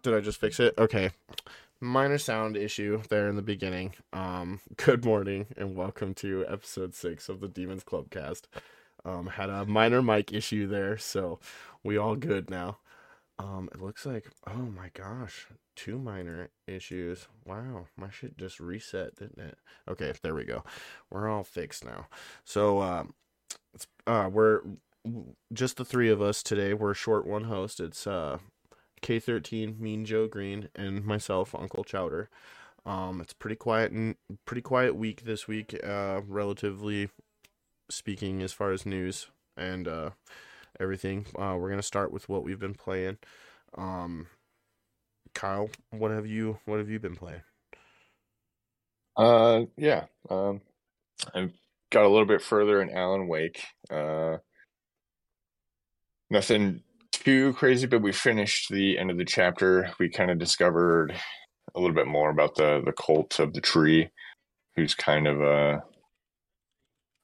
[0.00, 0.74] Did I just fix it?
[0.78, 1.10] Okay.
[1.78, 3.92] Minor sound issue there in the beginning.
[4.12, 8.44] Um, good morning and welcome to episode six of the Demons Clubcast.
[9.04, 11.40] Um, had a minor mic issue there, so
[11.84, 12.78] we all good now.
[13.38, 17.28] Um, it looks like oh my gosh, two minor issues.
[17.44, 19.58] Wow, my shit just reset, didn't it?
[19.86, 20.64] Okay, there we go.
[21.10, 22.06] We're all fixed now.
[22.44, 23.12] So um,
[23.74, 24.62] it's uh, we're
[25.52, 26.72] just the three of us today.
[26.72, 27.78] We're short one host.
[27.78, 28.38] It's uh
[29.02, 32.28] K13, Mean Joe Green, and myself, Uncle Chowder.
[32.84, 37.10] Um, it's pretty quiet and pretty quiet week this week, uh, relatively
[37.90, 40.10] speaking, as far as news and uh,
[40.80, 41.26] everything.
[41.36, 43.18] Uh, we're gonna start with what we've been playing.
[43.76, 44.26] Um,
[45.34, 47.42] Kyle, what have you what have you been playing?
[49.16, 50.06] Uh, yeah.
[50.28, 50.60] Um,
[51.34, 51.52] I've
[51.90, 53.62] got a little bit further in Alan Wake.
[53.90, 54.38] Uh,
[56.30, 56.82] nothing
[57.12, 59.90] too crazy, but we finished the end of the chapter.
[60.00, 61.14] We kind of discovered
[61.74, 64.10] a little bit more about the the cult of the tree,
[64.76, 65.80] who's kind of uh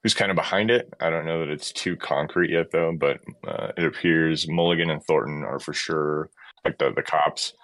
[0.03, 0.93] who's kind of behind it.
[1.01, 2.93] I don't know that it's too concrete yet, though.
[2.93, 6.31] But uh, it appears Mulligan and Thornton are for sure
[6.65, 7.55] like the the cops.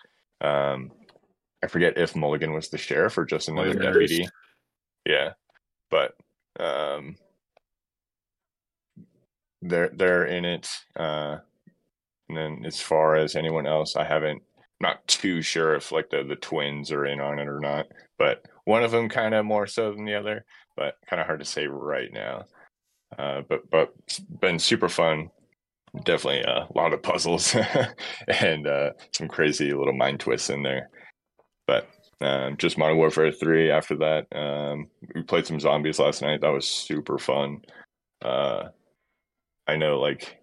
[0.41, 0.91] Um,
[1.63, 4.29] I forget if Mulligan was the sheriff or just another deputy.
[5.07, 5.33] Yeah,
[5.91, 6.15] but
[6.59, 7.17] um,
[9.63, 10.69] they're they're in it.
[10.97, 11.39] Uh,
[12.29, 14.43] and then as far as anyone else, I haven't
[14.81, 17.87] not too sure if like the the twins are in on it or not.
[18.19, 20.45] But one of them kind of more so than the other,
[20.77, 22.45] but kind of hard to say right now.
[23.19, 23.93] Uh, but but
[24.41, 25.31] been super fun.
[26.05, 27.55] Definitely a lot of puzzles
[28.29, 30.91] and uh, some crazy little mind twists in there.
[31.67, 31.89] But
[32.21, 34.27] um, just Modern Warfare 3 after that.
[34.37, 36.41] Um, we played some zombies last night.
[36.41, 37.61] That was super fun.
[38.23, 38.69] Uh,
[39.67, 40.39] I know, like,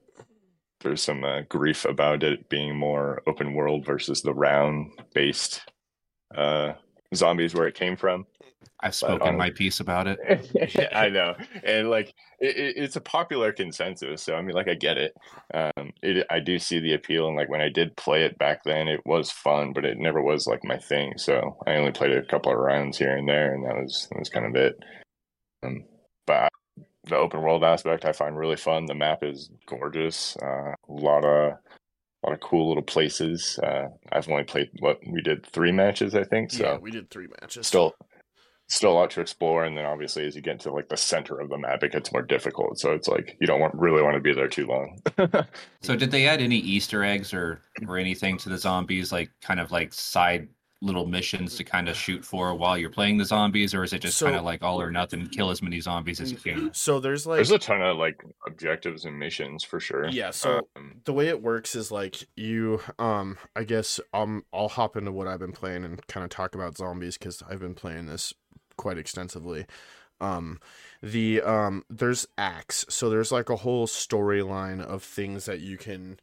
[0.82, 5.62] there's some uh, grief about it being more open world versus the round based
[6.36, 6.74] uh,
[7.16, 8.26] zombies where it came from.
[8.84, 10.20] I've spoken um, my piece about it.
[10.76, 14.24] yeah, I know, and like it, it's a popular consensus.
[14.24, 15.14] So I mean, like I get it.
[15.54, 18.64] Um, it I do see the appeal, and like when I did play it back
[18.64, 21.14] then, it was fun, but it never was like my thing.
[21.18, 24.20] So I only played a couple of rounds here and there, and that was that
[24.20, 24.76] was kind of it.
[25.64, 25.84] Um,
[26.26, 26.50] but
[27.06, 28.86] the open world aspect I find really fun.
[28.86, 30.38] The map is gorgeous.
[30.38, 31.54] Uh, a lot of
[32.24, 33.60] a lot of cool little places.
[33.64, 36.52] Uh, I've only played what we did three matches, I think.
[36.52, 37.66] So yeah, we did three matches.
[37.66, 37.96] Still,
[38.68, 39.64] still a lot to explore.
[39.64, 42.12] And then obviously, as you get to like the center of the map, it gets
[42.12, 42.80] more difficult.
[42.80, 45.02] So it's like you don't want really want to be there too long.
[45.82, 49.60] so did they add any Easter eggs or or anything to the zombies, like kind
[49.60, 50.48] of like side
[50.82, 54.00] little missions to kind of shoot for while you're playing the zombies, or is it
[54.00, 56.74] just so, kind of like all or nothing, kill as many zombies as you can?
[56.74, 60.08] So there's like there's a ton of like objectives and missions for sure.
[60.10, 60.32] Yeah.
[60.32, 64.98] So um, the way it works is like you, um, I guess um, I'll hop
[64.98, 68.08] into what I've been playing and kind of talk about zombies because I've been playing
[68.08, 68.34] this
[68.78, 69.68] quite extensively.
[70.20, 70.60] Um,
[71.02, 76.20] the um, there's acts, so there's like a whole storyline of things that you can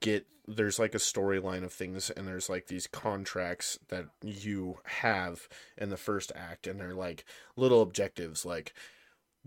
[0.00, 5.48] get there's like a storyline of things and there's like these contracts that you have
[5.78, 7.24] in the first act and they're like
[7.56, 8.72] little objectives like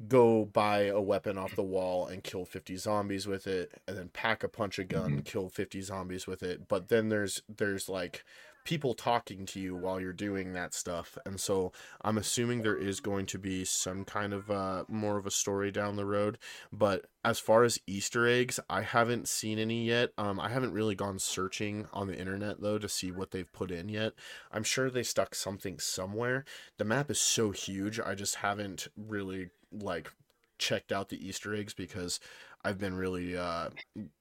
[0.07, 4.09] go buy a weapon off the wall and kill 50 zombies with it and then
[4.09, 5.19] pack a punch a gun mm-hmm.
[5.21, 8.23] kill 50 zombies with it but then there's there's like
[8.65, 11.17] people talking to you while you're doing that stuff.
[11.25, 11.71] And so
[12.01, 15.71] I'm assuming there is going to be some kind of uh, more of a story
[15.71, 16.37] down the road.
[16.73, 20.11] But as far as Easter eggs, I haven't seen any yet.
[20.17, 23.71] Um, I haven't really gone searching on the internet though to see what they've put
[23.71, 24.13] in yet.
[24.51, 26.43] I'm sure they stuck something somewhere.
[26.77, 30.11] The map is so huge, I just haven't really like
[30.57, 32.19] checked out the Easter eggs because
[32.65, 33.69] I've been really uh,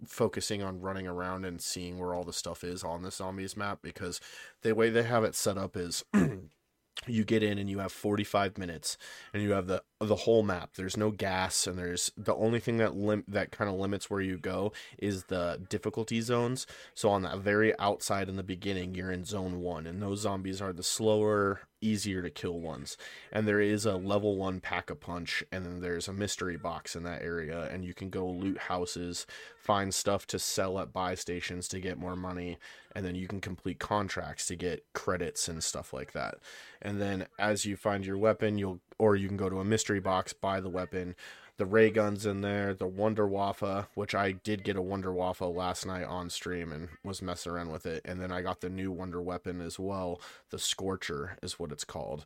[0.06, 3.79] focusing on running around and seeing where all the stuff is on the zombies map
[3.82, 4.20] because
[4.61, 6.05] the way they have it set up is
[7.06, 8.99] you get in and you have 45 minutes
[9.32, 10.70] and you have the the whole map.
[10.74, 14.20] There's no gas and there's the only thing that lim- that kind of limits where
[14.20, 16.66] you go is the difficulty zones.
[16.94, 20.60] So on that very outside in the beginning you're in zone 1 and those zombies
[20.60, 22.96] are the slower easier to kill ones.
[23.30, 26.96] And there is a level 1 pack a punch and then there's a mystery box
[26.96, 29.26] in that area and you can go loot houses
[29.58, 32.58] find stuff to sell at buy stations to get more money
[32.94, 36.36] and then you can complete contracts to get credits and stuff like that.
[36.80, 40.00] And then as you find your weapon you'll or you can go to a mystery
[40.00, 41.14] box buy the weapon.
[41.56, 46.05] The ray guns in there the Wunderwaffe which i did get a Wunderwaffe last night
[46.05, 48.02] on stream and was messing around with it.
[48.05, 50.20] And then i got the new wonder weapon as well
[50.50, 52.25] the scorcher is what it's called.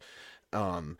[0.52, 0.96] Um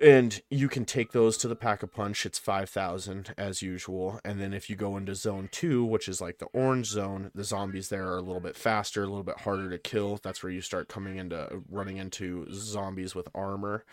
[0.00, 2.26] and you can take those to the pack a punch.
[2.26, 4.18] It's 5000 as usual.
[4.24, 7.44] And then if you go into zone 2 which is like the orange zone the
[7.44, 10.18] zombies there are a little bit faster a little bit harder to kill.
[10.22, 13.84] That's where you start coming into running into zombies with armor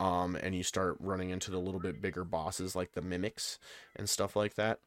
[0.00, 3.58] um, and you start running into the little bit bigger bosses like the mimics
[3.94, 4.80] and stuff like that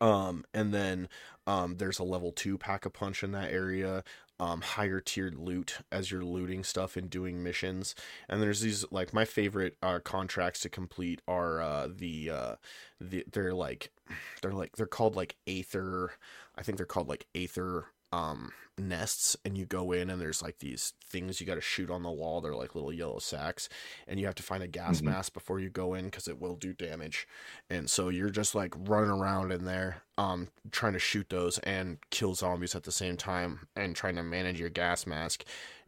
[0.00, 1.08] um, and then
[1.46, 4.04] um, there's a level two pack a punch in that area
[4.42, 7.94] um, higher tiered loot as you're looting stuff and doing missions.
[8.28, 12.54] And there's these like my favorite uh, contracts to complete are uh, the uh,
[13.00, 13.92] the they're like
[14.42, 16.12] they're like they're called like Aether.
[16.56, 20.58] I think they're called like Aether um nests and you go in and there's like
[20.58, 22.40] these things you got to shoot on the wall.
[22.40, 23.68] They're like little yellow sacks
[24.06, 25.10] and you have to find a gas mm-hmm.
[25.10, 27.28] mask before you go in because it will do damage.
[27.68, 31.98] And so you're just like running around in there um trying to shoot those and
[32.10, 35.44] kill zombies at the same time and trying to manage your gas mask.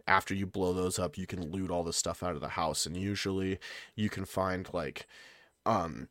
[0.06, 2.86] After you blow those up you can loot all the stuff out of the house
[2.86, 3.58] and usually
[3.96, 5.06] you can find like
[5.64, 6.08] um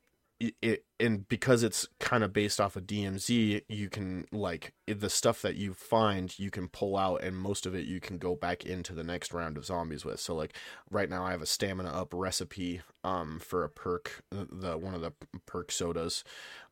[0.61, 5.41] it and because it's kind of based off of DMZ, you can like the stuff
[5.41, 8.65] that you find you can pull out, and most of it you can go back
[8.65, 10.19] into the next round of zombies with.
[10.19, 10.55] So like
[10.89, 15.01] right now, I have a stamina up recipe um for a perk, the one of
[15.01, 15.13] the
[15.45, 16.23] perk sodas,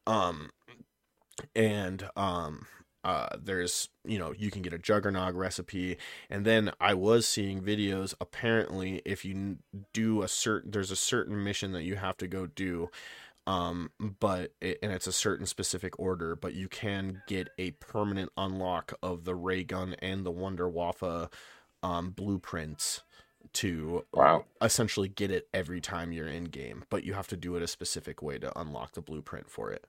[0.07, 0.51] um,
[1.55, 2.67] and um
[3.03, 5.97] uh, there's you know you can get a juggernog recipe
[6.29, 9.57] and then i was seeing videos apparently if you
[9.91, 12.89] do a certain there's a certain mission that you have to go do
[13.47, 18.31] um but it, and it's a certain specific order but you can get a permanent
[18.37, 21.31] unlock of the ray gun and the wonder waffle
[21.83, 23.01] um blueprints
[23.53, 24.45] to wow.
[24.61, 27.67] essentially get it every time you're in game but you have to do it a
[27.67, 29.85] specific way to unlock the blueprint for it.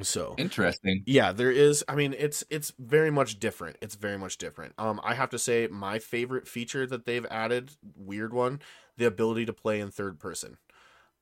[0.00, 1.02] So interesting.
[1.04, 3.76] yeah there is i mean it's it's very much different.
[3.82, 4.72] It's very much different.
[4.78, 8.60] Um i have to say my favorite feature that they've added weird one
[8.96, 10.56] the ability to play in third person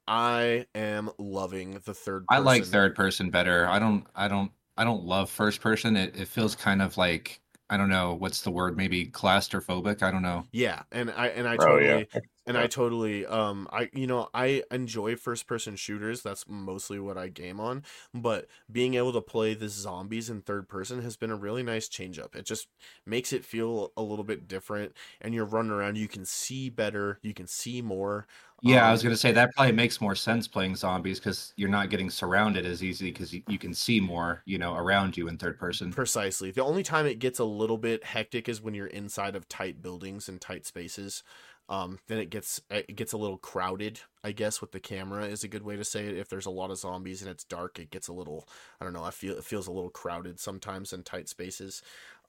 [0.06, 2.26] I am loving the third.
[2.26, 2.42] Person.
[2.42, 3.66] I like third person better.
[3.68, 4.06] I don't.
[4.14, 4.50] I don't.
[4.76, 5.96] I don't love first person.
[5.96, 8.76] It it feels kind of like I don't know what's the word.
[8.76, 10.02] Maybe claustrophobic.
[10.02, 10.44] I don't know.
[10.50, 12.20] Yeah, and I and I totally oh, yeah.
[12.44, 16.20] and I totally um I you know I enjoy first person shooters.
[16.20, 17.84] That's mostly what I game on.
[18.12, 21.86] But being able to play the zombies in third person has been a really nice
[21.86, 22.34] change up.
[22.34, 22.66] It just
[23.06, 24.92] makes it feel a little bit different.
[25.20, 25.96] And you're running around.
[25.96, 27.20] You can see better.
[27.22, 28.26] You can see more.
[28.62, 31.52] Yeah, um, I was going to say that probably makes more sense playing zombies because
[31.56, 35.16] you're not getting surrounded as easy because you, you, can see more, you know, around
[35.16, 35.92] you in third person.
[35.92, 36.50] Precisely.
[36.50, 39.82] The only time it gets a little bit hectic is when you're inside of tight
[39.82, 41.22] buildings and tight spaces.
[41.70, 44.00] Um, then it gets it gets a little crowded.
[44.24, 46.16] I guess with the camera is a good way to say it.
[46.16, 48.48] If there's a lot of zombies and it's dark, it gets a little
[48.80, 49.04] I don't know.
[49.04, 51.80] I feel it feels a little crowded sometimes in tight spaces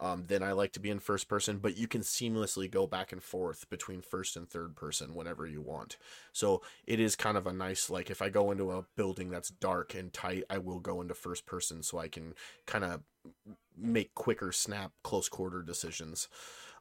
[0.02, 3.12] um, then I like to be in first person, but you can seamlessly go back
[3.12, 5.98] and forth between first and third person whenever you want.
[6.34, 9.50] So it is kind of a nice, like, if I go into a building that's
[9.50, 12.34] dark and tight, I will go into first person so I can
[12.66, 13.02] kind of
[13.78, 16.28] make quicker, snap, close quarter decisions.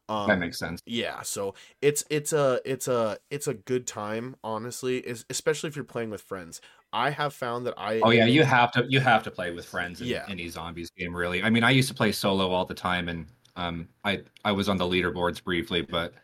[0.08, 0.80] Um, that makes sense.
[0.86, 5.84] Yeah, so it's it's a it's a it's a good time, honestly, especially if you're
[5.84, 6.60] playing with friends.
[6.92, 9.64] I have found that I Oh yeah, you have to you have to play with
[9.64, 10.24] friends in yeah.
[10.28, 11.42] any zombies game really.
[11.42, 14.68] I mean, I used to play solo all the time and um I I was
[14.68, 16.14] on the leaderboards briefly, but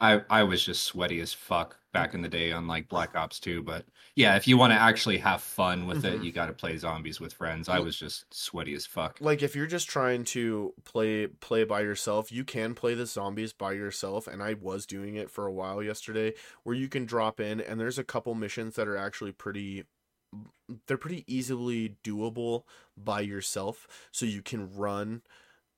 [0.00, 3.40] I I was just sweaty as fuck back in the day on like Black Ops
[3.40, 6.20] 2, but yeah, if you want to actually have fun with mm-hmm.
[6.20, 7.70] it, you got to play zombies with friends.
[7.70, 9.18] I was just sweaty as fuck.
[9.20, 13.54] Like if you're just trying to play play by yourself, you can play the zombies
[13.54, 17.40] by yourself and I was doing it for a while yesterday where you can drop
[17.40, 19.84] in and there's a couple missions that are actually pretty
[20.86, 22.62] they're pretty easily doable
[22.96, 23.86] by yourself.
[24.10, 25.22] So you can run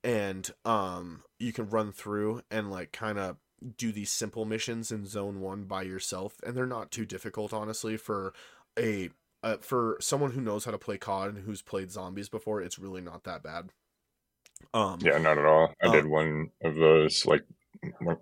[0.05, 3.37] and um you can run through and like kind of
[3.77, 6.41] do these simple missions in zone 1 by yourself.
[6.47, 8.33] And they're not too difficult honestly for
[8.79, 9.11] a
[9.43, 12.79] uh, for someone who knows how to play COD and who's played zombies before it's
[12.79, 13.71] really not that bad.
[14.75, 15.75] Um yeah not at all.
[15.83, 17.45] I um, did one of those like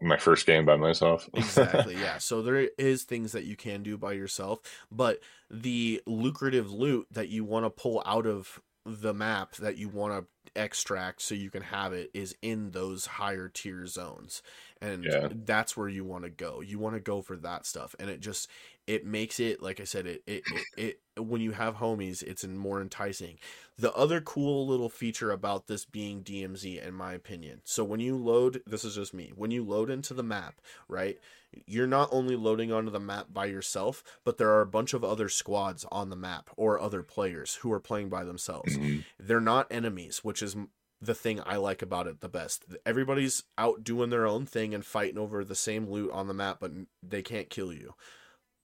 [0.01, 1.29] my first game by myself.
[1.35, 1.95] exactly.
[1.95, 2.19] Yeah.
[2.19, 4.61] So there is things that you can do by yourself,
[4.91, 5.21] but
[5.51, 10.15] the lucrative loot that you want to pull out of the map that you want
[10.15, 10.27] to
[10.61, 14.43] extract so you can have it is in those higher tier zones.
[14.81, 15.29] And yeah.
[15.33, 16.61] that's where you want to go.
[16.61, 17.95] You want to go for that stuff.
[17.99, 18.49] And it just
[18.87, 20.43] it makes it like I said it it,
[20.76, 23.38] it it when you have homies it's more enticing.
[23.78, 27.61] The other cool little feature about this being DMZ in my opinion.
[27.64, 29.33] So when you load this is just me.
[29.35, 31.19] When you load into the map, right?
[31.66, 35.02] You're not only loading onto the map by yourself, but there are a bunch of
[35.02, 38.76] other squads on the map or other players who are playing by themselves.
[38.76, 39.00] Mm-hmm.
[39.19, 40.55] They're not enemies, which is
[41.00, 42.64] the thing I like about it the best.
[42.85, 46.59] Everybody's out doing their own thing and fighting over the same loot on the map,
[46.61, 47.95] but they can't kill you.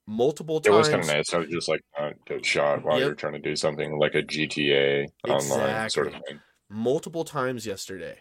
[0.05, 0.75] Multiple times.
[0.75, 1.33] It was kind of nice.
[1.33, 3.05] I was just like not get shot while Yep.
[3.05, 6.39] you're trying to do something like a GTA online sort of thing.
[6.69, 8.19] multiple times yesterday.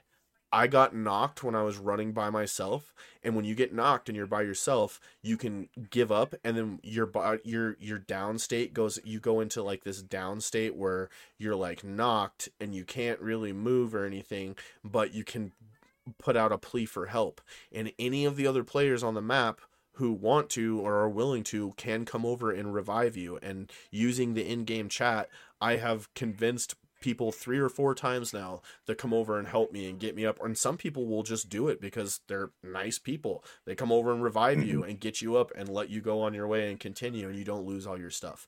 [0.55, 4.17] I got knocked when I was running by myself, and when you get knocked and
[4.17, 7.11] you're by yourself, you can give up, and then your
[7.43, 8.99] your your down state goes.
[9.03, 11.09] You go into like this down state where
[11.39, 15.53] you're like knocked and you can't really move or anything, but you can
[16.19, 17.41] put out a plea for help,
[17.73, 19.63] and any of the other players on the map
[19.95, 23.39] who want to or are willing to can come over and revive you.
[23.43, 25.29] And using the in-game chat,
[25.61, 29.91] I have convinced people three or four times now to come over and help me
[29.91, 30.43] and get me up.
[30.43, 33.45] And some people will just do it because they're nice people.
[33.67, 34.91] They come over and revive you mm-hmm.
[34.91, 37.45] and get you up and let you go on your way and continue and you
[37.45, 38.47] don't lose all your stuff.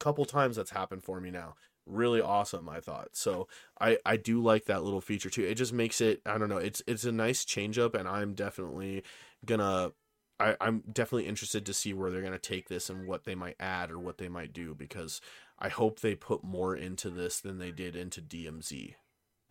[0.00, 1.54] Couple times that's happened for me now.
[1.86, 3.10] Really awesome i thought.
[3.12, 3.46] So
[3.80, 5.44] i i do like that little feature too.
[5.44, 8.34] It just makes it i don't know it's it's a nice change up and i'm
[8.34, 9.04] definitely
[9.44, 9.92] gonna
[10.40, 13.34] I, I'm definitely interested to see where they're going to take this and what they
[13.34, 15.20] might add or what they might do because
[15.58, 18.94] I hope they put more into this than they did into DMZ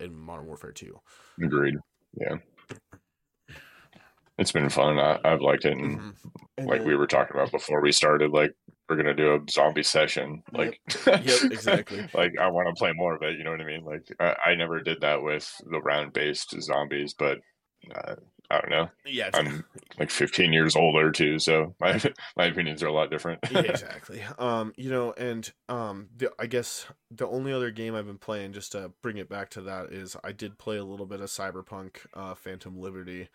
[0.00, 1.00] in Modern Warfare 2.
[1.42, 1.76] Agreed.
[2.20, 2.36] Yeah.
[4.36, 4.98] It's been fun.
[4.98, 5.72] I, I've liked it.
[5.78, 6.14] And Mhm.
[6.58, 8.52] And like then- we were talking about before we started, like
[8.88, 10.42] we're gonna do a zombie session.
[10.52, 12.06] Like, Yep, exactly.
[12.14, 13.38] like I want to play more of it.
[13.38, 13.84] You know what I mean?
[13.84, 17.38] Like I, I never did that with the round-based zombies, but
[17.94, 18.16] uh,
[18.50, 18.90] I don't know.
[19.06, 19.64] yeah, I'm
[19.98, 22.00] like 15 years older too, so my
[22.36, 23.40] my opinions are a lot different.
[23.50, 24.22] yeah, exactly.
[24.38, 28.52] Um, you know, and um, the, I guess the only other game I've been playing,
[28.52, 31.30] just to bring it back to that, is I did play a little bit of
[31.30, 33.28] Cyberpunk, uh, Phantom Liberty.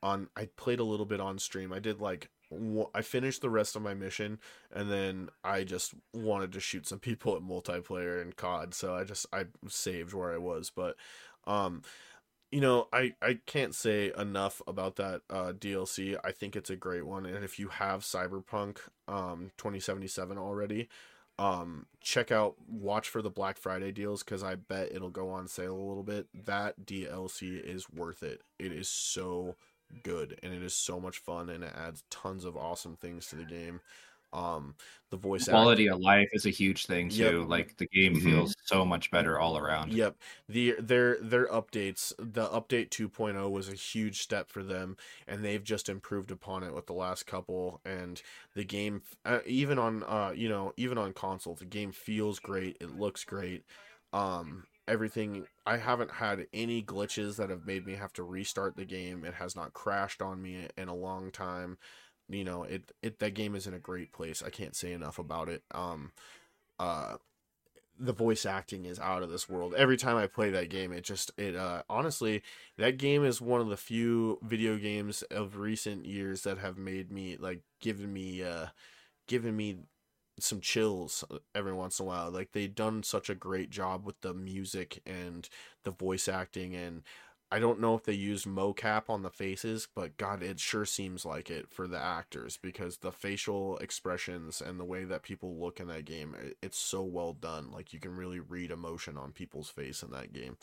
[0.00, 1.72] On, I played a little bit on stream.
[1.72, 2.30] I did like,
[2.94, 4.38] I finished the rest of my mission,
[4.72, 9.02] and then I just wanted to shoot some people at multiplayer and COD, so I
[9.02, 10.70] just I saved where I was.
[10.70, 10.94] But,
[11.48, 11.82] um,
[12.50, 16.16] you know, I I can't say enough about that uh, DLC.
[16.24, 20.88] I think it's a great one, and if you have Cyberpunk um 2077 already,
[21.38, 25.48] um check out watch for the Black Friday deals cuz I bet it'll go on
[25.48, 26.28] sale a little bit.
[26.34, 28.42] That DLC is worth it.
[28.58, 29.56] It is so
[30.02, 33.36] good and it is so much fun and it adds tons of awesome things to
[33.36, 33.80] the game.
[34.32, 34.76] Um
[35.10, 37.36] the voice act- Quality of life is a huge thing Yep.
[37.36, 37.44] too.
[37.46, 38.16] Like the game Mhm.
[38.16, 39.94] feels so much better all around.
[39.94, 40.18] Yep.
[40.48, 45.62] The their their updates, the update 2.0 was a huge step for them and they've
[45.62, 48.20] just improved upon it with the last couple and
[48.54, 52.76] the game uh, even on uh you know, even on console, the game feels great,
[52.80, 53.64] it looks great.
[54.12, 58.84] Um everything I haven't had any glitches that have made me have to restart the
[58.86, 59.24] game.
[59.24, 61.78] It has not crashed on me in a long time.
[62.28, 64.42] You know, it it that game is in a great place.
[64.42, 65.62] I can't say enough about it.
[65.72, 66.12] Um
[66.78, 67.16] uh
[68.00, 69.74] the voice acting is out of this world.
[69.74, 72.42] Every time I play that game, it just it uh honestly
[72.76, 77.10] that game is one of the few video games of recent years that have made
[77.12, 78.66] me like given me uh
[79.28, 79.78] given me
[80.40, 82.30] some chills every once in a while.
[82.30, 85.48] Like they've done such a great job with the music and
[85.84, 87.02] the voice acting and
[87.50, 91.24] I don't know if they used mocap on the faces, but God, it sure seems
[91.24, 95.80] like it for the actors because the facial expressions and the way that people look
[95.80, 97.70] in that game, it's so well done.
[97.70, 100.58] Like you can really read emotion on people's face in that game.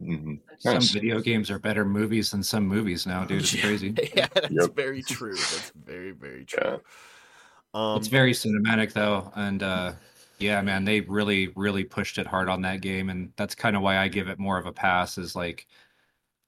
[0.00, 0.88] hmm Some Nice.
[0.88, 3.44] video games are better movies than some movies now, dude.
[3.44, 3.98] It's crazy.
[4.14, 4.68] yeah, that's Yep.
[4.68, 5.46] very true.
[5.50, 6.64] That's very, very true.
[6.64, 6.78] Yeah.
[7.74, 9.92] Um, it's very cinematic though, and uh,
[10.38, 13.82] yeah, man, they really, really pushed it hard on that game, and that's kind of
[13.82, 15.18] why I give it more of a pass.
[15.18, 15.66] Is like,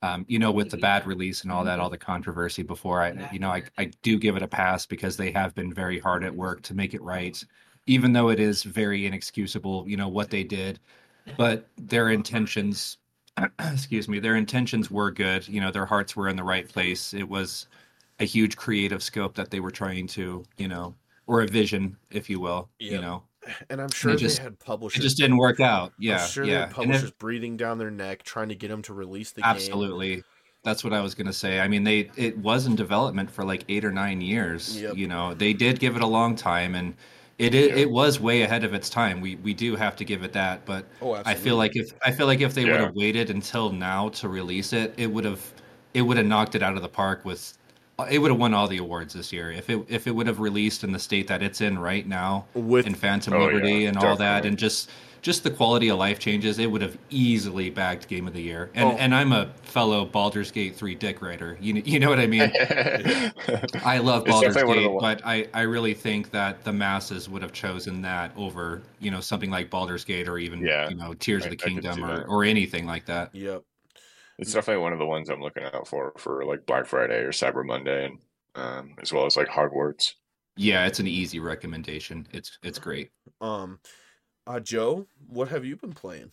[0.03, 3.29] um, you know, with the bad release and all that, all the controversy before, I,
[3.33, 6.25] you know, I, I do give it a pass because they have been very hard
[6.25, 7.43] at work to make it right,
[7.87, 10.81] even though it is very inexcusable, you know, what they did,
[11.37, 12.97] but their intentions.
[13.61, 17.15] excuse me their intentions were good you know their hearts were in the right place
[17.15, 17.69] it was
[18.19, 20.95] a huge creative scope that they were trying to you know
[21.27, 23.23] or a vision if you will you know
[23.69, 24.99] and I'm sure just- they had publishers.
[25.01, 27.57] it just didn't work out I'm yeah sure they yeah had And publishers if- breathing
[27.57, 29.51] down their neck trying to get them to release the game.
[29.51, 30.23] absolutely
[30.63, 33.45] that's what i was going to say i mean they it was in development for
[33.45, 34.97] like eight or nine years Yep.
[34.97, 36.95] you know they did give it a long time and
[37.39, 40.23] it, it it was way ahead of its time we we do have to give
[40.23, 42.73] it that but Oh, I feel like if I feel like if they Yeah.
[42.73, 45.41] would have waited until now to release it, it would have
[45.95, 47.57] it would have knocked it out of the park with
[48.11, 49.51] it would have won all the awards this year.
[49.51, 52.47] If it if it would have released in the state that it's in right now
[52.55, 54.91] with in Phantom Oh, yeah, Liberty and all that and just
[55.23, 58.71] just the quality of life changes, it would have easily bagged Game of the Year.
[58.75, 58.97] And Oh.
[58.99, 61.59] and I'm a fellow Baldur's Gate three dick writer.
[61.61, 62.51] You know, you know what I mean?
[63.85, 66.65] I love It's Baldur's definitely one of the Gate, but I, I really think that
[66.65, 70.61] the masses would have chosen that over, you know, something like Baldur's Gate or even,
[70.65, 72.27] Yeah, you know, Tears I- of the Kingdom or, that.
[72.27, 73.35] or anything like that.
[73.35, 73.63] Yep.
[74.41, 77.31] It's definitely one of the ones I'm looking out for for like Black Friday or
[77.31, 78.19] Cyber Monday, and
[78.55, 80.15] um, as well as like Hogwarts.
[80.57, 82.27] Yeah, it's an easy recommendation.
[82.33, 83.11] It's it's great.
[83.41, 83.79] Um,
[84.47, 86.33] uh, Joe, what have you been playing?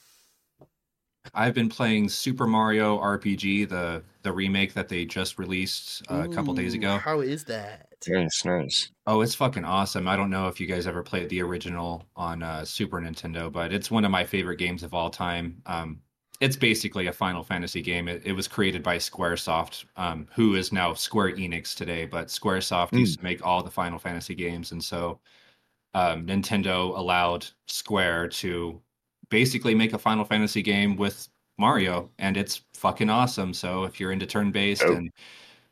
[1.34, 6.34] I've been playing Super Mario RPG, the the remake that they just released uh, a
[6.34, 6.98] couple days ago.
[6.98, 7.88] How is that?
[8.08, 8.92] Nice, nice.
[9.06, 10.08] Oh, it's fucking awesome.
[10.08, 13.74] I don't know if you guys ever played the original on uh, Super Nintendo, but
[13.74, 15.62] it's one of my favorite games of all time.
[15.66, 16.02] Um,
[16.40, 18.08] it's basically a Final Fantasy game.
[18.08, 22.92] It, it was created by Squaresoft, um, who is now Square Enix today, but Squaresoft
[22.92, 23.00] Mm.
[23.00, 24.72] used to make all the Final Fantasy games.
[24.72, 25.20] And so
[25.94, 28.80] um, Nintendo allowed Square to
[29.30, 31.28] basically make a Final Fantasy game with
[31.58, 33.54] Mario, and it's fucking awesome.
[33.54, 34.96] So if you're into turn based Dope.
[34.98, 35.12] and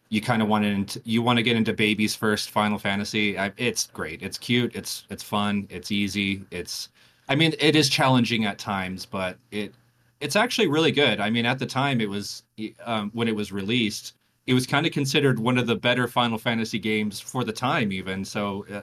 [0.10, 3.38] you kind of want to into, you want to get into baby's first Final Fantasy.
[3.38, 4.24] I, it's great.
[4.24, 4.76] It's cute.
[4.76, 5.68] It's it's fun.
[5.70, 6.44] It's easy.
[6.50, 6.90] It's
[7.30, 9.74] I mean it is challenging at times, but it
[10.26, 11.20] it's actually really good.
[11.20, 12.44] I mean at the time it was
[12.84, 14.14] um, when it was released,
[14.48, 17.92] it was kind of considered one of the better Final Fantasy games for the time
[17.92, 18.26] even.
[18.26, 18.82] So uh,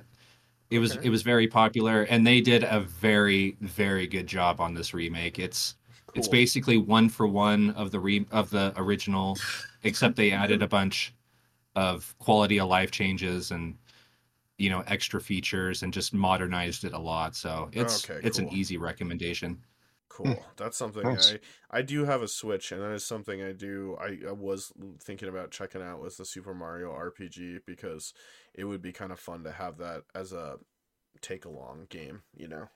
[0.70, 1.06] it was Okay.
[1.06, 5.38] it was very popular and they did a very very good job on this remake.
[5.38, 5.76] It's
[6.14, 9.38] it's basically one for one of the re- of the original,
[9.82, 11.14] except they added a bunch
[11.76, 13.76] of quality of life changes and
[14.58, 17.34] you know extra features and just modernized it a lot.
[17.36, 19.58] So it's Okay, it's an easy recommendation.
[20.12, 20.44] Cool.
[20.56, 21.32] That's something Nice.
[21.70, 23.96] I I do have a Switch, and that is something I do.
[23.98, 28.12] I, I was thinking about checking out was the Super Mario RPG because
[28.52, 30.56] it would be kind of fun to have that as a
[31.22, 32.22] take along game.
[32.36, 32.68] You know.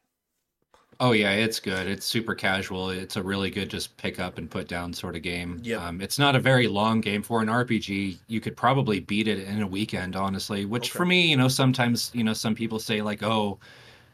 [0.99, 1.87] Oh yeah, it's good.
[1.87, 2.89] It's super casual.
[2.91, 5.61] It's a really good just pick up and put down sort of game.
[5.63, 5.81] Yep.
[5.81, 8.19] Um, it's not a very long game for an RPG.
[8.29, 10.65] You could probably beat it in a weekend, honestly.
[10.65, 10.97] Which Okay.
[10.97, 13.59] for me, you know, sometimes you know some people say like, oh,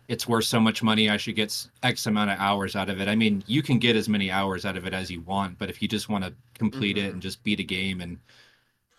[0.08, 1.08] it's worth so much money.
[1.10, 3.08] I should get x amount of hours out of it.
[3.08, 5.70] I mean, you can get as many hours out of it as you want, but
[5.70, 6.98] if you just want to complete Mhm.
[6.98, 8.20] it and just beat a game and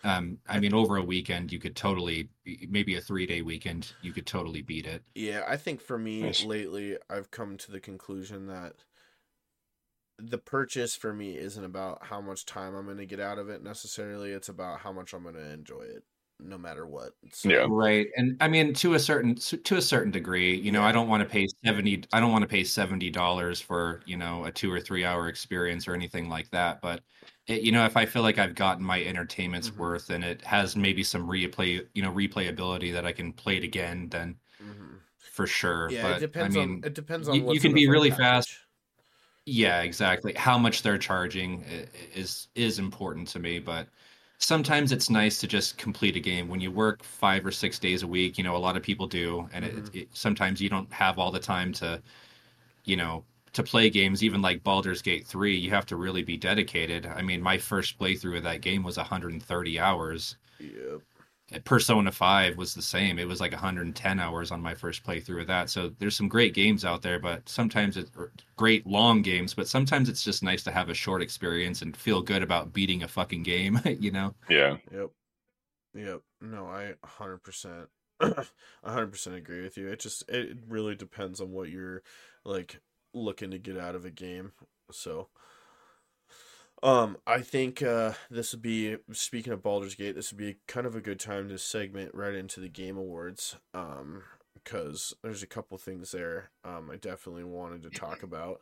[0.03, 4.13] um, I mean, over a weekend, you could totally, maybe a three day weekend, you
[4.13, 5.03] could totally beat it.
[5.15, 6.37] Yeah, I think for me Nice.
[6.37, 8.85] lately, I've come to the conclusion that
[10.17, 13.49] the purchase for me isn't about how much time I'm going to get out of
[13.49, 14.31] it necessarily.
[14.31, 16.03] It's about how much I'm going to enjoy it,
[16.39, 17.13] no matter what.
[17.31, 17.65] So, Yeah.
[17.67, 18.07] Right.
[18.15, 20.83] And I mean to a certain to a certain degree, you know, Yeah.
[20.83, 24.45] I don't want to pay 70 I don't want to pay $70 for, you know,
[24.45, 27.03] a 2 or 3 hour experience or anything like that, but
[27.47, 29.77] it, you know, if I feel like I've gotten my entertainment's Mhm.
[29.77, 33.63] worth and it has maybe some replay, you know, replayability that I can play it
[33.65, 35.03] again, then mhm.
[35.33, 35.91] for sure.
[35.91, 37.89] yeah, but it depends I mean, on it depends you- on you what's can be
[37.89, 38.11] really package.
[38.11, 38.49] fast.
[39.45, 40.33] Yeah, exactly.
[40.35, 43.89] How much they're charging is is important to me, but
[44.39, 46.47] sometimes it's nice to just complete a game.
[46.47, 49.07] When you work five or six days a week, you know, a lot of people
[49.07, 49.65] do, and Mhm.
[49.65, 52.01] it, it, sometimes you don't have all the time to,
[52.85, 54.23] you know, to play games.
[54.23, 57.05] Even like Baldur's Gate three, you have to really be dedicated.
[57.07, 60.37] I mean, my first playthrough of that game was 130 hours.
[60.59, 61.03] Yep.
[61.65, 63.19] Persona 5 was the same.
[63.19, 65.69] It was like 110 hours on my first playthrough of that.
[65.69, 68.11] So there's some great games out there, but sometimes it's
[68.55, 72.21] great long games, but sometimes it's just nice to have a short experience and feel
[72.21, 74.33] good about beating a fucking game, you know?
[74.49, 74.77] Yeah.
[74.91, 75.09] Yep.
[75.95, 76.21] Yep.
[76.41, 77.87] No, I 100%
[78.85, 79.87] 100% agree with you.
[79.89, 82.03] It just it really depends on what you're
[82.45, 82.79] like
[83.13, 84.53] looking to get out of a game.
[84.91, 85.29] So
[86.83, 90.85] um I think uh this would be speaking of Baldur's Gate, this would be kind
[90.85, 94.23] of a good time to segment right into the game awards um
[94.65, 98.61] cuz there's a couple things there um I definitely wanted to talk about.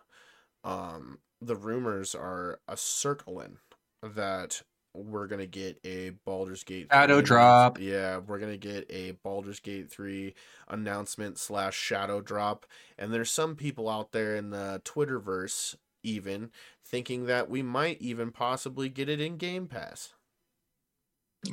[0.64, 3.58] Um the rumors are a circling
[4.04, 4.62] that
[4.94, 7.80] we're gonna get a Baldur's Gate Shadow 3 drop.
[7.80, 10.36] Yeah, we're gonna get a Baldur's Gate three
[10.68, 12.66] announcement slash shadow drop,
[12.98, 16.52] and there's some people out there in the Twitterverse even
[16.84, 20.14] thinking that we might even possibly get it in Game Pass.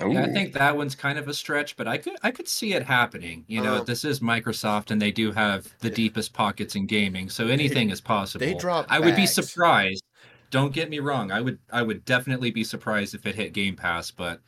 [0.07, 2.75] Yeah, I think that one's kind of a stretch, but I could I could see
[2.75, 3.45] it happening.
[3.49, 5.95] You know, Um, this is Microsoft and they do have the Yeah.
[5.95, 8.39] deepest pockets in gaming, so anything is possible.
[8.39, 10.03] They drop I would be surprised.
[10.51, 11.31] Don't get me wrong.
[11.33, 14.43] I would I would definitely be surprised if it hit Game Pass, but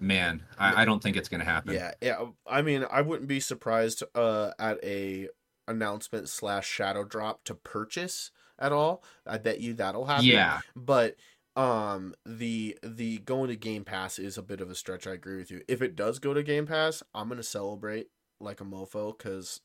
[0.00, 1.74] man, I, I don't think it's gonna happen.
[1.74, 2.30] Yeah, yeah.
[2.46, 5.28] I mean, I wouldn't be surprised uh, at a
[5.68, 9.02] announcement slash shadow drop to purchase at all.
[9.26, 10.26] I bet you that'll happen.
[10.26, 10.60] Yeah.
[10.76, 11.16] but
[11.56, 15.36] um the the going to game pass is a bit of a stretch i agree
[15.36, 18.06] with you if it does go to game pass i'm gonna celebrate
[18.40, 19.60] like a mofo because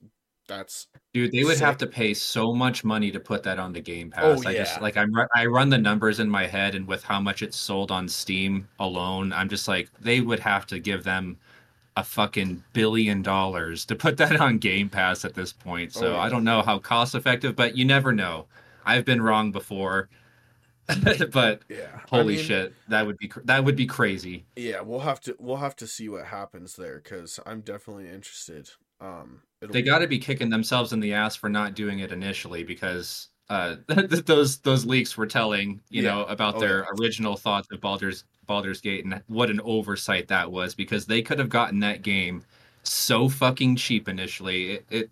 [0.47, 1.65] That's Dude, they would Sick.
[1.65, 4.45] have to pay so much money to put that on the Game Oh, Pass.
[4.45, 4.81] I just yeah.
[4.83, 7.89] like I'm I run the numbers in my head, and with how much it's sold
[7.91, 11.37] on Steam alone, I'm just like they would have to give them
[11.97, 15.93] a fucking billion dollars to put that on Game Pass at this point.
[15.93, 16.19] So Oh, yeah.
[16.19, 18.45] I don't know how cost effective, but you never know.
[18.85, 20.09] I've been wrong before,
[21.33, 22.01] but yeah.
[22.05, 24.47] holy I mean, shit, that would be that would be crazy.
[24.55, 28.69] Yeah, we'll have to we'll have to see what happens there because I'm definitely interested.
[29.01, 32.63] Um, they got to be kicking themselves in the ass for not doing it initially
[32.63, 36.11] because uh, those those leaks were telling you Yeah.
[36.11, 36.85] know about Oh, their yeah.
[36.99, 41.39] original thoughts of Baldur's Baldur's Gate and what an oversight that was because they could
[41.39, 42.43] have gotten that game
[42.83, 44.71] so fucking cheap initially.
[44.73, 45.11] It it,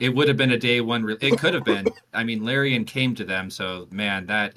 [0.00, 1.04] it would have been a day one.
[1.04, 1.86] Re- it could have been.
[2.12, 4.54] I mean, Larian came to them, so man, that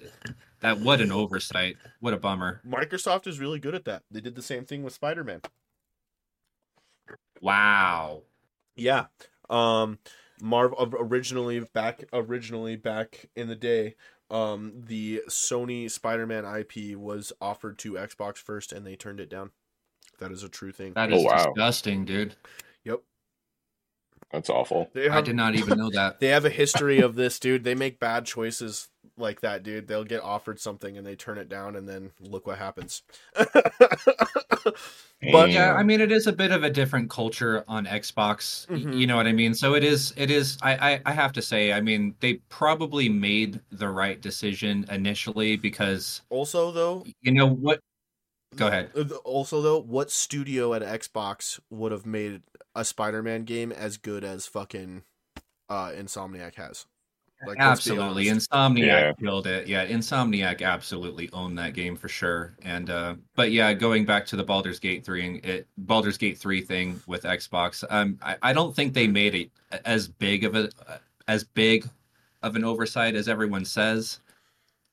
[0.62, 1.75] that what an oversight.
[1.99, 2.62] What a bummer.
[2.67, 4.03] Microsoft is really good at that.
[4.10, 5.41] They did the same thing with Spider Man.
[7.41, 8.23] Wow.
[8.75, 9.06] Yeah.
[9.49, 9.99] Um
[10.41, 13.95] Marv of- originally back originally back in the day,
[14.29, 19.51] um the Sony Spider-Man IP was offered to Xbox first and they turned it down.
[20.19, 20.93] That is a true thing.
[20.93, 21.45] That is Oh, wow.
[21.53, 22.36] disgusting, dude.
[24.34, 24.39] Yep.
[24.41, 24.89] That's awful.
[24.93, 26.19] They I did not even know that.
[26.19, 27.63] they have a history of this, dude.
[27.63, 29.88] They make bad choices like that, dude.
[29.88, 33.04] They'll get offered something and they turn it down and then look what happens.
[35.32, 38.76] But- yeah i mean it is a bit of a different culture on xbox y-
[38.78, 38.98] Mhm.
[39.00, 41.41] you know what i mean so it is it is I, I i have to
[41.41, 47.48] say i mean they probably made the right decision initially because also though, you know
[47.48, 47.80] what
[48.56, 48.91] Go ahead.
[48.96, 52.43] Uh, Also, though, what studio at Xbox would have made
[52.75, 55.03] a Spider-Man game as good as fucking
[55.69, 56.86] uh, Insomniac has?
[57.45, 59.13] Like, absolutely insomniac Yeah.
[59.19, 64.05] killed it yeah insomniac absolutely owned that game for sure and uh but yeah going
[64.05, 68.17] back to the baldur's gate 3 and it baldur's gate 3 thing with xbox um
[68.21, 69.51] i, I don't think they made it
[69.83, 70.69] as big of a
[71.27, 71.86] as big
[72.43, 74.21] of an oversight as everyone says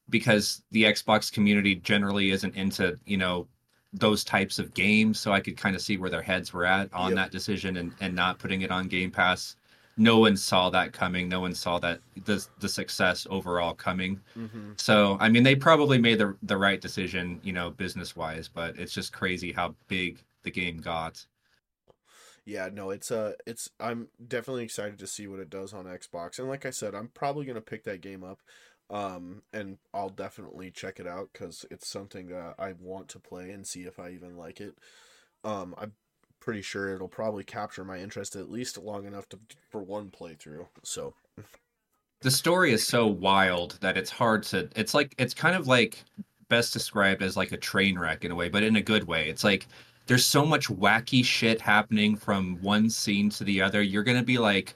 [0.08, 3.46] because the xbox community generally isn't into you know
[3.92, 6.92] those types of games so i could kind of see where their heads were at
[6.94, 7.16] on Yep.
[7.16, 9.56] that decision and, and not putting it on game pass
[9.96, 14.78] no one saw that coming no one saw that the, the success overall coming Mhm.
[14.78, 18.78] so i mean they probably made the, the right decision you know business wise but
[18.78, 21.24] it's just crazy how big the game got
[22.44, 23.70] Yeah, no, it's uh, it's.
[23.78, 27.08] I'm definitely excited to see what it does on Xbox, and like I said, I'm
[27.08, 28.40] probably gonna pick that game up,
[28.90, 33.50] um, and I'll definitely check it out because it's something that I want to play
[33.50, 34.76] and see if I even like it.
[35.44, 35.92] Um, I'm
[36.40, 39.38] pretty sure it'll probably capture my interest at least long enough to
[39.70, 40.66] for one playthrough.
[40.82, 41.14] So
[42.20, 46.04] the story is so wild that it's hard to it's like it's kind of like
[46.48, 49.28] best described as like a train wreck in a way but in a good way
[49.28, 49.66] it's like
[50.06, 54.38] there's so much wacky shit happening from one scene to the other you're gonna be
[54.38, 54.74] like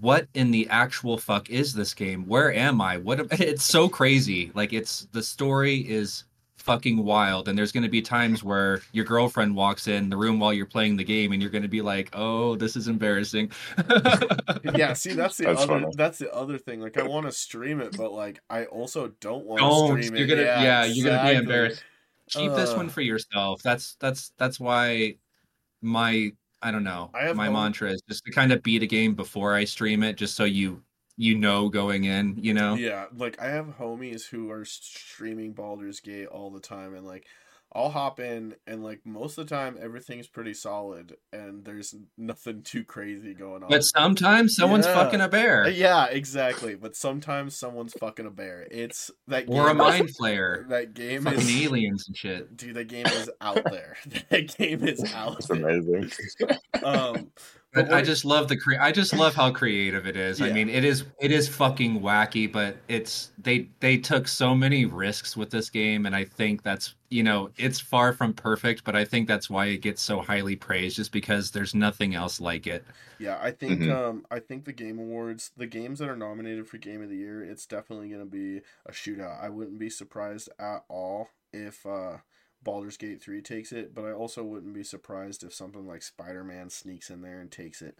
[0.00, 2.26] what in the actual fuck is this game?
[2.26, 2.96] Where am i?
[2.96, 3.28] What am...
[3.32, 4.50] it's so crazy.
[4.54, 6.24] Like it's the story is
[6.56, 7.48] fucking wild.
[7.48, 10.64] And there's going to be times where your girlfriend walks in the room while you're
[10.64, 13.50] playing the game and you're going to be like oh this is embarrassing.
[14.74, 15.86] Yeah, see, that's the That's other funny.
[15.96, 16.80] that's the other thing.
[16.80, 19.96] Like, I want to stream it, but like, I also don't want don't.
[19.96, 20.30] to stream you're it.
[20.30, 21.84] gonna yeah, yeah, you're gonna be embarrassed.
[22.28, 23.62] Keep this one for yourself.
[23.62, 25.16] That's that's that's why
[25.82, 26.32] my
[26.64, 27.10] i don't know.
[27.14, 29.64] I have my home- mantra is just to kind of beat a game before i
[29.64, 30.82] stream it just so you
[31.16, 32.74] you know going in you know?
[32.74, 37.26] Yeah, like I have homies who are streaming Baldur's Gate all the time, and like
[37.74, 42.62] I'll hop in, and like most of the time everything's pretty solid, and there's nothing
[42.62, 43.68] too crazy going on.
[43.68, 44.94] but sometimes someone's Yeah.
[44.94, 46.76] fucking a Uh, bear yeah, exactly.
[46.76, 48.66] But sometimes someone's fucking a bear.
[48.70, 52.74] It's that game or a mind flayer That game fucking is aliens and shit dude.
[52.76, 53.96] That game is out there.
[54.30, 55.56] that game is out It's there.
[55.56, 56.10] amazing.
[56.84, 57.30] Um,
[57.74, 60.40] But but I just love the cre- I just love how creative it is.
[60.40, 64.84] I mean, it is it is fucking wacky, but it's they they took so many
[64.86, 68.94] risks with this game, and I think that's you know it's far from perfect, but
[68.94, 72.66] I think that's why it gets so highly praised, just because there's nothing else like
[72.68, 72.86] it.
[73.18, 73.88] Yeah, I think Mhm.
[73.88, 77.16] um I think the game awards, the games that are nominated for game of the
[77.16, 79.40] year, it's definitely going to be a shootout.
[79.40, 82.18] I wouldn't be surprised at all if uh
[82.64, 86.70] Baldur's Gate 3 takes it, but I also wouldn't be surprised if something like Spider-Man
[86.70, 87.96] sneaks in there and takes it.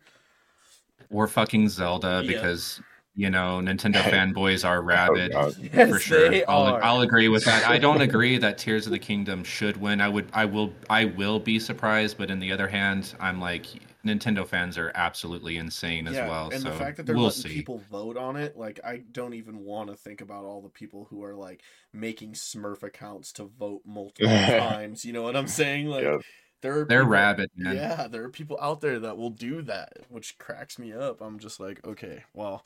[1.11, 2.83] Or fucking Zelda, Yeah.
[3.15, 5.33] Because you know Nintendo fanboys are rabid.
[5.35, 5.71] Oh, God.
[5.73, 6.35] Yes, for sure.
[6.49, 6.75] I'll.
[6.83, 7.67] I'll agree with that.
[7.69, 10.01] I don't agree that Tears of the Kingdom should win.
[10.01, 13.67] I would I will I will be surprised, but in the other hand, I'm like
[14.05, 16.51] Nintendo fans are absolutely insane as yeah, well.
[16.53, 17.55] and so the fact that they're we'll letting see.
[17.55, 21.07] people vote on it, like I don't even want to think about all the people
[21.09, 25.05] who are like making Smurf accounts to vote multiple times.
[25.07, 25.87] You know what I'm saying?
[25.87, 26.19] Like Yeah.
[26.61, 27.77] there are They're people- rabid, man.
[27.77, 31.23] Yeah, there are people out there that will do that, which cracks me up.
[31.23, 32.63] I'm just like, okay, well,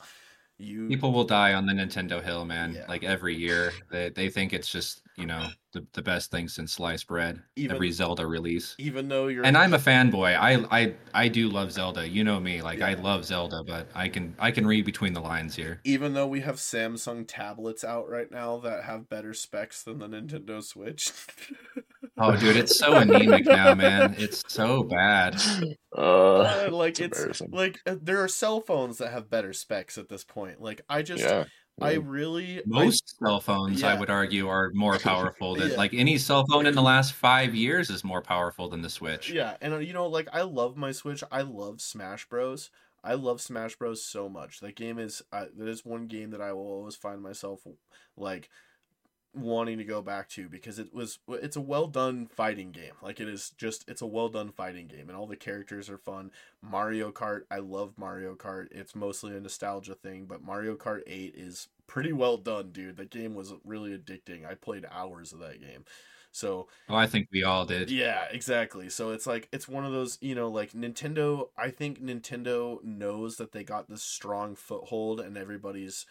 [0.59, 2.73] you People will die on the Nintendo Hill, man.
[2.73, 2.85] Yeah.
[2.87, 6.73] Like every year, they they think it's just you know the, the best thing since
[6.73, 7.41] sliced bread.
[7.55, 8.75] Even- every Zelda release.
[8.77, 10.37] even though you're And I'm a fanboy.
[10.37, 12.07] I I I do love Zelda.
[12.07, 12.61] You know me.
[12.61, 15.79] Like I love Zelda, but I can I can read between the lines here.
[15.83, 20.07] even though we have Samsung tablets out right now that have better specs than the
[20.07, 21.11] Nintendo Switch.
[22.19, 24.13] Oh, dude, it's so anemic now, man.
[24.17, 25.37] It's so bad.
[25.97, 29.97] Uh, Uh, like it's it's like uh, there are cell phones that have better specs
[29.97, 30.61] at this point.
[30.61, 31.45] Like I just yeah.
[31.81, 31.99] I yeah.
[32.03, 35.77] really I- Most cell phones, I would argue, are more powerful than Yeah.
[35.77, 39.29] like any cell phone in the last five years is more powerful than the Switch.
[39.29, 41.23] Yeah, and uh, you know, like I love my Switch.
[41.31, 42.69] I love Smash Bros.
[43.03, 44.03] I love Smash Bros.
[44.05, 44.59] so much.
[44.59, 47.61] That game is uh, that is one game that I will always find myself
[48.17, 48.49] like
[49.35, 52.93] wanting to go back to because it was it's a well done fighting game.
[53.01, 55.97] Like it is just it's a well done fighting game and all the characters are
[55.97, 56.31] fun.
[56.61, 58.67] Mario Kart, I love Mario Kart.
[58.71, 62.97] It's mostly a nostalgia thing, but Mario Kart 8 is pretty well done, dude.
[62.97, 64.45] That game was really addicting.
[64.45, 65.85] I played hours of that game.
[66.31, 67.89] So, Oh, I think we all did.
[67.89, 68.89] yeah, exactly.
[68.89, 73.37] So it's like it's one of those, you know, like Nintendo, I think Nintendo knows
[73.37, 76.05] that they got this strong foothold and everybody's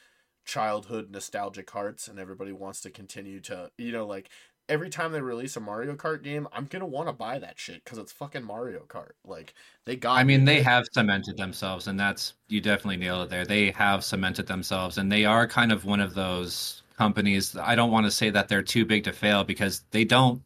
[0.49, 4.31] childhood nostalgic hearts and everybody wants to continue to, you know, like
[4.69, 7.85] every time they release a Mario Kart game, I'm to want to buy that shit
[7.85, 9.13] cuz it's fucking Mario Kart.
[9.25, 10.37] Like they got I me.
[10.37, 13.45] mean, they have cemented themselves, and that's you definitely nailed it there.
[13.47, 17.57] They have cemented themselves, and they are kind of one of those companies.
[17.57, 20.43] I don't want to say that they're too big to fail because they don't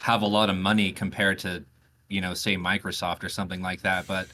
[0.00, 1.64] have a lot of money compared to,
[2.08, 4.06] you know, say Microsoft or something like that.
[4.06, 4.28] But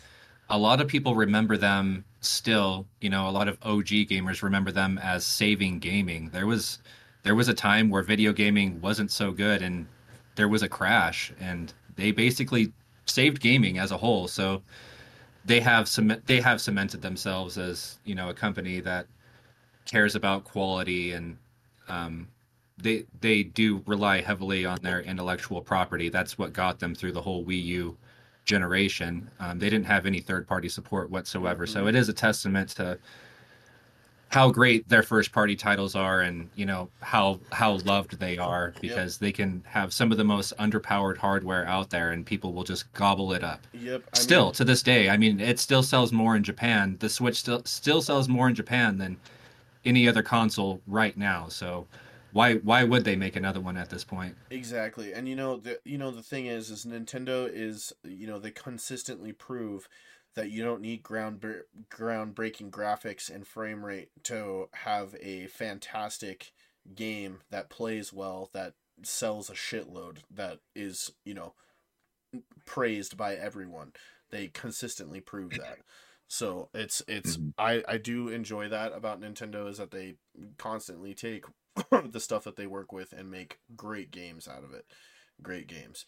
[0.49, 2.87] a lot of people remember them still.
[3.01, 6.31] You know, a lot of OG gamers remember them as saving gaming.
[6.31, 6.79] There was
[7.23, 9.87] there was a time where video gaming wasn't so good, and
[10.37, 12.73] there was a crash, and they basically
[13.07, 14.29] saved gaming as a whole.
[14.29, 14.63] So
[15.45, 19.07] they have cement they have cemented themselves as you know a company that
[19.85, 21.39] cares about quality and
[21.89, 22.29] um,
[22.79, 26.09] they they do rely heavily on their intellectual property.
[26.09, 27.97] That's what got them through the whole Wii U
[28.47, 29.29] generation.
[29.39, 31.67] Um, they didn't have any third party support whatsoever.
[31.67, 31.89] So Mhm.
[31.91, 32.99] it is a testament to
[34.29, 38.75] how great their first party titles are and you know how how loved they are
[38.81, 42.65] because they can have some of the most underpowered hardware out there and people will
[42.65, 44.03] just gobble it up Yep.
[44.13, 47.09] I still mean, to this day i mean it still sells more in japan the
[47.09, 49.17] switch still still sells more in japan than
[49.85, 51.87] any other console right now so
[52.37, 55.12] why why would they make another one at this point Exactly.
[55.12, 58.51] And you know the you know the thing is is Nintendo is you know they
[58.53, 59.88] consistently prove
[60.35, 61.44] that you don't need ground
[61.90, 66.53] groundbreaking graphics and frame rate to have a fantastic
[66.94, 71.55] game that plays well that sells a shitload that is, you know,
[72.64, 73.92] praised by everyone.
[74.31, 75.79] They consistently prove that.
[76.29, 77.53] So it's it's Mhm.
[77.59, 80.16] I I do enjoy that about Nintendo is that they
[80.59, 81.44] constantly take
[82.11, 84.87] the stuff that they work with and make great games out of it.
[85.42, 86.05] Great games.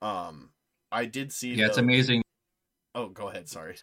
[0.00, 0.50] Um
[0.90, 2.22] I did see yeah it's amazing
[2.94, 3.76] Oh, go ahead, sorry.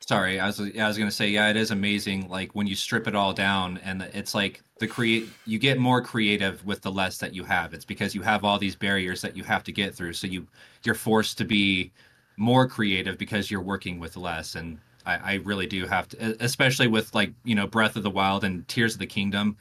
[0.00, 2.28] Sorry, I was I was gonna say yeah, it is amazing.
[2.28, 6.02] Like when you strip it all down, and it's like the create you get more
[6.02, 7.74] creative with the less that you have.
[7.74, 10.46] It's because you have all these barriers that you have to get through, so you
[10.84, 11.92] you're forced to be
[12.36, 14.54] more creative because you're working with less.
[14.54, 18.10] And I, I really do have to, especially with like you know Breath of the
[18.10, 19.56] Wild and Tears of the Kingdom.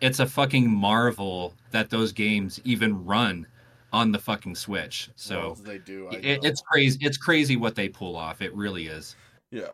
[0.00, 3.46] It's a fucking marvel that those games even run
[3.92, 5.08] on the fucking Switch.
[5.14, 6.08] So Well, they do.
[6.08, 6.98] I it, it's crazy.
[7.00, 8.42] It's crazy what they pull off.
[8.42, 9.16] It really is.
[9.50, 9.70] Yeah.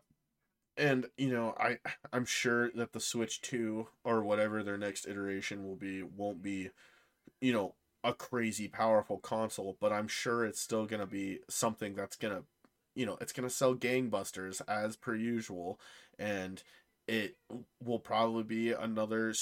[0.76, 1.78] And you know, I
[2.12, 6.70] I'm sure that the Switch 2 or whatever their next iteration will be won't be,
[7.40, 11.94] you know, a crazy powerful console, but I'm sure it's still going to be something
[11.94, 12.44] that's going to,
[12.94, 15.78] you know, it's going to sell gangbusters as per usual
[16.18, 16.62] and
[17.08, 17.36] it
[17.82, 19.34] will probably be another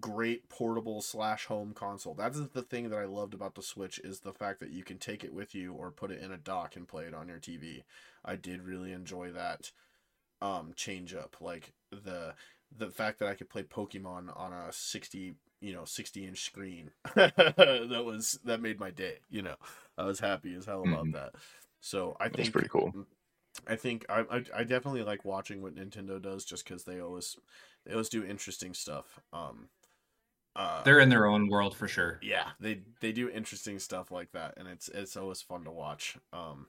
[0.00, 2.14] great portable slash home console.
[2.14, 4.98] That's the thing that I loved about the Switch is the fact that you can
[4.98, 7.38] take it with you or put it in a dock and play it on your
[7.38, 7.84] TV.
[8.24, 9.72] I did really enjoy that
[10.40, 12.34] um change up like the
[12.76, 16.90] the fact that I could play Pokemon on a 60 you know 60 inch screen
[17.14, 19.56] that was that made my day you know
[19.96, 21.12] I was happy as hell about Mhm.
[21.12, 21.34] that
[21.80, 22.94] so I That's think pretty cool.
[23.66, 27.36] I think I, I I definitely like watching what Nintendo does just because they always
[27.88, 29.20] they always do interesting stuff.
[29.32, 29.70] Um,
[30.56, 32.20] uh, They're in their own world for sure.
[32.20, 36.16] yeah, they they do interesting stuff like that, and it's it's always fun to watch.
[36.32, 36.68] Um,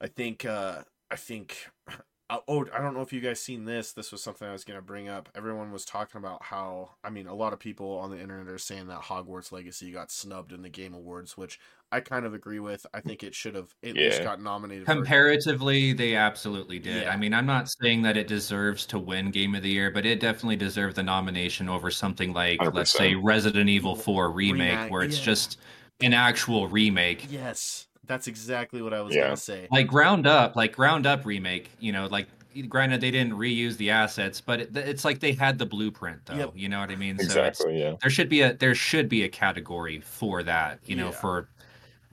[0.00, 1.68] I think uh, I think
[2.30, 3.92] uh, oh, I don't know if you guys seen this.
[3.92, 5.28] This was something I was going to bring up.
[5.34, 8.56] Everyone was talking about how, I mean, a lot of people on the internet are
[8.56, 11.60] saying that Hogwarts Legacy got snubbed in the Game Awards, which
[11.92, 12.86] I kind of agree with.
[12.94, 14.04] I think it should have at yeah.
[14.06, 14.86] least got nominated.
[14.86, 15.98] Comparatively, for...
[15.98, 17.02] they absolutely did.
[17.02, 17.10] Yeah.
[17.10, 20.06] I mean, I'm not saying that it deserves to win Game of the Year, but
[20.06, 24.72] it definitely deserved the nomination over something like, let us say, Resident Evil 4 remake,
[24.72, 25.24] remake where it's yeah.
[25.24, 25.58] just
[26.00, 27.26] an actual remake.
[27.30, 29.22] Yes that's exactly what I was yeah.
[29.22, 29.68] gonna say.
[29.70, 31.70] Like ground up, like ground up remake.
[31.78, 32.28] You know, like
[32.68, 36.36] granted they didn't reuse the assets, but it, it's like they had the blueprint though.
[36.36, 36.52] Yep.
[36.54, 37.16] You know what I mean?
[37.18, 37.64] Exactly.
[37.64, 37.96] So yeah.
[38.00, 40.80] There should be a there should be a category for that.
[40.84, 41.12] You know, yeah.
[41.20, 41.48] for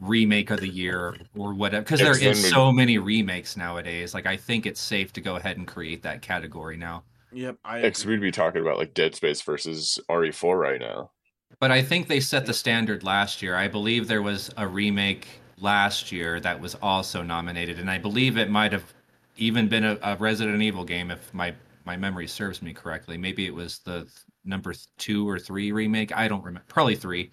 [0.01, 4.35] remake of the year or whatever because there is so many remakes nowadays like i
[4.35, 8.19] think it's safe to go ahead and create that category now yep i because we'd
[8.19, 11.11] be talking about like dead space versus re4 right now
[11.59, 15.40] but i think they set the standard last year i believe there was a remake
[15.61, 18.93] last year that was also nominated, and I believe it might have
[19.37, 21.53] even been a, a Resident Evil game if my
[21.85, 23.17] my memory serves me correctly.
[23.17, 24.07] Maybe it was the
[24.45, 26.15] number two or three remake.
[26.15, 26.65] I don't remember.
[26.67, 27.31] Probably three.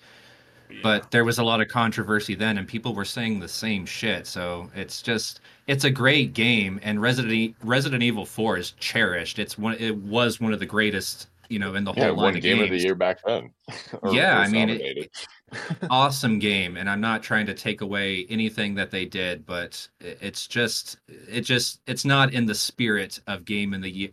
[0.71, 0.79] Yeah.
[0.83, 4.27] But there was a lot of controversy then, and people were saying the same shit.
[4.27, 9.38] So it's just it's a great game, and Resident Resident Evil Four is cherished.
[9.38, 9.77] It's one.
[9.79, 12.58] It was one of the greatest you know, in the whole yeah, line of game
[12.58, 12.70] games.
[12.70, 13.50] of the year back then.
[14.12, 15.11] yeah, I mean, it,
[15.90, 20.46] awesome game, and I'm not trying to take away anything that they did, but it's
[20.46, 24.11] just, it just, it's not in the spirit of game in the year.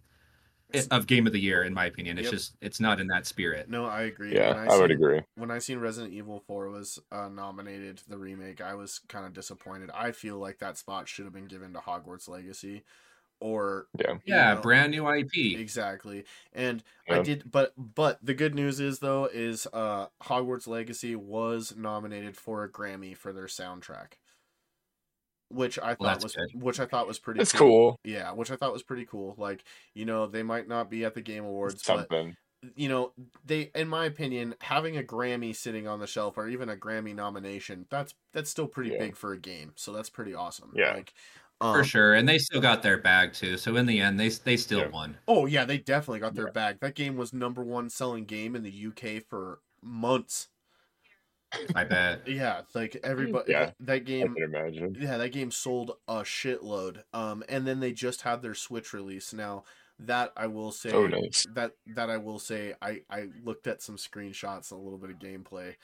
[0.91, 2.33] Of game of the year, in my opinion, it's yep.
[2.33, 3.69] just it's not in that spirit.
[3.69, 4.35] No, I agree.
[4.35, 5.21] Yeah, I, I, would agree.
[5.35, 9.31] When I seen Resident Evil Four was uh, nominated the remake, I was kind of
[9.31, 9.89] disappointed.
[9.93, 12.83] I feel like that spot should have been given to Hogwarts Legacy
[13.45, 17.19] or yeah yeah know, brand new ip exactly and yeah.
[17.19, 22.35] i did but but the good news is though is uh hogwarts legacy was nominated
[22.35, 24.13] for a grammy for their soundtrack
[25.49, 26.49] which i well, thought was good.
[26.55, 27.59] which i thought was pretty it's cool.
[27.91, 27.99] cool.
[28.03, 31.13] yeah which i thought was pretty cool like you know they might not be at
[31.13, 32.29] the game awards something
[32.63, 33.11] but, you know
[33.45, 37.13] they in my opinion having a grammy sitting on the shelf or even a grammy
[37.13, 38.97] nomination that's that's still pretty yeah.
[38.97, 41.13] big for a game so that's pretty awesome yeah like
[41.61, 43.57] um, For sure, and they still got their bag too.
[43.57, 44.89] So in the end, they they still yeah.
[44.89, 45.17] won.
[45.27, 46.51] Oh yeah, they definitely got their yeah.
[46.51, 46.79] bag.
[46.81, 50.49] That game was number one selling game in the UK for months.
[51.73, 52.21] I bet.
[52.27, 53.53] yeah, like everybody.
[53.53, 54.31] Yeah, that game.
[54.31, 54.97] I can imagine.
[54.99, 57.03] Yeah, that game sold a shitload.
[57.13, 59.31] Um, and then they just had their Switch release.
[59.31, 59.63] Now
[59.99, 60.91] that I will say.
[60.91, 61.45] Oh, nice.
[61.53, 62.73] That that I will say.
[62.81, 65.75] I I looked at some screenshots, a little bit of gameplay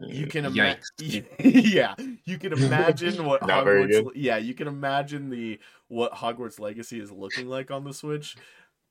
[0.00, 6.12] you can imagine yeah you can imagine what hogwarts yeah you can imagine the what
[6.12, 8.36] hogwarts legacy is looking like on the switch.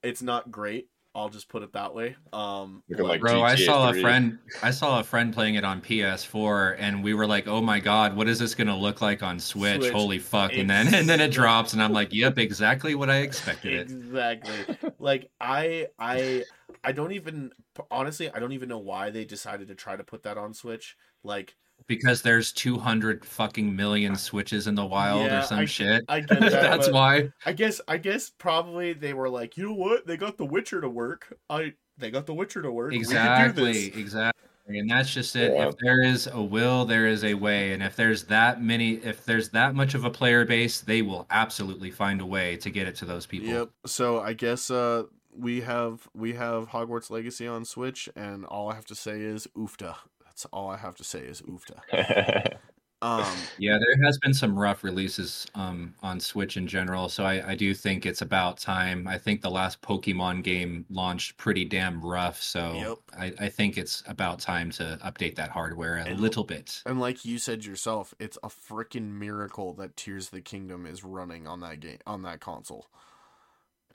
[0.04, 3.91] It's not great i'll just put it that way um like bro GTA i saw
[3.91, 4.00] 3.
[4.00, 7.62] a friend i saw a friend playing it on ps4 and we were like oh
[7.62, 9.94] my god what is this gonna look like on switch, switch.
[9.94, 10.54] holy fuck.
[10.54, 14.78] And then and then it drops and i'm like yep exactly what i expected exactly.
[15.00, 16.44] Like i i
[16.86, 17.52] I don't even
[17.89, 20.95] honestly I don't even know why they decided to try to put that on Switch.
[21.24, 21.56] Like
[21.88, 26.04] because there's 200 fucking million switches in the wild yeah, or some I, shit.
[26.08, 26.52] I get that.
[26.52, 27.30] That's why.
[27.45, 30.08] I guess I guess probably they were like, you know what?
[30.08, 31.38] They got The Witcher to work.
[31.50, 32.93] I they got The Witcher to work.
[32.93, 33.88] Exactly.
[33.88, 34.41] Exactly.
[34.67, 35.54] And that's just it.
[35.54, 35.67] Yeah.
[35.67, 37.74] If there is a will, there is a way.
[37.74, 41.28] And if there's that many, if there's that much of a player base, they will
[41.30, 43.48] absolutely find a way to get it to those people.
[43.48, 43.69] Yep.
[43.86, 45.04] So I guess uh,
[45.38, 49.48] we have we have Hogwarts Legacy on Switch, and all I have to say is
[49.56, 49.95] oofta.
[50.24, 52.58] That's all I have to say is oofta.
[53.02, 53.26] um,
[53.58, 57.56] yeah, there has been some rough releases um, on Switch in general, so I, I
[57.56, 59.08] do think it's about time.
[59.08, 62.98] I think the last Pokemon game launched pretty damn rough, so yep.
[63.17, 66.82] I, I think it's about time to update that hardware a and, little bit.
[66.86, 71.04] And like you said yourself, it's a freaking miracle that Tears of the Kingdom is
[71.04, 72.88] running on that game on that console.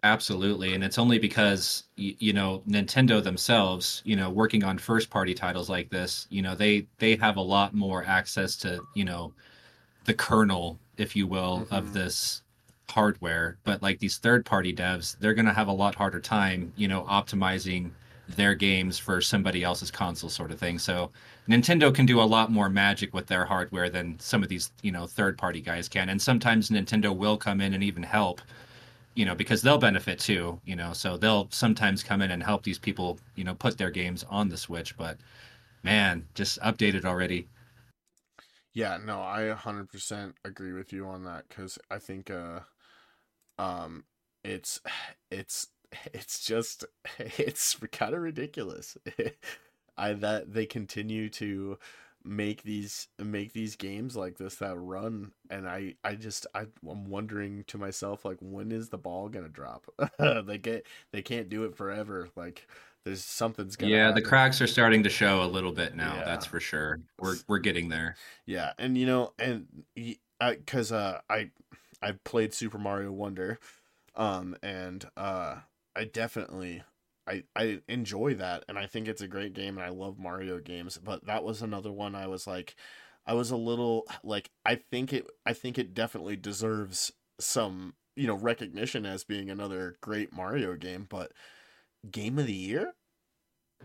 [0.03, 5.35] Absolutely, and it's only because you know Nintendo themselves, you know, working on first party
[5.35, 9.35] titles like this, you know, they they have a lot more access to, you know,
[10.07, 11.75] the kernel, if you will, mm-hmm.
[11.75, 12.43] of this
[12.89, 13.59] hardware.
[13.65, 16.89] But like these third party devs, they're going to have a lot harder time, you
[16.89, 17.91] know, optimizing
[18.37, 20.79] their games for somebody else's console sort of thing.
[20.79, 21.11] So
[21.49, 24.93] Nintendo can do a lot more magic with their hardware than some of these, you
[24.93, 26.09] know, third party guys can.
[26.09, 28.41] And sometimes Nintendo will come in and even help
[29.15, 32.63] you know, because they'll benefit too, you know, so they'll sometimes come in and help
[32.63, 34.97] these people, you know, put their games on the Switch.
[34.97, 35.19] But
[35.83, 37.49] man, just updated already.
[38.73, 42.61] Yeah, no, I 100% agree with you on that because I think, uh,
[43.59, 44.05] um,
[44.45, 44.81] it's,
[45.31, 45.69] it's,
[46.15, 46.85] it's just,
[47.19, 48.97] it's kind of ridiculous.
[49.99, 51.79] I, that they continue to,
[52.25, 57.09] make these make these games like this that run and i i just I, i'm
[57.09, 59.87] wondering to myself like when is the ball gonna drop
[60.19, 62.69] they get they can't do it forever like
[63.05, 64.23] there's something's gonna yeah happen.
[64.23, 66.25] the cracks are starting to show a little bit now Yeah.
[66.27, 68.17] that's for sure we're we're getting there
[68.47, 69.67] yeah and you know and
[70.39, 71.51] because uh i
[72.03, 73.59] i played super mario wonder
[74.17, 75.57] um and uh
[75.97, 76.83] i definitely
[77.27, 80.59] I, I enjoy that and I think it's a great game and I love Mario
[80.61, 82.77] games, but that was another one I was like
[83.27, 88.27] I was a little like I think it I think it definitely deserves some, you
[88.27, 91.33] know, recognition as being another great Mario game, but
[92.11, 92.95] game of the year?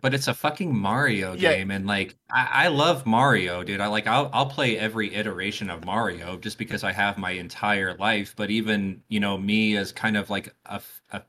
[0.02, 1.38] but it's a fucking Mario Yeah.
[1.38, 3.80] game, and like I, I love Mario, dude.
[3.82, 7.96] I like I'll I'll play every iteration of Mario just because I have my entire
[7.96, 8.36] life.
[8.36, 10.82] But even you know me as kind of like a,
[11.12, 11.24] a-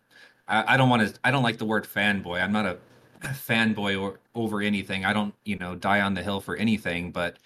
[0.49, 2.43] I, I don't want to I don't like the word fanboy.
[2.43, 2.79] I'm not a
[3.23, 5.05] fanboy or over anything.
[5.05, 7.39] I don't you know die on the hill for anything, but.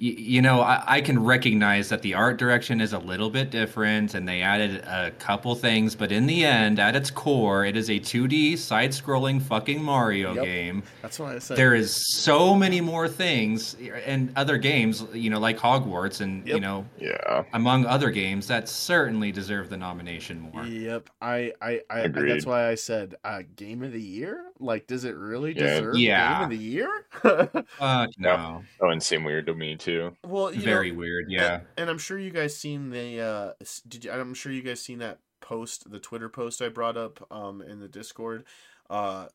[0.00, 3.50] Y- You know, I, I can recognize that the art direction is a little bit
[3.50, 7.76] different, and they added a couple things, but in the end, at its core, it
[7.76, 10.44] is a 2D side-scrolling fucking Mario Yep.
[10.44, 10.82] game.
[11.02, 11.56] That's what I said.
[11.56, 16.60] There is so many more things and other games, you know, like Hogwarts and you
[16.60, 17.44] know, Yeah.
[17.54, 20.64] among other games that certainly deserve the nomination more.
[20.64, 22.30] Yep, I, I, I Agreed.
[22.32, 24.44] that's why I said uh, game of the year.
[24.58, 25.62] Like, does it really Yeah.
[25.80, 26.34] deserve Yeah.
[26.34, 27.06] game of the year?
[27.12, 28.62] Fuck no.
[28.80, 30.16] Oh, and seem weird to me too.
[30.24, 31.30] well, you Very know, weird.
[31.30, 31.60] Yeah.
[31.76, 33.20] and, I'm sure you guys seen the.
[33.20, 33.52] Uh,
[33.88, 34.10] did you?
[34.10, 37.80] I'm sure you guys seen that post, the Twitter post I brought up um in
[37.80, 38.44] the Discord.
[38.88, 39.26] Uh,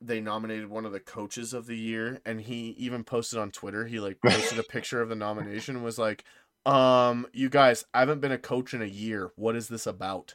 [0.00, 3.86] they nominated one of the coaches of the year, and he even posted on Twitter.
[3.86, 5.76] He like posted a picture of the nomination.
[5.76, 6.24] and Was like,
[6.66, 9.30] um, you guys, I haven't been a coach in a year.
[9.36, 10.34] What is this about?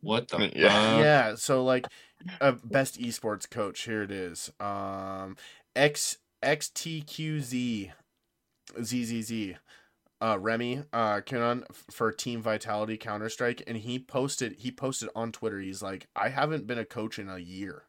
[0.00, 0.68] What the Yeah.
[0.68, 1.00] fuck?
[1.04, 1.86] yeah so like
[2.40, 5.36] uh, best esports coach here it is um
[5.74, 7.92] x xtqz
[8.82, 9.56] zzz
[10.22, 15.60] uh remy uh Kinon for team vitality counter-strike and he posted he posted on twitter
[15.60, 17.84] he's like i haven't been a coach in a year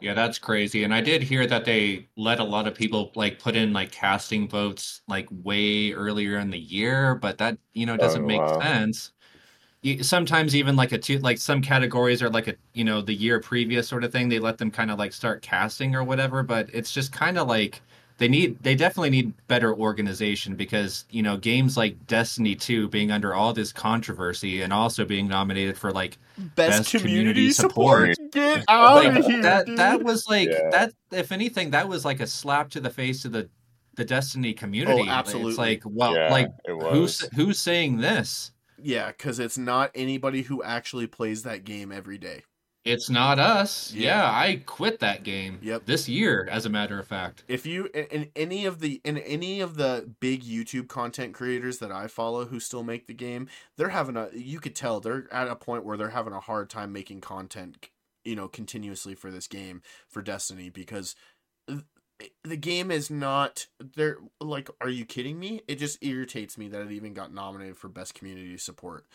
[0.00, 0.84] Yeah, that's crazy.
[0.84, 3.90] And I did hear that they let a lot of people like put in like
[3.92, 8.48] casting votes like way earlier in the year, but that, you know, doesn't Oh, make
[8.48, 8.62] wow.
[8.62, 9.12] sense.
[9.84, 13.12] You, sometimes even like a two, like some categories are like a, you know, the
[13.12, 14.30] year previous sort of thing.
[14.30, 17.48] They let them kind of like start casting or whatever, but it's just kind of
[17.48, 17.82] like
[18.16, 23.10] they need, they definitely need better organization because, you know, games like Destiny 2 being
[23.10, 26.16] under all this controversy and also being nominated for like
[26.54, 28.14] best, Best community, community support.
[28.16, 28.32] support.
[28.32, 29.76] get out like of here that dude.
[29.78, 30.70] that was like Yeah.
[30.70, 33.50] that if anything that was like a slap to the face of the
[33.96, 35.50] the destiny oh, community Oh, absolutely.
[35.50, 38.50] it's like well yeah, like who's who's saying this
[38.84, 42.42] yeah because it's not anybody who actually plays that game every day
[42.84, 44.22] it's not us Yeah.
[44.22, 45.86] yeah, i quit that game Yep.
[45.86, 49.60] this year as a matter of fact if you in, any of the in any
[49.60, 53.88] of the big YouTube content creators that I follow who still make the game, they're
[53.88, 56.92] having a you could tell they're at a point where they're having a hard time
[56.92, 57.88] making content,
[58.24, 61.14] you know, continuously for this game for Destiny because
[62.42, 65.62] the game is not they're like are you kidding me?
[65.68, 69.06] It just irritates me that it even got nominated for best community support.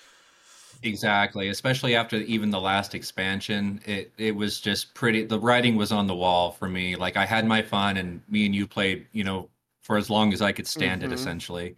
[0.82, 5.91] exactly especially after even the last expansion it it was just pretty the writing was
[5.91, 9.06] on the wall for me like i had my fun and me and you played
[9.12, 9.50] you know
[9.82, 11.04] for as long as i could stand Mhm.
[11.04, 11.76] it essentially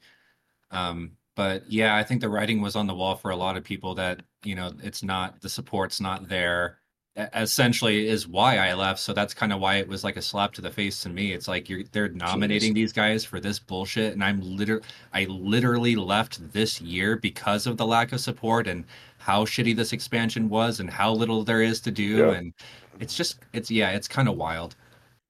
[0.72, 3.64] um but yeah i think the writing was on the wall for a lot of
[3.64, 6.80] people that you know it's not the support's not there
[7.18, 9.00] essentially is why i left.
[9.00, 11.34] So that's kind of why it was like a slap to the face to me.
[11.34, 14.84] It's like you're they're nominating these guys for this bullshit and i'm literally
[15.14, 18.86] i literally left this year because of the lack of support and
[19.18, 22.32] how shitty this expansion was and how little there is to do Yeah.
[22.32, 22.54] and
[23.00, 24.76] it's just it's yeah it's kind of wild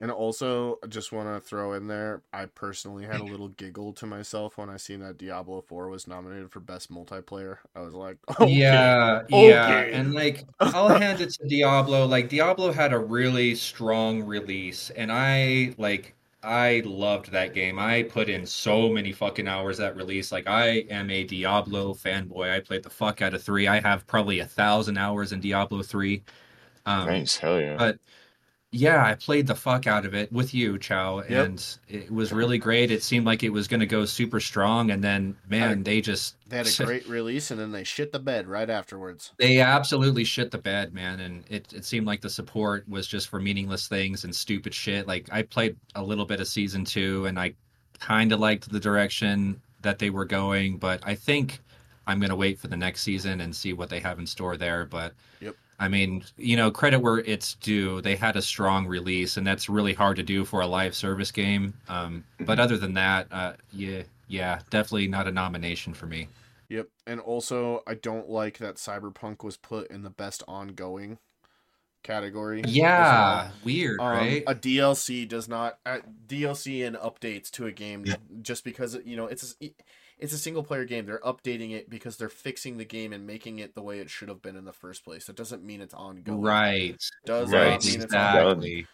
[0.02, 3.94] And also, I just want to throw in there, I personally had a little giggle
[3.94, 7.58] to myself when I seen that Diablo 4 was nominated for best multiplayer.
[7.76, 8.52] I was like, okay.
[8.52, 9.68] Yeah, yeah.
[9.68, 9.94] Okay.
[9.94, 12.08] And like I'll hand it to Diablo.
[12.08, 17.78] Like Diablo had a really strong release and I like I loved that game.
[17.78, 20.32] I put in so many fucking hours that release.
[20.32, 22.52] Like I am a Diablo fanboy.
[22.52, 23.68] I played the fuck out of 3.
[23.68, 26.24] I have probably a thousand hours in Diablo 3.
[26.88, 27.76] Um nice, hell yeah.
[27.78, 28.00] but
[28.74, 31.46] yeah, I played the fuck out of it with you, Chow, Yep.
[31.46, 32.90] and it was really great.
[32.90, 36.36] It seemed like it was going to go super strong, and then man, they just
[36.48, 39.34] They had a great release and then they shit the bed right afterwards.
[39.38, 41.20] they absolutely shit the bed, man.
[41.20, 45.06] And it, it seemed like the support was just for meaningless things and stupid shit.
[45.08, 47.54] Like I played a little bit of season two and I
[48.00, 51.60] kind of liked the direction that they were going, but I think
[52.08, 54.56] I'm going to wait for the next season and see what they have in store
[54.58, 54.86] there.
[54.86, 55.56] But Yep.
[55.82, 58.02] I mean, you know, credit where it's due.
[58.02, 61.32] They had a strong release, and that's really hard to do for a live service
[61.32, 61.74] game.
[61.90, 66.28] Um, but other than that, uh, yeah, yeah, definitely not a nomination for me.
[66.70, 71.18] Yep, and also I don't like that Cyberpunk was put in the best ongoing
[72.04, 72.62] category.
[72.66, 73.52] Yeah, well.
[73.64, 74.44] weird, um, right?
[74.46, 78.18] A DLC does not uh, DLC and updates to a game Yeah.
[78.44, 79.74] just because you know it's a,
[80.22, 81.06] it's a single player game.
[81.06, 84.30] They're updating it because they're fixing the game and making it the way it should
[84.30, 85.26] have been in the first place.
[85.26, 86.42] That doesn't mean it's ongoing.
[86.42, 87.04] Right.
[87.26, 88.52] Does Right, not mean it's ongoing.
[88.52, 88.88] Exactly.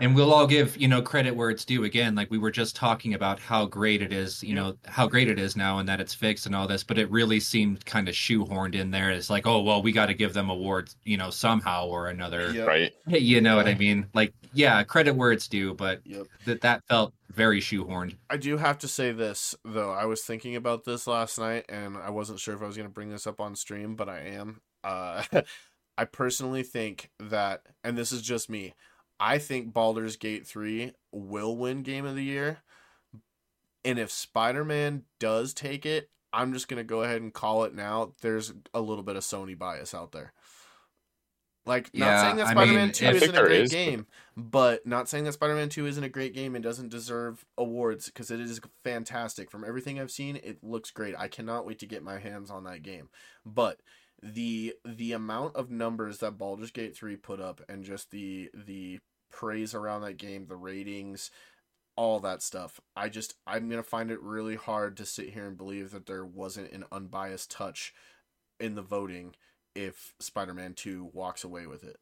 [0.00, 2.14] And we'll all give, you know, credit where it's due again.
[2.14, 5.38] Like we were just talking about how great it is, you know, how great it
[5.38, 8.14] is now and that it's fixed and all this, but it really seemed kind of
[8.14, 9.10] shoehorned in there.
[9.10, 12.52] It's like, oh well, we got to give them awards, you know, somehow or another.
[12.52, 12.68] Yep.
[12.68, 12.92] Right.
[13.06, 14.06] You know what I mean?
[14.14, 16.26] Like, yeah, credit where it's due, but Yep.
[16.46, 18.16] that that felt very shoehorned.
[18.30, 19.90] I do have to say this though.
[19.90, 22.88] I was thinking about this last night, and I wasn't sure if I was going
[22.88, 24.60] to bring this up on stream, but I am.
[24.84, 25.22] Uh,
[25.98, 28.74] I personally think that, and this is just me.
[29.20, 32.58] I think Baldur's Gate three will win Game of the Year,
[33.84, 37.64] and if Spider Man does take it, I'm just going to go ahead and call
[37.64, 38.12] it now.
[38.22, 40.32] There's a little bit of Sony bias out there.
[41.64, 44.06] Like, not Yeah, saying that Spider Man two I isn't a great is, but- game,
[44.36, 48.30] but not saying that Spider-Man 2 isn't a great game and doesn't deserve awards because
[48.32, 49.48] it is fantastic.
[49.50, 51.14] From everything I've seen, it looks great.
[51.16, 53.10] I cannot wait to get my hands on that game.
[53.46, 53.78] But
[54.22, 59.00] the the amount of numbers that Baldur's Gate 3 put up and just the the
[59.30, 61.30] praise around that game, the ratings,
[61.96, 62.80] all that stuff.
[62.96, 66.06] I just I'm going to find it really hard to sit here and believe that
[66.06, 67.92] there wasn't an unbiased touch
[68.60, 69.34] in the voting
[69.74, 71.98] if Spider-Man 2 walks away with it.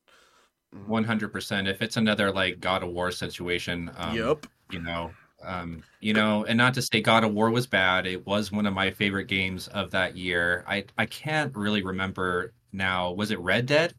[0.74, 0.86] Mhm.
[0.86, 1.66] One hundred percent.
[1.68, 4.46] If it's another like God of War situation, um, yep.
[4.70, 5.12] you know,
[5.42, 8.06] um, you know, and not to say God of War was bad.
[8.06, 10.64] It was one of my favorite games of that year.
[10.68, 13.12] I I can't really remember now.
[13.12, 13.94] Was it Red Dead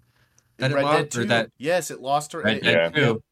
[0.57, 3.03] that it lost Dead or that yes, it lost to Red it- Dead Yeah.
[3.03, 3.23] Two?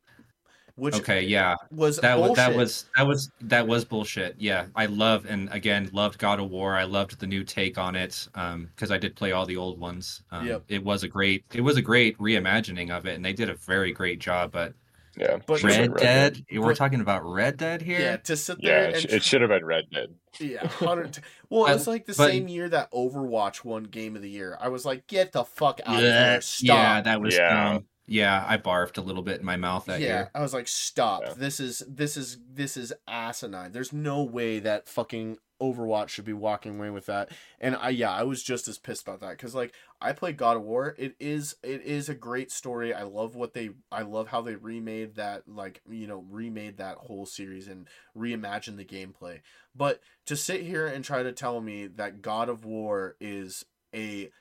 [0.75, 4.35] which Okay, yeah, was that was that was that was that was bullshit.
[4.39, 6.73] Yeah, I love and again loved God of War.
[6.73, 10.23] I loved the new take on it because I did play all the old ones.
[10.31, 10.63] Um, Yep.
[10.69, 13.55] It was a great it was a great reimagining of it, and they did a
[13.55, 14.53] very great job.
[14.53, 14.73] But
[15.19, 15.37] Yeah.
[15.45, 17.99] But- Should've Red been Dead, we're But- talking about Red Dead here.
[17.99, 20.15] yeah to sit Yeah, there it, and sh- it should have been Red Dead.
[20.39, 21.19] yeah hundred.
[21.49, 24.57] Well, But- it's like the but- same year that Overwatch won Game of the Year.
[24.61, 26.39] I was like, get the fuck out of here!
[26.41, 26.65] Stop.
[26.67, 27.49] Yeah, that was Yeah.
[27.73, 27.85] dumb.
[28.11, 30.31] Yeah, I barfed a little bit in my mouth that yeah, year.
[30.33, 31.21] I was like, stop.
[31.23, 31.33] Yeah.
[31.37, 33.71] This is this is this is asinine.
[33.71, 37.29] There's no way that fucking Overwatch should be walking away with that.
[37.59, 40.57] And I yeah, I was just as pissed about that cuz like I played God
[40.57, 40.95] of War.
[40.97, 42.93] It is it is a great story.
[42.93, 46.97] I love what they I love how they remade that like, you know, remade that
[46.97, 47.87] whole series and
[48.17, 49.41] reimagined the gameplay.
[49.75, 54.31] But to sit here and try to tell me that God of War is a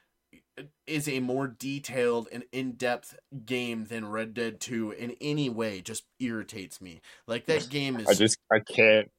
[0.86, 6.04] is a more detailed and in-depth game than Red Dead 2 in any way just
[6.18, 7.00] irritates me.
[7.26, 9.10] Like that game is I just I can't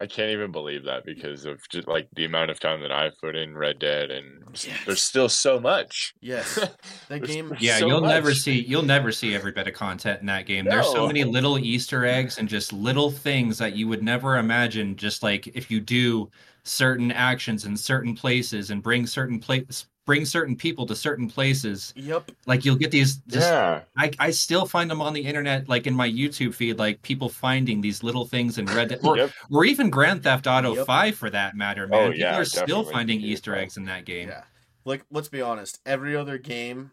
[0.00, 3.18] I can't even believe that because of just like the amount of time that I've
[3.20, 4.78] put in Red Dead and oh, Yes.
[4.86, 6.14] there's still so much.
[6.20, 6.58] yes.
[7.08, 10.26] That game Yeah, so you'll never see you'll never see every bit of content in
[10.26, 10.66] that game.
[10.66, 14.94] There's so many little Easter eggs and just little things that you would never imagine.
[14.94, 16.30] Just like if you do
[16.64, 21.92] certain actions in certain places and bring certain place bring certain people to certain places,
[21.94, 22.30] Yep.
[22.46, 23.16] like you'll get these.
[23.28, 23.82] Just, Yeah.
[23.98, 27.28] I I still find them on the internet, like in my YouTube feed, like people
[27.28, 29.32] finding these little things in Red Dead, or, Yep.
[29.50, 30.86] or even Grand Theft Auto Yep.
[30.86, 31.84] Five for that matter.
[31.84, 33.26] Oh, man, Oh, people yeah, are still finding Yeah.
[33.32, 34.28] Easter eggs in that game.
[34.28, 34.44] Yeah.
[34.86, 36.90] Like let's be honest, every other game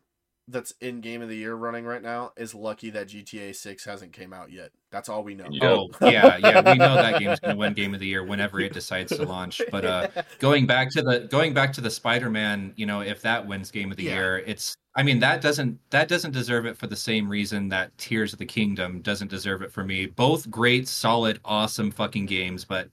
[0.47, 4.13] that's in game of the year running right now is lucky that GTA 6 hasn't
[4.13, 4.69] came out yet.
[4.91, 5.47] That's all we know.
[5.49, 5.63] Yep.
[5.63, 8.59] Oh yeah, yeah, we know that game's going to win Game of the Year whenever
[8.59, 9.61] it decides to launch.
[9.71, 10.07] But uh,
[10.39, 13.89] going back to the going back to the Spider-Man, you know, if that wins Game
[13.91, 14.13] of the Yeah.
[14.13, 17.97] Year, it's I mean that doesn't that doesn't deserve it for the same reason that
[17.97, 20.05] Tears of the Kingdom doesn't deserve it for me.
[20.05, 22.89] Both great, solid, awesome fucking games, but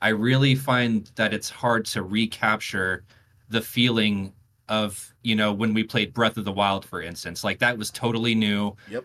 [0.00, 3.04] I really find that it's hard to recapture
[3.50, 4.32] the feeling
[4.68, 7.44] of you know when we played Breath of the Wild, for instance.
[7.44, 9.04] Like that was totally new Yep.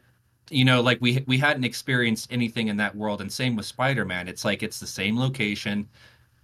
[0.50, 4.28] you know like we we hadn't experienced anything in that world and same with spider-man
[4.28, 5.88] it's like it's the same location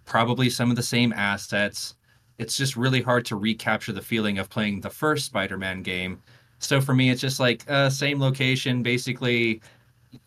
[0.05, 1.95] probably some of the same assets
[2.38, 6.22] it's just really hard to recapture the feeling of playing the first spider-man game
[6.59, 9.59] so for me it's just like uh, same location basically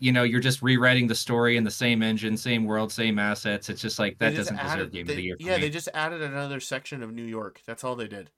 [0.00, 3.68] you know you're just rewriting the story in the same engine same world same assets
[3.68, 5.60] it's just like that just doesn't deserve game they- of the year Yeah, me.
[5.62, 7.60] they just added another section of New York.
[7.66, 8.30] That's all they did.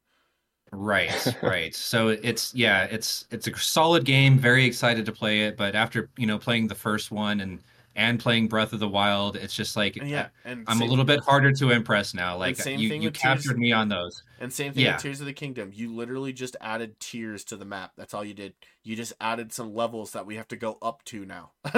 [0.73, 1.75] Right, right.
[1.75, 4.39] So it's yeah, it's it's a solid game.
[4.39, 7.61] Very excited to play it, but after you know playing the first one and
[7.97, 11.05] and playing Breath of the Wild, it's just like yeah, uh, and I'm a little
[11.05, 12.37] bit harder to impress now.
[12.37, 14.23] Like uh, same you, thing you with Tears- captured me on those.
[14.41, 14.95] And same thing Yeah.
[14.95, 15.71] with Tears of the Kingdom.
[15.75, 17.93] You literally just added tiers to the map.
[17.99, 18.55] That's all you did.
[18.85, 21.51] You just added some levels that we have to go up to now,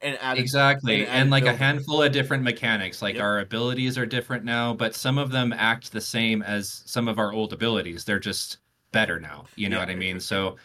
[0.00, 1.00] and added Exactly.
[1.00, 3.02] and And, added like a handful of different mechanics.
[3.02, 3.24] Like Yep.
[3.24, 7.18] our abilities are different now, but some of them act the same as some of
[7.18, 8.04] our old abilities.
[8.04, 8.58] They're just
[8.92, 9.46] better now.
[9.56, 9.82] You know Yeah.
[9.82, 10.20] what I mean?
[10.20, 10.56] So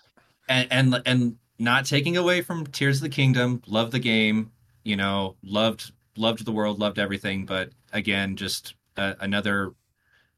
[0.48, 4.52] and and and not taking away from Tears of the Kingdom, love the game,
[4.84, 9.72] you know, loved loved the world, loved everything, but again, just uh, another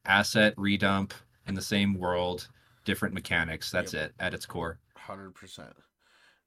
[0.05, 1.13] asset redump
[1.47, 2.47] in the same world,
[2.85, 3.71] different mechanics.
[3.71, 4.79] That's it at its core.
[4.95, 5.73] Hundred percent.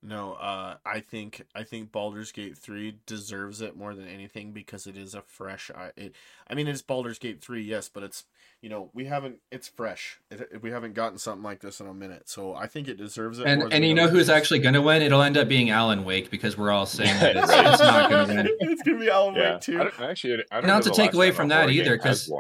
[0.06, 4.86] No, uh, I think I think Baldur's Gate three deserves it more than anything because
[4.86, 5.70] it is a fresh.
[5.74, 6.14] I, it,
[6.46, 8.24] I mean, it's Baldur's Gate three, yes, but it's
[8.60, 9.38] you know we haven't.
[9.50, 10.20] It's fresh.
[10.30, 13.38] It, we haven't gotten something like this in a minute, so I think it deserves
[13.38, 13.46] it.
[13.46, 15.00] And more and the you know who's actually going to win?
[15.00, 18.28] It'll end up being Alan Wake because we're all saying that it's, it's not going
[18.28, 18.48] to win.
[18.60, 19.80] it's gonna be Alan Yeah, Wake too.
[19.80, 22.30] I don't, actually, I don't Not to take away from that either, because.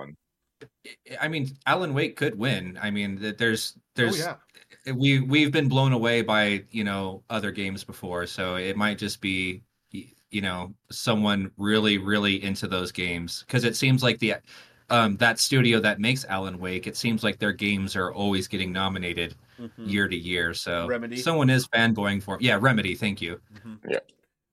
[1.20, 2.78] I mean, Alan Wake could win.
[2.80, 4.36] I mean, th- there's oh there's yeah,
[4.94, 9.20] we we've been blown away by you know other games before, so it might just
[9.20, 14.34] be you know someone really really into those games because it seems like the
[14.90, 18.72] um that studio that makes Alan Wake, it seems like their games are always getting
[18.72, 19.90] nominated Mhm.
[19.90, 20.52] year to year.
[20.54, 21.16] So Remedy?
[21.16, 22.94] someone is fanboying for yeah Remedy.
[22.94, 23.40] Thank you.
[23.54, 23.78] Mhm.
[23.88, 24.00] Yeah.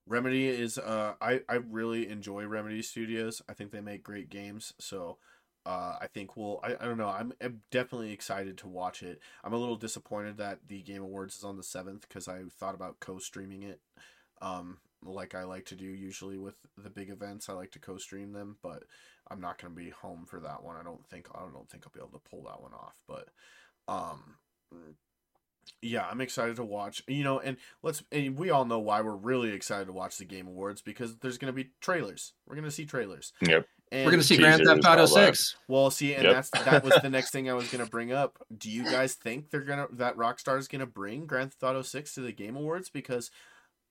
[0.05, 3.41] Remedy is uh I I really enjoy Remedy Studios.
[3.49, 4.73] I think they make great games.
[4.79, 5.17] So
[5.65, 7.09] uh I think we'll I, I don't know.
[7.09, 9.19] I'm, I'm definitely excited to watch it.
[9.43, 12.75] I'm a little disappointed that the Game Awards is on the 7th cuz I thought
[12.75, 13.81] about co-streaming it.
[14.41, 17.49] Um like I like to do usually with the big events.
[17.49, 18.83] I like to co-stream them, but
[19.29, 20.75] I'm not going to be home for that one.
[20.75, 23.29] I don't think I don't think I'll be able to pull that one off, but
[23.87, 24.35] um
[25.81, 27.03] yeah, I'm excited to watch.
[27.07, 30.25] You know, and let's and we all know why we're really excited to watch the
[30.25, 32.33] Game Awards because there's going to be trailers.
[32.47, 33.33] We're going to see trailers.
[33.41, 33.65] Yep.
[33.93, 35.05] And, We're gonna see Grand Theft Auto.
[35.05, 35.57] Six.
[35.67, 36.33] Well, see, and Yep.
[36.33, 38.37] that's that was the next thing I was going to bring up.
[38.57, 41.81] Do you guys think they're gonna that Rockstar is going to bring Grand Theft Auto
[41.81, 42.89] Six to the Game Awards?
[42.89, 43.31] Because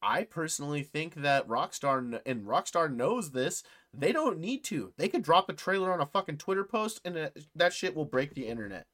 [0.02, 3.62] I personally think that Rockstar and Rockstar knows this.
[3.92, 4.94] They don't need to.
[4.96, 8.34] They could drop a trailer on a fucking Twitter post, and that shit will break
[8.34, 8.86] the internet.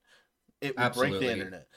[0.61, 1.68] It will break the internet.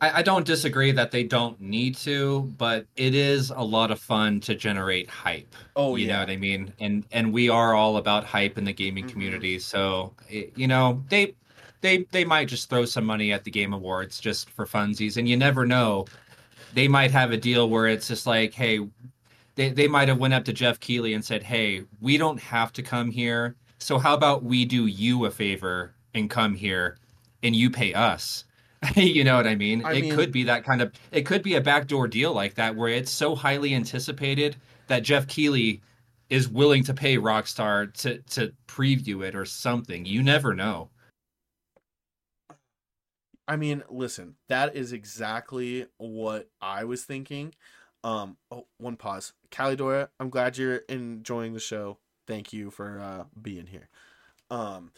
[0.00, 3.98] I, I don't disagree that they don't need to, but it is a lot of
[4.00, 5.54] fun to generate hype.
[5.76, 6.14] Oh you yeah.
[6.14, 6.72] know what I mean?
[6.80, 9.10] And and we are all about hype in the gaming Mhm.
[9.12, 9.58] community.
[9.58, 11.34] So it, you know they
[11.80, 15.28] they they might just throw some money at the Game Awards just for funsies, and
[15.28, 16.06] you never know.
[16.74, 18.86] They might have a deal where it's just like, hey,
[19.56, 22.72] they they might have went up to Geoff Keighley and said, hey, we don't have
[22.74, 26.98] to come here, so how about we do you a favor and come here,
[27.42, 28.44] and you pay us.
[28.96, 29.84] you know what I mean?
[29.84, 30.92] I it mean- could be that kind of.
[31.12, 34.56] It could be a backdoor deal like that, where it's so highly anticipated
[34.86, 35.82] that Geoff Keighley
[36.30, 40.06] is willing to pay Rockstar to to preview it or something.
[40.06, 40.90] You never know.
[43.46, 47.52] I mean, listen, that is exactly what I was thinking.
[48.04, 49.32] Um, oh, one pause.
[49.50, 51.98] Calidora, I'm glad you're enjoying the show.
[52.28, 53.88] Thank you for uh, being here.
[54.50, 54.92] Um,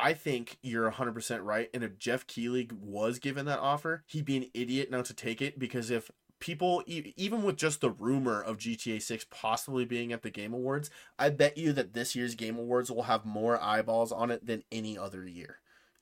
[0.00, 1.68] I think you're 100% right.
[1.74, 5.42] And if Geoff Keighley was given that offer, he'd be an idiot not to take
[5.42, 10.12] it because if people, e- even with just the rumor of GTA 6 possibly being
[10.12, 13.62] at the Game Awards, I bet you that this year's Game Awards will have more
[13.62, 15.58] eyeballs on it than any other year.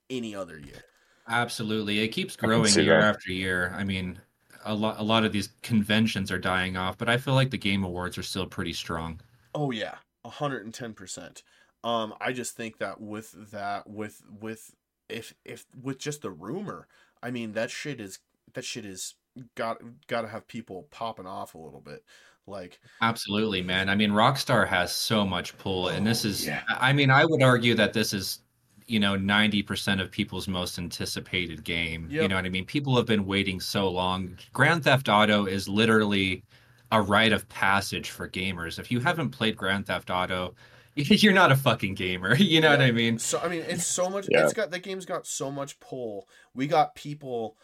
[0.08, 0.84] Any other year.
[1.28, 3.16] Absolutely, it keeps growing year that.
[3.16, 3.74] after year.
[3.76, 4.18] I mean,
[4.64, 7.58] a lot a lot of these conventions are dying off, but I feel like the
[7.58, 9.20] Game Awards are still pretty strong.
[9.54, 11.42] Oh yeah, hundred and ten percent.
[11.84, 14.74] Um, I just think that with that, with with
[15.08, 16.88] if if with just the rumor,
[17.22, 18.18] I mean that shit is
[18.54, 19.14] that shit is
[19.54, 22.04] got got to have people popping off a little bit.
[22.46, 23.88] Like Absolutely, man.
[23.88, 26.46] I mean, Rockstar has so much pull, and this Oh, is.
[26.46, 26.62] yeah.
[26.68, 28.40] I mean, I would argue that this is,
[28.86, 32.08] you know, ninety percent of people's most anticipated game.
[32.10, 32.66] You know what I mean?
[32.66, 34.36] People have been waiting so long.
[34.52, 36.44] Grand Theft Auto is literally
[36.90, 38.78] a rite of passage for gamers.
[38.78, 40.54] If you haven't played Grand Theft Auto,
[41.22, 42.34] you're not a fucking gamer.
[42.48, 43.18] You know what I mean?
[43.18, 44.26] so, I mean, it's so much.
[44.30, 44.44] Yeah.
[44.44, 46.28] It's got the game's got so much pull.
[46.54, 47.56] We got people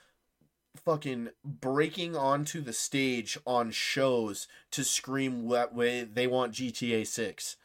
[0.85, 7.57] fucking breaking onto the stage on shows to scream what way they want GTA Six.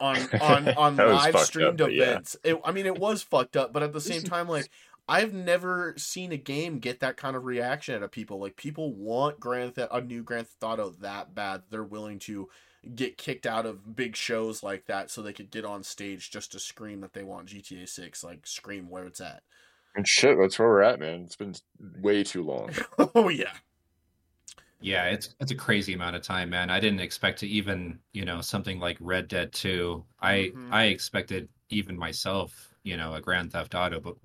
[0.00, 2.04] On on on live streamed up, but yeah.
[2.04, 2.36] events.
[2.44, 4.70] It, I mean, it was fucked up, but at the same time, like
[5.08, 8.38] I've never seen a game get that kind of reaction out of people.
[8.38, 12.48] Like people want Grand Theft a new Grand Theft Auto that bad, they're willing to
[12.94, 16.52] get kicked out of big shows like that so they could get on stage just
[16.52, 18.24] to scream that they want GTA Six.
[18.24, 19.42] Like scream where it's at.
[19.94, 21.22] And shit, that's where we're at, man.
[21.22, 21.54] It's been
[22.00, 22.70] way too long.
[23.14, 23.52] oh yeah.
[24.80, 26.68] Yeah, it's it's a crazy amount of time, man.
[26.68, 30.04] I didn't expect to even, you know, something like Red Dead 2.
[30.20, 30.72] I Mhm.
[30.72, 34.16] I expected even myself, you know, a Grand Theft Auto, but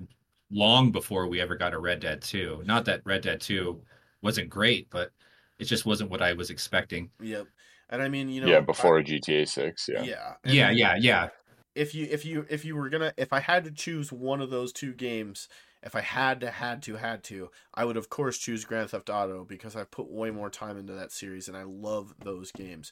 [0.50, 2.64] long before we ever got a Red Dead 2.
[2.66, 3.84] Not that Red Dead 2
[4.22, 5.12] wasn't great, but
[5.60, 7.12] it just wasn't what I was expecting.
[7.20, 7.48] Yep.
[7.90, 9.90] And I mean, you know, yeah, I- before GTA Six.
[9.90, 10.04] Yeah.
[10.04, 11.30] yeah, and Yeah, yeah, yeah.
[11.76, 14.50] if you if you if you were gonna if I had to choose one of
[14.50, 15.48] those two games,
[15.84, 19.10] if I had to had to had to, I would of course choose Grand Theft
[19.10, 22.92] Auto because I've put way more time into that series and I love those games.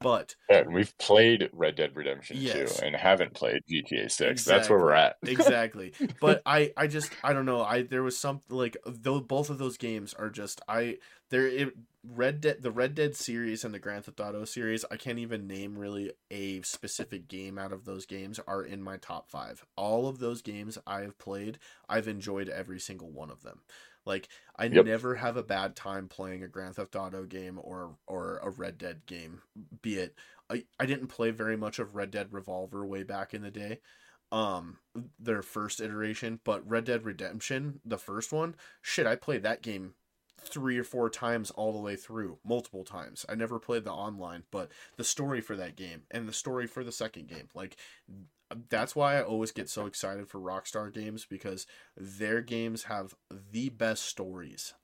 [0.00, 2.78] But Yeah, and we've played Red Dead Redemption Yes.
[2.78, 4.44] 2 and haven't played GTA 6.
[4.44, 5.16] That's where we're at.
[5.22, 5.92] exactly.
[6.20, 7.62] But I I just I don't know.
[7.62, 10.98] I there was something like though both of those games are just I
[11.30, 11.74] there it,
[12.06, 14.84] Red Dead the Red Dead series and the Grand Theft Auto series.
[14.90, 18.96] I can't even name really a specific game out of those games are in my
[18.96, 19.64] top 5.
[19.76, 21.58] All of those games I have played,
[21.88, 23.60] I've enjoyed every single one of them.
[24.06, 24.84] Like I Yep.
[24.84, 28.78] never have a bad time playing a Grand Theft Auto game or or a Red
[28.78, 29.42] Dead game.
[29.82, 30.14] Be it
[30.50, 33.80] I, I didn't play very much of Red Dead Revolver way back in the day.
[34.32, 34.78] Um
[35.18, 39.94] their first iteration, but Red Dead Redemption, the first one, shit, I played that game
[40.40, 43.24] three or four times all the way through, multiple times.
[43.28, 46.84] I never played the online, but the story for that game and the story for
[46.84, 47.76] the second game, like
[48.68, 53.68] that's why I always get so excited for Rockstar games because their games have the
[53.70, 54.74] best stories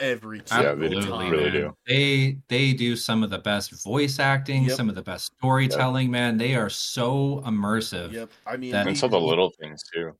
[0.00, 1.30] every Yeah, they single do, time.
[1.30, 1.74] really do.
[1.86, 4.76] They they do some of the best voice acting, Yep.
[4.76, 6.38] some of the best storytelling, man.
[6.38, 8.12] They are so immersive.
[8.12, 8.30] Yep.
[8.46, 10.16] I mean, That- And the- so the little things too.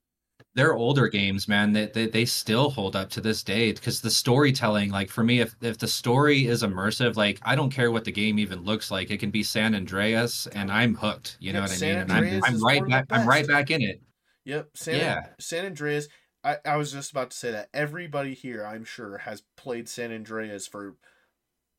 [0.53, 1.71] They're older games, man.
[1.73, 5.39] They, they they still hold up to this day because the storytelling, like for me,
[5.39, 8.91] if if the story is immersive, like I don't care what the game even looks
[8.91, 9.09] like.
[9.11, 11.37] It can be San Andreas, and I'm hooked.
[11.39, 11.99] You know Yep, what I San mean?
[11.99, 13.05] And I'm I'm right one of the back.
[13.11, 14.01] I'm right back in it.
[14.45, 15.21] Yep, San Yeah.
[15.39, 16.07] San Andreas.
[16.43, 20.11] I, I was just about to say that everybody here, I'm sure, has played San
[20.11, 20.95] Andreas for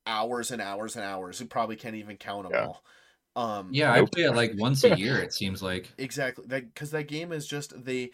[0.06, 1.40] hours and hours and hours.
[1.40, 2.58] You probably can't even count them Yeah.
[2.58, 2.84] all.
[3.36, 5.20] Um, Yeah, I play it like once a year.
[5.20, 5.92] It seems like.
[5.98, 6.44] exactly.
[6.48, 8.10] That because that game is just they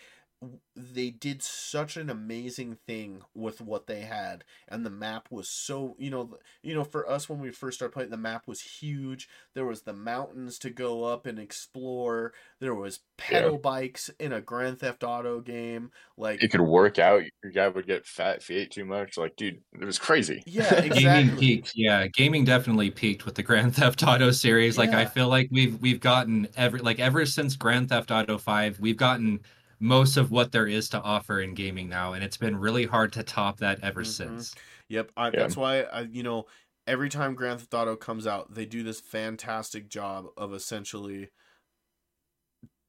[0.77, 5.97] they did such an amazing thing with what they had and the map was so
[5.99, 9.29] you know you know for us when we first started playing the map was huge
[9.55, 14.41] there was the mountains to go up and explore there was pedal bikes in a
[14.41, 17.23] grand theft auto game like It could work out.
[17.43, 19.17] Your guy would get fat if he ate too much.
[19.17, 20.43] Like, dude, it was crazy.
[20.47, 22.07] yeah Gaming peaked, yeah.
[22.09, 24.77] Gaming definitely peaked with the Grand Theft Auto series.
[24.77, 28.81] Like I feel like we've we've gotten every like ever since Grand Theft Auto Five,
[28.81, 29.41] we've gotten
[29.81, 33.13] most of what there is to offer in gaming now, and it's been really hard
[33.15, 34.07] to top that ever Mhm.
[34.07, 34.55] since.
[34.89, 35.31] Yep, I, Yeah.
[35.37, 36.47] that's why I, you know,
[36.87, 41.31] every time Grand Theft Auto comes out, they do this fantastic job of essentially.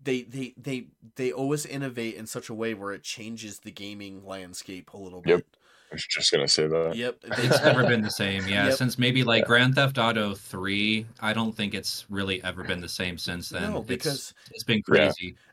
[0.01, 4.25] They they they they always innovate in such a way where it changes the gaming
[4.25, 5.29] landscape a little bit.
[5.31, 5.45] Yep.
[5.91, 6.95] I was just gonna say that.
[6.95, 7.17] Yep.
[7.39, 8.67] It's never been the same, yeah.
[8.67, 8.77] Yep.
[8.77, 12.87] Since maybe like Grand Theft Auto Three, I don't think it's really ever been the
[12.87, 13.71] same since then.
[13.73, 15.09] No, It's- because it's been Yeah.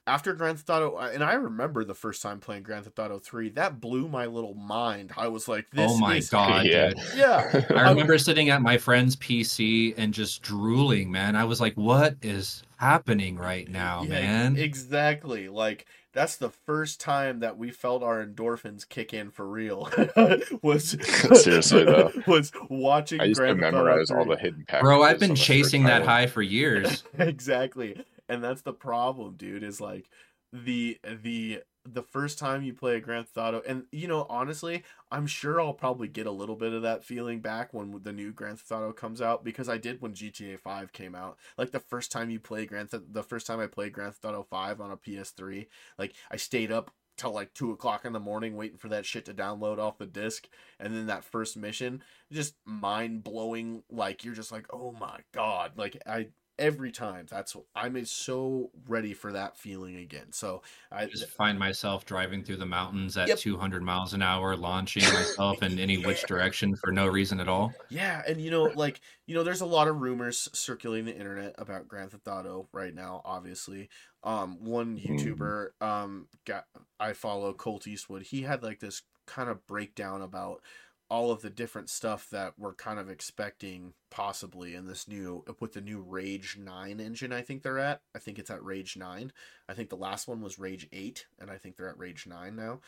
[0.07, 0.15] Crazy.
[0.15, 3.19] after Grand Theft Auto, uh, and I remember the first time playing Grand Theft Auto
[3.19, 5.13] three, that blew my little mind.
[5.17, 6.89] I was like, oh "This oh my is god, Yeah.
[6.91, 7.01] dude.
[7.17, 11.37] yeah." I um, remember sitting at my friend's PC and just drooling, man.
[11.37, 14.57] I was like, what is happening right now, Yeah, man?
[14.57, 15.49] Exactly.
[15.49, 19.91] Like that's the first time that we felt our endorphins kick in for real.
[20.63, 20.91] was
[21.43, 22.11] Seriously, though.
[22.27, 23.21] was watching.
[23.21, 24.83] I used to Grand Theft Auto memorize all the hidden packages.
[24.85, 27.03] Bro, I've been chasing that high for years.
[27.19, 29.63] exactly, and that's the problem, dude.
[29.63, 30.09] Is like
[30.53, 34.83] the the the first time you play a Grand Theft Auto, and you know, honestly,
[35.11, 38.33] I'm sure I'll probably get a little bit of that feeling back when the new
[38.33, 41.39] Grand Theft Auto comes out because I did when GTA 5 came out.
[41.57, 44.43] Like the first time you play Grand the first time I played Grand Theft Auto
[44.43, 45.67] 5 on a PS3,
[45.99, 49.25] like I stayed up till like two o'clock in the morning waiting for that shit
[49.27, 50.49] to download off the disc,
[50.79, 52.03] and then that first mission,
[52.33, 53.83] just mind blowing.
[53.91, 56.29] Like you're just like, oh my god, like I.
[56.59, 60.33] Every time, that's I'm so ready for that feeling again.
[60.33, 63.39] So I just find myself driving through the mountains at Yep.
[63.39, 67.75] 200 miles an hour, launching myself in any which direction for no reason at all.
[67.91, 71.55] Yeah, and you know, like you know, there's a lot of rumors circulating the internet
[71.59, 73.21] about Grand Theft Auto right now.
[73.25, 73.89] Obviously,
[74.23, 76.65] um, one YouTuber, um, got
[76.99, 78.23] I follow Colt Eastwood.
[78.23, 80.63] He had like this kind of breakdown about
[81.09, 85.73] all of the different stuff that we're kind of expecting possibly in this new with
[85.73, 88.01] the new Rage 9 engine I think they're at.
[88.15, 89.33] I think it's at Rage 9.
[89.69, 92.57] I think the last one was Rage 8 and I think they're at Rage 9
[92.57, 92.81] now.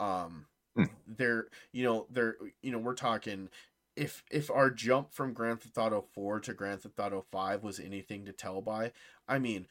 [0.00, 0.46] Um
[0.76, 0.84] Hmm.
[1.06, 3.48] they're you know, they're you know, we're talking
[3.96, 7.78] if if our jump from Grand Theft Auto 4 to Grand Theft Auto 5 was
[7.80, 8.92] anything to tell by,
[9.28, 9.66] I mean,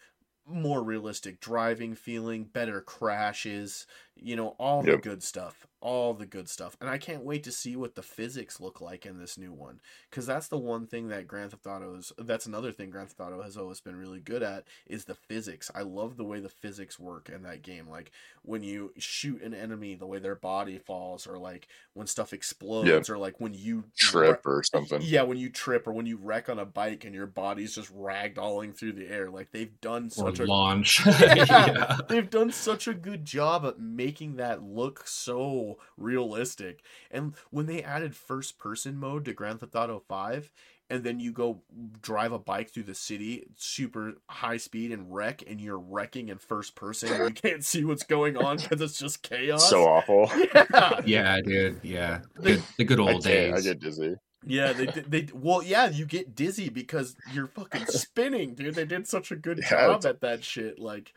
[0.45, 3.86] more realistic driving feeling, better crashes,
[4.16, 4.95] you know, all Yep.
[4.95, 6.78] the good stuff, all the good stuff.
[6.80, 9.82] And I can't wait to see what the physics look like in this new one
[10.11, 13.20] cuz that's the one thing that Grand Theft Auto is that's another thing Grand Theft
[13.20, 15.72] Auto has always been really good at is the physics.
[15.76, 17.89] I love the way the physics work in that game.
[17.89, 18.11] Like
[18.43, 23.09] when you shoot an enemy, the way their body falls or like when stuff explodes
[23.09, 25.01] or like when you Trip or something.
[25.01, 27.93] yeah, when you trip or when you wreck on a bike and your body's just
[27.93, 31.03] ragdolling through the air, like they've done Or such a launch.
[31.20, 31.97] yeah, yeah.
[32.07, 36.84] they've done such a good job at making that look so realistic.
[37.12, 40.51] And when they added first person mode to Grand Theft Auto 5,
[40.89, 41.62] and then you go
[42.01, 46.38] drive a bike through the city super high speed and wreck, and you're wrecking in
[46.38, 49.70] first person, and you can't see what's going on because it's just chaos.
[49.70, 50.30] So awful.
[50.54, 51.80] yeah, Yeah, dude.
[51.84, 52.20] Yeah.
[52.39, 53.56] They- Good, the good old can't.
[53.58, 54.16] I get dizzy.
[54.45, 54.88] Yeah, they.
[55.08, 58.76] They well, yeah, you get dizzy because you're fucking spinning, dude.
[58.76, 60.80] They did such a good Yeah, job at that shit.
[60.80, 61.14] Like,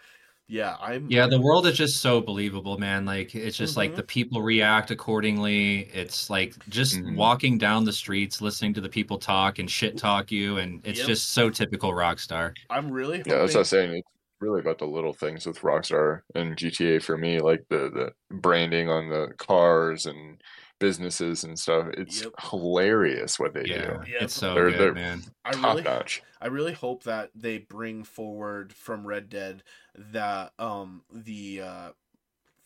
[0.49, 1.07] yeah, I'm.
[1.11, 3.05] Yeah, the world is just so believable, man.
[3.05, 3.97] Like it's just like Mhm.
[3.97, 5.90] the people react accordingly.
[5.92, 7.16] It's like just Mhm.
[7.16, 11.01] walking down the streets, listening to the people talk and shit talk you, and it's
[11.01, 11.09] Yep.
[11.09, 12.55] just so typical Rockstar.
[12.70, 13.18] I'm really.
[13.18, 13.94] Yeah, that's hoping- what I was saying.
[13.97, 14.09] It's
[14.40, 18.88] really about the little things with Rockstar and GTA for me, like the the branding
[18.88, 20.40] on the cars and
[20.79, 21.89] businesses and stuff.
[21.95, 22.33] It's Yep.
[22.51, 24.11] hilarious what they Yeah, do.
[24.11, 24.24] Yeah.
[24.24, 25.22] it's so They're- good, they're- man.
[25.45, 26.22] I Top really, notch.
[26.41, 29.62] I really hope that they bring forward from Red Dead
[29.95, 31.93] that um the uh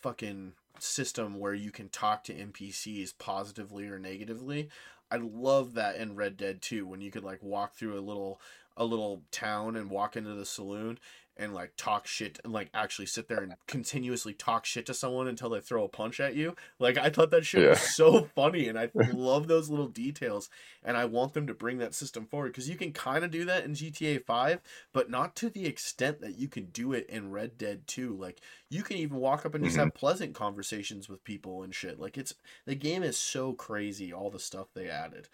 [0.00, 4.70] fucking system where you can talk to NPCs positively or negatively.
[5.11, 8.40] I love that in Red Dead 2 when you could like walk through a little
[8.76, 10.98] a little town and walk into the saloon
[11.41, 15.26] and like talk shit and like actually sit there and continuously talk shit to someone
[15.26, 16.55] until they throw a punch at you.
[16.78, 20.51] Like I thought that shit was so funny and I love those little details
[20.84, 23.45] and I want them to bring that system forward because you can kind of do
[23.47, 24.61] that in GTA 5,
[24.93, 28.14] but not to the extent that you can do it in Red Dead 2.
[28.16, 29.80] Like you can even walk up and just Mhm.
[29.84, 31.99] have pleasant conversations with people and shit.
[31.99, 32.34] Like it's
[32.66, 35.28] the game is so crazy, all the stuff they added.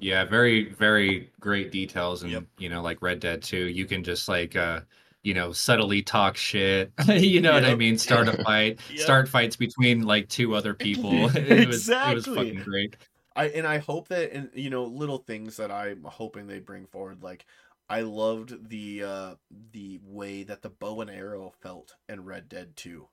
[0.00, 2.44] Yeah, very, very great details, and Yep.
[2.58, 4.80] you know, like Red Dead 2, you can just like, uh,
[5.22, 6.92] you know, subtly talk shit.
[7.08, 7.98] you know what I mean?
[7.98, 9.00] Start a fight, Yep.
[9.00, 11.28] start fights between like two other people.
[11.36, 12.96] it was, it was fucking great.
[13.34, 16.86] I and I hope that and you know little things that I'm hoping they bring
[16.86, 17.46] forward like
[17.88, 19.34] I loved the uh
[19.72, 23.06] the way that the bow and arrow felt in Red Dead 2.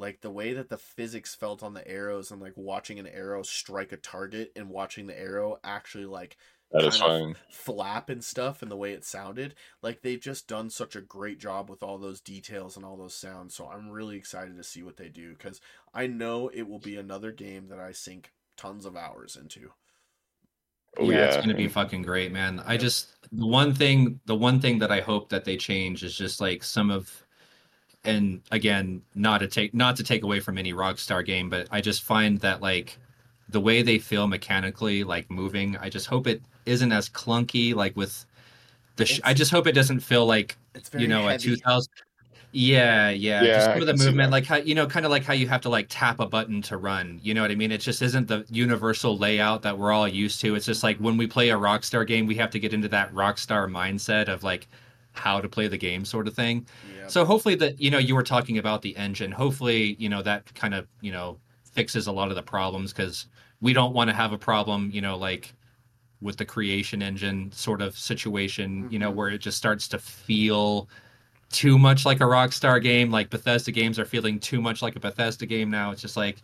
[0.00, 3.42] Like the way that the physics felt on the arrows and like watching an arrow
[3.42, 6.36] strike a target and watching the arrow actually like
[6.72, 7.36] That is fine.
[7.50, 11.38] flap and stuff and the way it sounded like they've just done such a great
[11.38, 14.82] job with all those details and all those sounds so i'm really excited to see
[14.82, 15.60] what they do because
[15.92, 19.70] i know it will be another game that i sink tons of hours into
[20.96, 22.60] Oh yeah, yeah, it's gonna be fucking great, man.
[22.60, 26.16] I just the one thing the one thing that I hope that they change is
[26.16, 27.24] just like some of
[28.04, 31.80] and again, not to take not to take away from any Rockstar game, but I
[31.80, 32.98] just find that like
[33.48, 37.96] the way they feel mechanically, like moving, I just hope it isn't as clunky like
[37.96, 38.24] with
[38.96, 41.56] the sh- I just hope it doesn't feel like it's very you know a heavy.
[41.56, 41.90] 2000
[42.52, 45.10] yeah yeah Yeah, just I some of the movement like how you know kind of
[45.10, 47.54] like how you have to like tap a button to run you know what i
[47.54, 47.70] mean?
[47.70, 50.54] It just isn't the universal layout that we're all used to.
[50.56, 53.12] It's just like when we play a rockstar game we have to get into that
[53.14, 54.68] rockstar mindset of like
[55.12, 57.06] how to play the game sort of thing yeah.
[57.08, 60.52] so hopefully that you know you were talking about the engine hopefully you know that
[60.54, 63.26] kind of you know fixes a lot of the problems because
[63.60, 65.54] we don't want to have a problem you know like
[66.20, 69.14] with the creation engine sort of situation you know Mhm.
[69.14, 70.88] where it just starts to feel
[71.50, 75.00] too much like a rockstar game like bethesda games are feeling too much like a
[75.00, 76.38] bethesda game now it's just like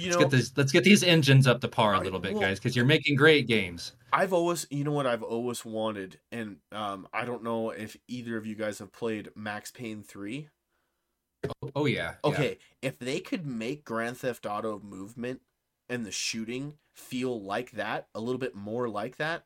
[0.00, 2.32] you let's know get this let's get these engines up to par a little bit
[2.32, 6.18] well- guys because you're making great games I've always, you know what I've always wanted,
[6.32, 10.48] and um, I don't know if either of you guys have played Max Payne three.
[11.62, 12.14] oh, oh yeah yeah.
[12.24, 15.42] Okay, if they could make Grand Theft Auto movement
[15.88, 19.44] and the shooting feel like that, a little bit more like that,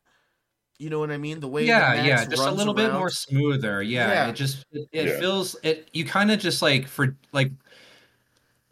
[0.79, 1.41] you know what I mean?
[1.41, 4.29] The way yeah that yeah Max just a runs little bit more smoother yeah, Yeah.
[4.31, 5.19] it just it, it Yeah.
[5.21, 7.53] feels it you kind of just like for like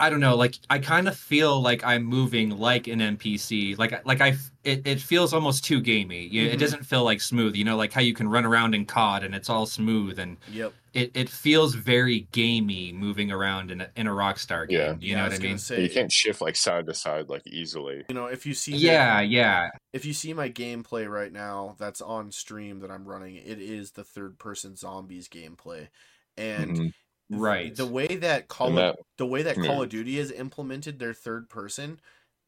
[0.02, 4.04] i don't know like i kind of feel like i'm moving like an npc like
[4.06, 6.52] like i it, it feels almost too gamey you, Mhm.
[6.52, 9.24] it doesn't feel like smooth you know like how you can run around in cod
[9.24, 10.74] and it's all smooth and Yep.
[10.94, 14.96] it, it feels very gamey moving around in a, in a rockstar game Yeah.
[15.00, 16.86] you yeah, know I what was i gonna mean say, you can't shift like side
[16.86, 18.04] to side like easily.
[18.08, 22.00] you know, if you see, yeah yeah if you see my gameplay right now, that's
[22.00, 23.36] on stream that I'm running.
[23.36, 25.88] It is the third person zombies gameplay,
[26.36, 26.92] and Mhm.
[27.32, 27.74] Th- Right.
[27.74, 29.64] the way that Call And of, the way that yeah.
[29.66, 32.00] Call of Duty has implemented their third person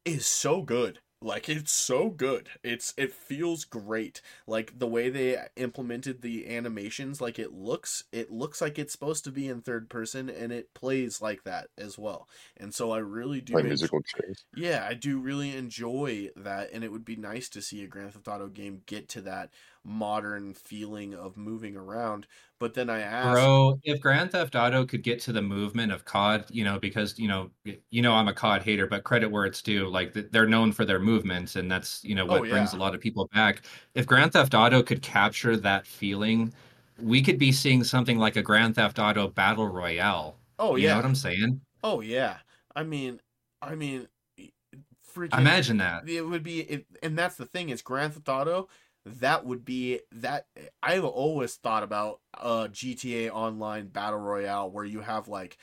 [0.04, 1.00] is so good.
[1.22, 2.50] Like it's so good.
[2.62, 4.20] It's it feels great.
[4.46, 9.24] Like the way they implemented the animations, like it looks it looks like it's supposed
[9.24, 12.28] to be in third person and it plays like that as well.
[12.58, 14.44] And so I really do Like musical chairs.
[14.54, 18.12] yeah, I do really enjoy that, and it would be nice to see a Grand
[18.12, 19.50] Theft Auto game get to that
[19.84, 22.26] modern feeling of moving around.
[22.58, 26.04] But then I asked, Bro, if Grand Theft Auto could get to the movement of
[26.04, 27.50] COD, you know, because you know,
[27.90, 29.88] you know, I'm a COD hater, but credit where it's due.
[29.88, 32.76] Like they're known for their movements, and that's you know oh, what Oh, brings a
[32.76, 33.62] lot of people back.
[33.94, 36.52] If Grand Theft Auto could capture that feeling,
[36.98, 40.38] we could be seeing something like a Grand Theft Auto Battle Royale.
[40.58, 41.62] "Oh You know yeah, what I'm saying?
[41.82, 42.40] oh yeah."
[42.76, 43.20] I mean,
[43.62, 44.08] I mean,
[45.14, 46.04] freaking Imagine that.
[46.06, 48.68] it would be, it, and that's the thing is Grand Theft Auto.
[49.06, 50.48] That would be that.
[50.82, 55.58] I've always thought about a GTA Online battle royale where you have like.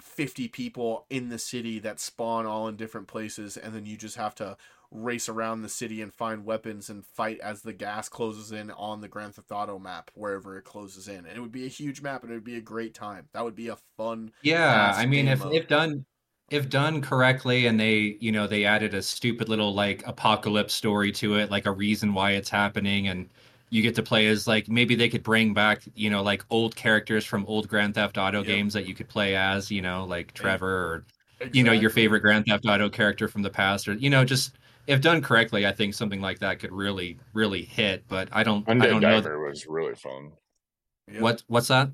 [0.00, 4.16] 50 people in the city that spawn all in different places and then you just
[4.16, 4.56] have to
[4.90, 9.00] race around the city and find weapons and fight as the gas closes in on
[9.00, 11.24] the Grand Theft Auto map wherever it closes in.
[11.26, 13.28] And it would be a huge map and it would be a great time.
[13.32, 15.52] That would be a fun Yeah, I mean, if mode.
[15.52, 16.04] if done
[16.52, 21.10] if done correctly, and they you know they added a stupid little like apocalypse story
[21.12, 23.28] to it, like a reason why it's happening, and
[23.70, 26.76] you get to play as like maybe they could bring back you know like old
[26.76, 28.46] characters from old Grand Theft Auto Yep.
[28.46, 31.04] games that you could play as, you know, like Trevor or
[31.52, 34.52] you know your favorite Grand Theft Auto character from the past, or you know just
[34.86, 38.04] if done correctly, I think something like that could really really hit.
[38.08, 40.32] But I don't I don't know Nightmare was really fun.
[41.10, 41.22] Yep.
[41.22, 41.90] what what's that.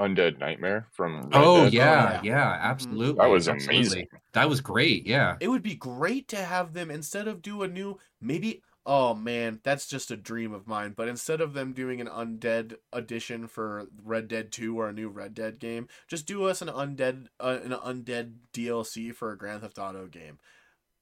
[0.00, 1.72] Undead Nightmare from Red Oh Dead.
[1.72, 2.20] yeah, yeah.
[2.22, 3.22] yeah, absolutely.
[3.22, 3.76] That was absolutely.
[3.78, 4.06] amazing.
[4.32, 5.06] That was great.
[5.06, 5.36] Yeah.
[5.40, 9.60] It would be great to have them instead of do a new maybe oh man,
[9.64, 13.86] that's just a dream of mine, but instead of them doing an undead edition for
[14.02, 17.58] Red Dead 2 or a new Red Dead game, just do us an undead uh,
[17.64, 20.38] an undead DLC for a Grand Theft Auto game.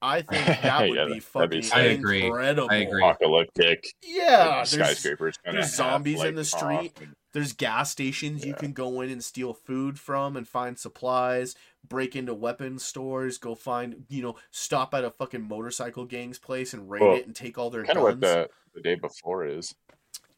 [0.01, 1.75] I think that would Yeah, be that'd fucking be sick.
[1.75, 2.25] I agree.
[2.25, 2.69] incredible.
[2.69, 3.01] I agree.
[3.03, 3.85] Apocalyptic.
[4.03, 5.37] Yeah, there's skyscrapers.
[5.43, 6.93] kinda there's have, zombies in the street.
[7.33, 12.15] There's gas stations you can go in and steal food from and find supplies, break
[12.15, 16.89] into weapons stores, go find, you know, stop at a fucking motorcycle gang's place and
[16.89, 18.03] raid Well, it and take all their Kind of guns.
[18.03, 19.75] what the the day before is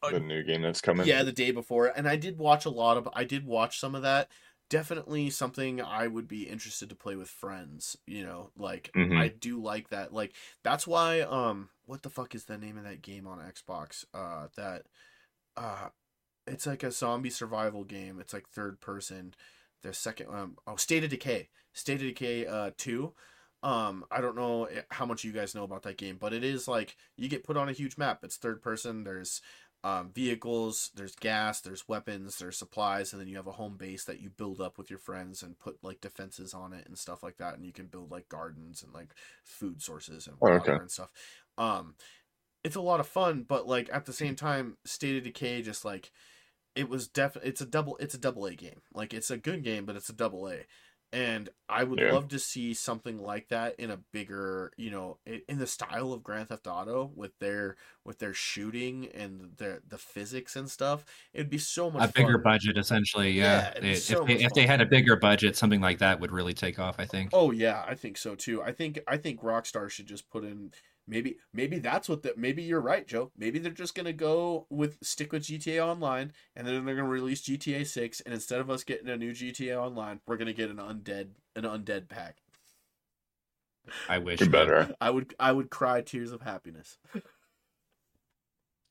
[0.02, 1.06] Uh, the new game that's coming.
[1.06, 1.88] yeah, the day before.
[1.88, 4.30] And I did watch a lot of I did watch some of that.
[4.70, 9.20] Definitely something I would be interested to play with friends, you know, like Mhm.
[9.20, 10.12] I do like that.
[10.12, 10.34] Like
[10.64, 14.04] that's why um what the fuck is the name of that game on Xbox?
[14.14, 14.86] Uh that
[15.56, 15.90] uh
[16.46, 18.18] it's like a zombie survival game.
[18.20, 19.34] It's like third person.
[19.82, 21.48] The second um oh State of Decay.
[21.72, 23.12] State of Decay uh 2.
[23.62, 26.68] Um I don't know how much you guys know about that game, but it is
[26.68, 28.20] like you get put on a huge map.
[28.22, 29.04] It's third person.
[29.04, 29.40] There's
[29.84, 34.02] um, vehicles, there's gas, there's weapons, there's supplies, and then you have a home base
[34.04, 37.22] that you build up with your friends and put like defenses on it and stuff
[37.22, 37.54] like that.
[37.54, 39.10] And you can build like gardens and like
[39.44, 40.72] food sources and Oh, okay.
[40.72, 41.12] and stuff.
[41.56, 41.94] Um,
[42.64, 45.84] it's a lot of fun, but like at the same time, State of Decay just
[45.84, 46.10] like
[46.76, 48.82] it was definitely it's a double it's a double A game.
[48.94, 50.66] Like it's a good game, but it's a double A.
[51.12, 52.10] And I would Yeah.
[52.10, 56.22] love to see something like that in a bigger, you know, in the style of
[56.24, 61.04] Grand Theft Auto with their with their shooting and their the physics and stuff.
[61.32, 64.52] It'd be so much a bigger budget essentially Yeah, yeah, They- so if they if
[64.54, 67.50] they had a bigger budget something like that would really take off i think Oh
[67.50, 68.62] yeah, I think so too.
[68.62, 70.72] I think I think Rockstar should just put in
[71.06, 73.30] maybe maybe that's what the maybe you're right, Joe.
[73.36, 77.42] Maybe they're just gonna go with stick with GTA Online and then they're gonna release
[77.42, 80.76] GTA Six and instead of us getting a new GTA Online, we're gonna get an
[80.76, 82.38] undead an undead pack.
[84.08, 84.94] i wish You're better.
[85.00, 86.98] I would I would cry tears of happiness.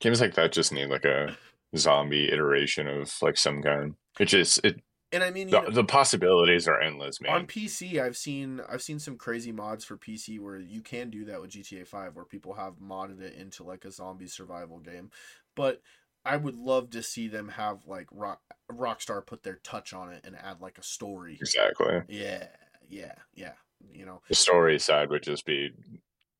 [0.01, 1.37] Games like that just need like a
[1.77, 3.95] zombie iteration of like some kind.
[4.19, 4.81] It just it
[5.15, 7.33] And I mean, the, know, the possibilities are endless, man.
[7.33, 11.23] on PC, I've seen I've seen some crazy mods for PC where you can do
[11.25, 15.11] that with GTA Five, where people have modded it into like a zombie survival game.
[15.55, 15.81] But
[16.25, 20.25] I would love to see them have like Rock Rockstar put their touch on it
[20.25, 21.37] and add like a story.
[21.39, 22.01] exactly.
[22.09, 22.47] Yeah,
[22.89, 23.53] yeah, yeah.
[23.93, 25.71] You know, The story side would just be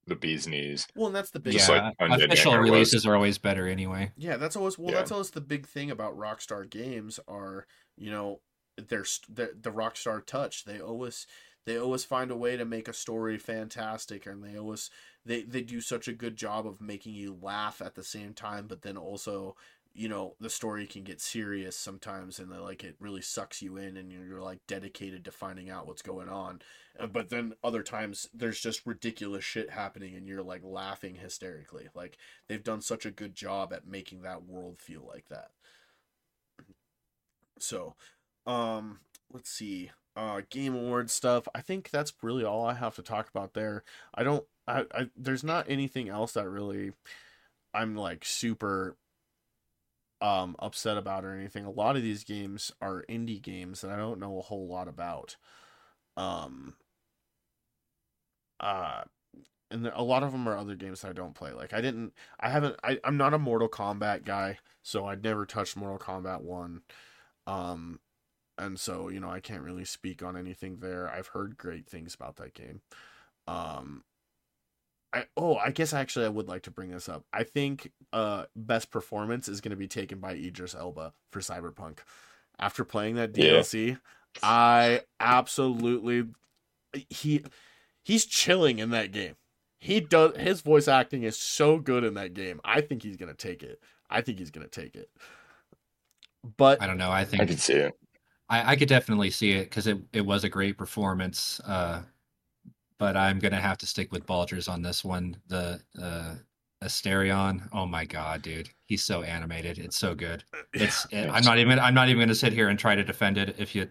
[0.08, 0.88] the bee's knees.
[0.96, 4.38] well, and that's the big Just yeah like official releases are always better anyway Yeah,
[4.38, 4.92] that's always well.
[4.92, 4.98] Yeah.
[4.98, 7.66] That's always the big thing about Rockstar games are
[7.98, 8.42] you know
[8.78, 10.66] their the the Rockstar touch.
[10.66, 11.28] They always
[11.66, 14.90] they always find a way to make a story fantastic, and they always
[15.26, 18.68] they they do such a good job of making you laugh at the same time,
[18.68, 19.56] but then also
[19.94, 23.98] you know the story can get serious sometimes, and like it really sucks you in,
[23.98, 26.62] and you're, you're like dedicated to finding out what's going on.
[27.00, 31.88] Uh, But then other times there's just ridiculous shit happening, and you're like laughing hysterically.
[31.96, 32.18] Like
[32.48, 35.52] they've done such a good job at making that world feel like that.
[37.60, 37.96] So,
[38.46, 39.00] um,
[39.32, 39.92] let's see.
[40.16, 41.48] Uh, Game Awards stuff.
[41.54, 43.84] I think that's really all I have to talk about there.
[44.14, 44.46] I don't.
[44.68, 46.94] I, I there's not anything else that really
[47.74, 48.96] I'm like super
[50.22, 51.66] um upset about or anything.
[51.66, 54.88] A lot of these games are indie games that I don't know a whole lot
[54.88, 55.36] about.
[56.18, 56.76] Um
[58.60, 59.04] uh
[59.72, 61.52] and a lot of them are other games that I don't play.
[61.52, 65.46] Like I didn't I haven't I I'm not a Mortal Kombat guy, so I'd never
[65.46, 66.82] touched Mortal Kombat 1.
[67.48, 68.00] Um
[68.58, 71.10] and so, you know, I can't really speak on anything there.
[71.10, 72.82] I've heard great things about that game.
[73.48, 74.04] Um
[75.14, 77.26] I oh, I guess actually I would like to bring this up.
[77.32, 82.00] I think uh best performance is going to be taken by Idris Elba for Cyberpunk.
[82.60, 83.64] After playing that Yeah.
[83.64, 84.00] DLC,
[84.44, 86.28] I absolutely
[87.10, 87.44] he
[88.04, 89.36] he's chilling in that game.
[89.80, 92.60] He does his voice acting is so good in that game.
[92.64, 93.82] I think he's going to take it.
[94.10, 95.10] I think he's going to take it.
[96.58, 97.12] But I don't know.
[97.12, 97.94] I think I could see it.
[98.50, 101.60] I, I could definitely see it because it, it was a great performance.
[101.66, 102.02] Uh,
[102.98, 105.38] but I'm gonna have to stick with Baldur's on this one.
[105.48, 106.36] The uh,
[106.84, 107.68] Astarion.
[107.74, 109.80] Oh my god, dude, he's so animated.
[109.80, 110.44] It's so good.
[110.74, 111.06] It's.
[111.12, 111.80] It, I'm not even.
[111.80, 113.88] I'm not even gonna sit here and try to defend it if you,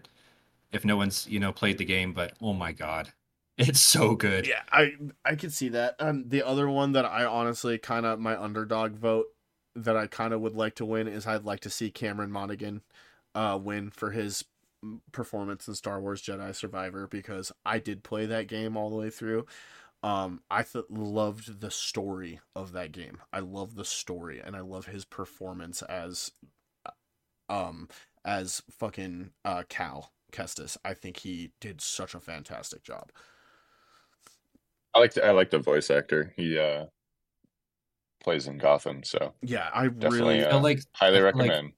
[0.71, 2.13] if no one's you know played the game.
[2.13, 3.11] But oh my god,
[3.57, 4.47] it's so good.
[4.47, 4.93] Yeah, I
[5.23, 5.95] I could see that.
[5.99, 9.27] Um, the other one that I honestly kind of my underdog vote
[9.75, 12.81] that I kind of would like to win is I'd like to see Cameron Monaghan
[13.35, 14.43] uh win for his
[15.11, 19.09] performance in Star Wars Jedi Survivor because I did play that game all the way
[19.09, 19.45] through.
[20.03, 23.17] Um, I th- loved the story of that game.
[23.33, 26.31] I love the story and I love his performance as
[27.49, 27.87] um
[28.23, 30.77] as fucking uh Cal Kestis.
[30.85, 33.11] I think he did such a fantastic job.
[34.93, 36.33] I like the, I like the voice actor.
[36.35, 36.85] He uh
[38.23, 41.73] plays in Gotham, so Yeah, I really uh, feel like highly I feel like- recommend.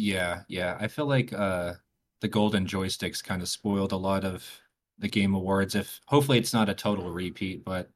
[0.00, 0.76] Yeah, yeah.
[0.80, 1.74] I feel like uh
[2.20, 4.60] the golden joysticks kind of spoiled a lot of
[4.98, 5.74] the game awards.
[5.74, 7.90] If hopefully it's not a total repeat, but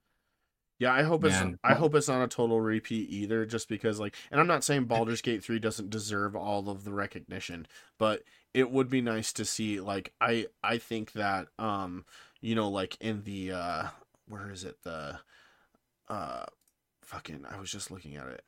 [0.79, 4.17] Yeah, I hope it's I hope it's not a total repeat either, just because like
[4.31, 7.67] and I'm not saying Baldur's Gate 3 doesn't deserve all of the recognition,
[7.99, 12.05] but it would be nice to see like I I think that um
[12.41, 13.89] you know like in the uh
[14.27, 15.21] where is it the
[16.09, 16.47] uh
[17.03, 18.45] fucking I was just looking at it.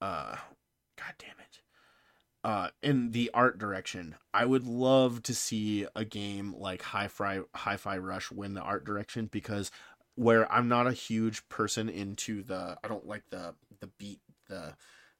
[0.00, 0.36] Uh
[0.98, 1.60] god damn it.
[2.48, 7.98] Uh in the art direction, I would love to see a game like Hi-Fi Hi-Fi
[7.98, 9.70] Rush win the art direction because
[10.14, 14.76] where I'm not a huge person into the I don't like the the beat the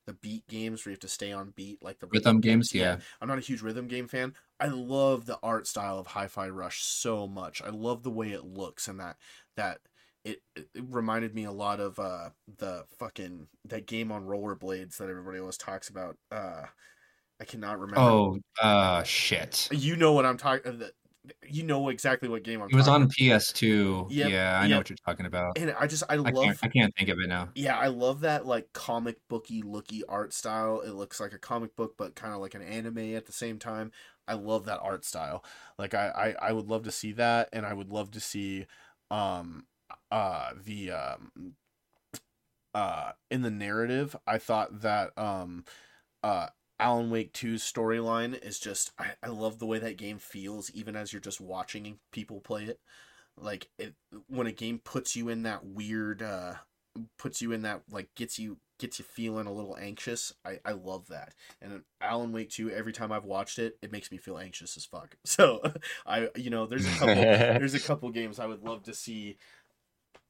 [0.07, 2.97] the beat games where you have to stay on beat like the Rhythm games, yeah.
[3.21, 4.35] I'm not a huge rhythm game fan.
[4.59, 7.61] I love the art style of Hi-Fi Rush so much.
[7.61, 9.19] I love the way it looks and that
[9.57, 9.81] that
[10.25, 14.97] it, it it reminded me a lot of uh the fucking that game on rollerblades
[14.97, 16.17] that everybody always talks about.
[16.31, 16.67] Uh
[17.41, 18.01] I cannot remember.
[18.01, 19.69] oh, uh, shit.
[19.71, 20.83] you know what I'm talking.
[21.47, 22.71] You know exactly what game I'm.
[22.71, 23.01] Talking about.
[23.01, 24.07] It was on PS2.
[24.11, 25.59] Yep, Yeah, I know what you're talking about.
[25.59, 26.59] and I just I I love can't.
[26.63, 27.51] I can't think of it now.
[27.55, 30.81] yeah, I love that like comic booky looky art style.
[30.81, 33.59] It looks like a comic book, but kind of like an anime at the same
[33.59, 33.93] time.
[34.27, 35.45] I love that art style.
[35.79, 38.67] Like I, I, I would love to see that, and I would love to see,
[39.11, 39.67] um,
[40.11, 41.55] uh, the um,
[42.75, 44.17] uh, in the narrative.
[44.27, 45.65] I thought that um,
[46.23, 46.49] uh,
[46.81, 50.97] Alan Wake 2's storyline is just I, I love the way that game feels, even
[50.97, 52.81] as you're just watching people play it.
[53.37, 53.95] Like it
[54.29, 56.55] when a game puts you in that weird uh
[57.19, 60.33] puts you in that like gets you gets you feeling a little anxious.
[60.45, 61.35] I I love that.
[61.61, 64.85] And Alan Wake 2 every time I've watched it, it makes me feel anxious as
[64.85, 65.17] fuck.
[65.25, 65.61] So
[66.07, 69.39] I you know, there's a couple there's a couple games I would love to see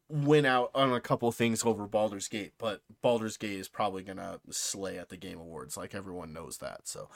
[0.08, 4.16] win out on a couple things over Baldur's Gate, but Baldur's Gate is probably going
[4.18, 6.88] to slay at the Game Awards like everyone knows that.
[6.88, 7.08] So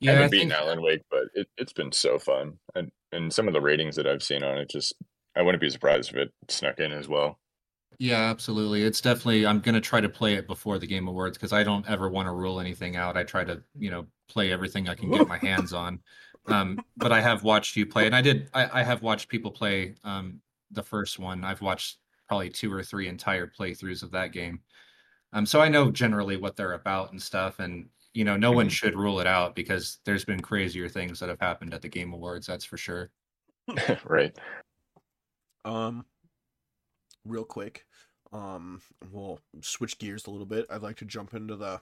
[0.00, 2.58] Yeah, I haven't beaten think, Alan Wake, but it, it's been so fun.
[2.74, 4.94] And and some of the ratings that I've seen on it, just
[5.34, 7.38] I wouldn't be surprised if it snuck in as well.
[7.98, 8.82] yeah, absolutely.
[8.82, 9.46] It's definitely.
[9.46, 12.26] I'm gonna try to play it before the Game Awards because I don't ever want
[12.26, 13.16] to rule anything out.
[13.16, 16.00] I try to, you know, play everything I can get my hands on.
[16.48, 18.50] Um, but I have watched you play, and I did.
[18.52, 20.40] I, I have watched people play um,
[20.70, 21.44] the first one.
[21.44, 21.98] I've watched
[22.28, 24.62] probably two or three entire playthroughs of that game.
[25.32, 28.68] Um, so I know generally what they're about and stuff, and you know, no one
[28.68, 28.70] Mhm.
[28.70, 32.12] should rule it out because there's been crazier things that have happened at the Game
[32.14, 32.46] Awards.
[32.46, 33.12] That's for sure.
[34.04, 34.36] right.
[35.64, 36.06] Um,
[37.24, 37.86] real quick,
[38.32, 38.80] um,
[39.10, 40.66] we'll switch gears a little bit.
[40.70, 41.80] I'd like to jump into the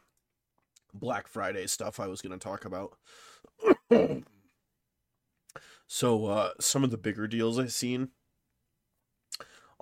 [0.95, 2.99] Black Friday stuff I was going to talk about.
[5.87, 8.11] so, uh, some of the bigger deals I've seen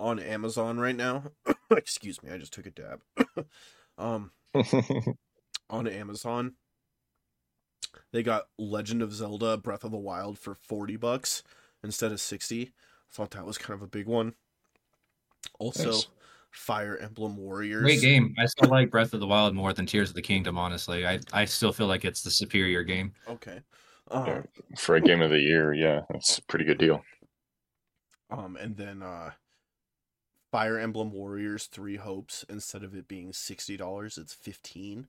[0.03, 1.23] on Amazon right now.
[1.71, 3.01] excuse me, I just took a dab.
[3.97, 4.31] um,
[5.69, 6.55] on Amazon,
[8.11, 11.41] they got Legend of Zelda: Breath of the Wild for forty bucks
[11.83, 12.73] instead of sixty.
[13.11, 14.33] Thought that was kind of a big one.
[15.59, 16.07] Also, Nice.
[16.51, 17.83] Fire Emblem Warriors.
[17.83, 18.35] Great game.
[18.37, 20.57] I still like Breath of the Wild more than Tears of the Kingdom.
[20.57, 23.13] Honestly, I I still feel like it's the superior game.
[23.27, 23.61] Okay.
[24.11, 24.41] Um, Yeah.
[24.77, 27.01] For a game of the year, yeah, that's a pretty good deal.
[28.29, 29.31] um, and then uh,
[30.53, 32.45] Fire Emblem Warriors Three Hopes.
[32.47, 35.07] Instead of it being sixty dollars, it's fifteen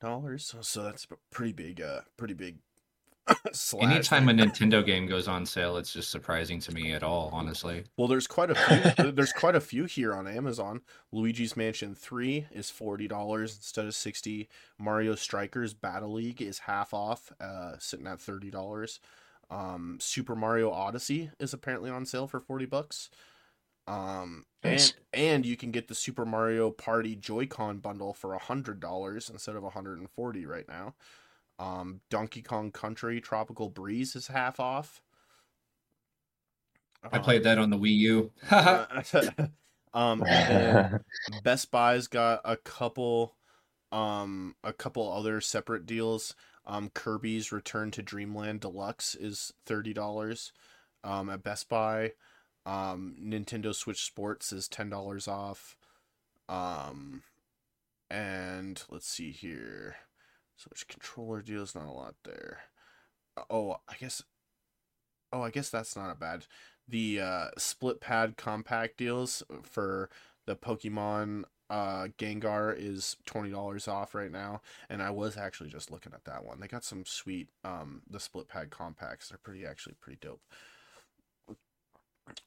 [0.00, 0.54] dollars.
[0.60, 1.80] So, that's a pretty big.
[1.82, 2.58] Uh, pretty big.
[3.52, 4.36] slash Anytime there.
[4.36, 7.28] a Nintendo game goes on sale, it's just surprising to me at all.
[7.32, 9.10] Honestly, Well, there's quite a few.
[9.12, 10.82] there's quite a few here on Amazon.
[11.10, 14.48] Luigi's Mansion Three is forty dollars instead of sixty.
[14.78, 19.00] Mario Strikers Battle League is half off, uh, sitting at thirty dollars.
[19.50, 23.10] Um, Super Mario Odyssey is apparently on sale for forty bucks.
[23.86, 24.94] Um, Nice.
[25.12, 29.56] and and you can get the Super Mario Party Joy-Con bundle for hundred dollars instead
[29.56, 30.94] of hundred and forty right now.
[31.58, 35.02] Um, Donkey Kong Country Tropical Breeze is half off.
[37.12, 38.32] I played that on the Wii U.
[39.94, 40.20] um,
[41.44, 43.36] Best Buy's got a couple,
[43.92, 46.34] um, a couple other separate deals.
[46.66, 50.52] Um, Kirby's Return to Dreamland Deluxe is thirty dollars,
[51.04, 52.12] um, at Best Buy.
[52.66, 55.76] Um, Nintendo Switch Sports is ten dollars off.
[56.48, 57.22] Um,
[58.10, 59.96] and let's see here.
[60.56, 62.60] Switch controller deals, not a lot there.
[63.50, 64.22] Oh, I guess.
[65.32, 66.46] Oh, I guess that's not a bad
[66.88, 70.10] the uh, split pad compact deals for
[70.46, 74.60] the Pokemon uh, Gengar is twenty dollars off right now,
[74.90, 76.60] and I was actually just looking at that one.
[76.60, 79.28] They got some sweet um the split pad compacts.
[79.28, 80.42] They're pretty actually pretty dope.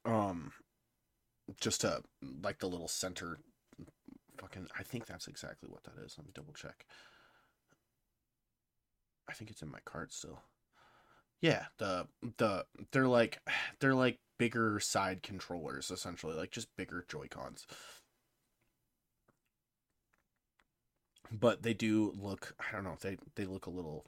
[0.05, 0.51] Um,
[1.59, 2.01] just a
[2.43, 3.39] like the little center.
[4.39, 6.15] Fucking, I think that's exactly what that is.
[6.17, 6.85] Let me double check.
[9.29, 10.41] I think it's in my cart still.
[11.41, 13.39] Yeah, the the they're like
[13.79, 17.65] they're like bigger side controllers essentially, like just bigger Joy-Cons.
[21.31, 24.05] But they do look I don't know, they they look a little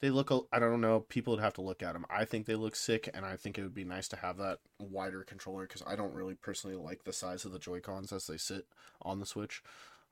[0.00, 2.04] they look i don't know, people would have to look at them.
[2.10, 4.58] I think they look sick and I think it would be nice to have that
[4.78, 8.36] wider controller cuz I don't really personally like the size of the Joy-Cons as they
[8.36, 8.66] sit
[9.02, 9.62] on the Switch.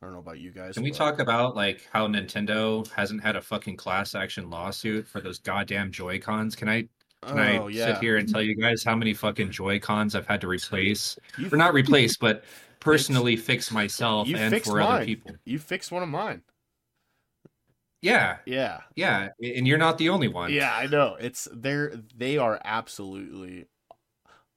[0.01, 0.75] I don't know about you guys.
[0.75, 5.07] Can we but- talk about like how Nintendo hasn't had a fucking class action lawsuit
[5.07, 6.57] for those goddamn Joy Cons?
[6.57, 6.89] Can I
[7.25, 7.87] can Oh, I yeah.
[7.95, 11.17] sit here and tell you guys how many fucking Joy Cons I've had to replace,
[11.39, 12.43] You or not replace, but
[12.81, 15.37] personally fix myself you and for other people?
[15.45, 16.43] You fixed one of mine.
[18.03, 18.81] Yeah, Yeah.
[18.97, 20.53] yeah, and you're not the only one.
[20.53, 21.17] Yeah, I know.
[21.21, 23.67] It's they're they are absolutely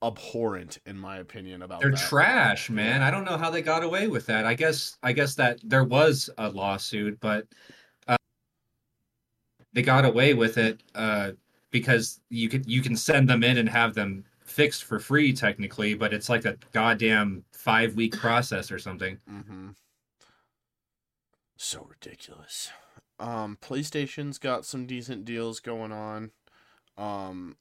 [0.03, 1.99] abhorrent in my opinion about They're that.
[1.99, 3.01] trash, man.
[3.01, 4.45] I don't know how they got away with that.
[4.45, 7.47] I guess I guess that there was a lawsuit, but
[8.07, 8.17] uh,
[9.73, 11.31] they got away with it uh,
[11.69, 15.93] because you could you can send them in and have them fixed for free technically,
[15.93, 19.19] but it's like a goddamn five week process or something.
[19.31, 19.69] Mm-hmm.
[21.57, 22.71] So ridiculous.
[23.19, 26.31] Um, PlayStation's got some decent deals going on.
[26.97, 27.55] Um,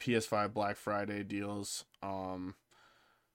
[0.00, 1.84] PS5 Black Friday deals.
[2.02, 2.54] Um,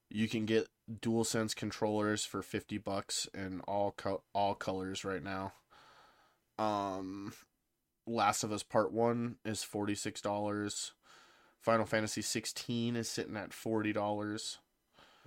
[0.10, 0.68] you can get
[1.02, 5.54] DualSense controllers for fifty bucks in all co- all colors right now.
[6.58, 7.34] Um,
[8.06, 10.94] Last of Us Part One is forty six dollars.
[11.60, 14.60] Final Fantasy sixteen is sitting at forty dollars.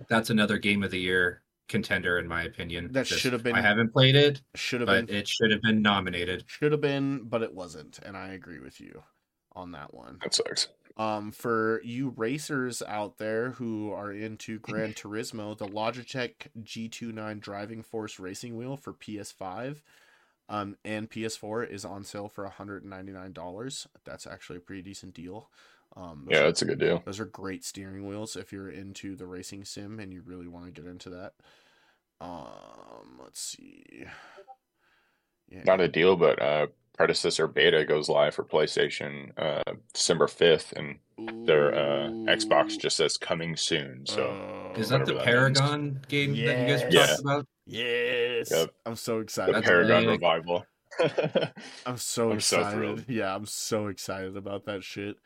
[0.07, 2.91] That's another game of the year contender in my opinion.
[2.91, 5.49] That Just- should have been- I haven't played it, Should have but been it should
[5.51, 6.43] have been nominated.
[6.47, 9.03] Should have been, but it wasn't, and I agree with you
[9.53, 10.19] on that one.
[10.21, 10.67] That sucks.
[10.97, 17.81] Um, for you racers out there who are into Gran Turismo, the Logitech G29 Driving
[17.81, 19.81] Force Racing Wheel for PS5
[20.49, 23.87] um, and PS4 is on sale for $199.
[24.03, 25.49] That's actually a pretty decent deal.
[25.95, 27.01] Um, those Yeah, are- that's a good deal.
[27.05, 30.65] those are great steering wheels if you're into the racing sim and you really want
[30.65, 31.33] to get into that.
[32.21, 34.05] Um, let's see.
[35.49, 35.63] Yeah.
[35.65, 40.99] Not a deal, but uh, predecessor beta goes live for PlayStation uh, December fifth, and
[41.45, 44.05] their uh, Xbox just says coming soon.
[44.05, 47.09] So Oh, Is that the that Paragon game that you guys were Yes.
[47.21, 47.47] talking about?
[47.65, 48.51] yes.
[48.51, 48.69] Yep.
[48.85, 49.55] I'm so the excited.
[49.55, 50.09] That's Paragon big.
[50.21, 50.65] revival.
[51.85, 52.73] I'm so I'm excited.
[52.77, 53.05] thrilled.
[53.09, 55.17] yeah, I'm so excited about that shit.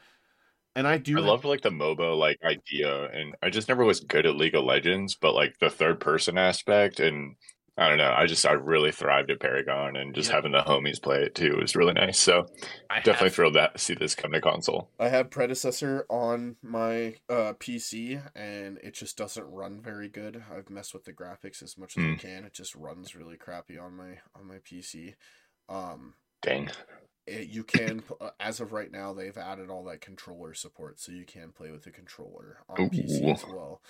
[0.75, 4.01] And I do I loved like the MOBA like idea, and I just never was
[4.01, 7.35] good at League of Legends, but like the third person aspect, and
[7.77, 10.31] I don't know, I just I really thrived at Paragon, and just Yeah.
[10.31, 12.19] having the homies play it too was really nice.
[12.19, 12.47] So
[12.89, 14.91] I definitely have, thrilled that see this come to console.
[14.97, 20.41] I have predecessor on my uh, PC and it just doesn't run very good.
[20.49, 22.15] I've messed with the graphics as much as I Hmm.
[22.15, 22.45] can.
[22.45, 25.15] It just runs really crappy on my on my PC.
[25.67, 26.69] Um Dang,
[27.27, 31.11] it, you can uh, as of right now they've added all that controller support so
[31.11, 33.81] you can play with the controller on pc as well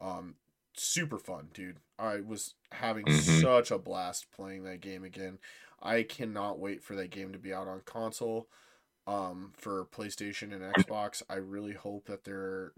[0.00, 0.36] um
[0.74, 1.76] super fun, dude.
[1.98, 3.10] I was having Mhm.
[3.10, 5.38] such a blast playing that game again.
[5.82, 8.48] I cannot wait for that game to be out on console.
[9.06, 12.72] Um, for PlayStation and Xbox, I really hope that they're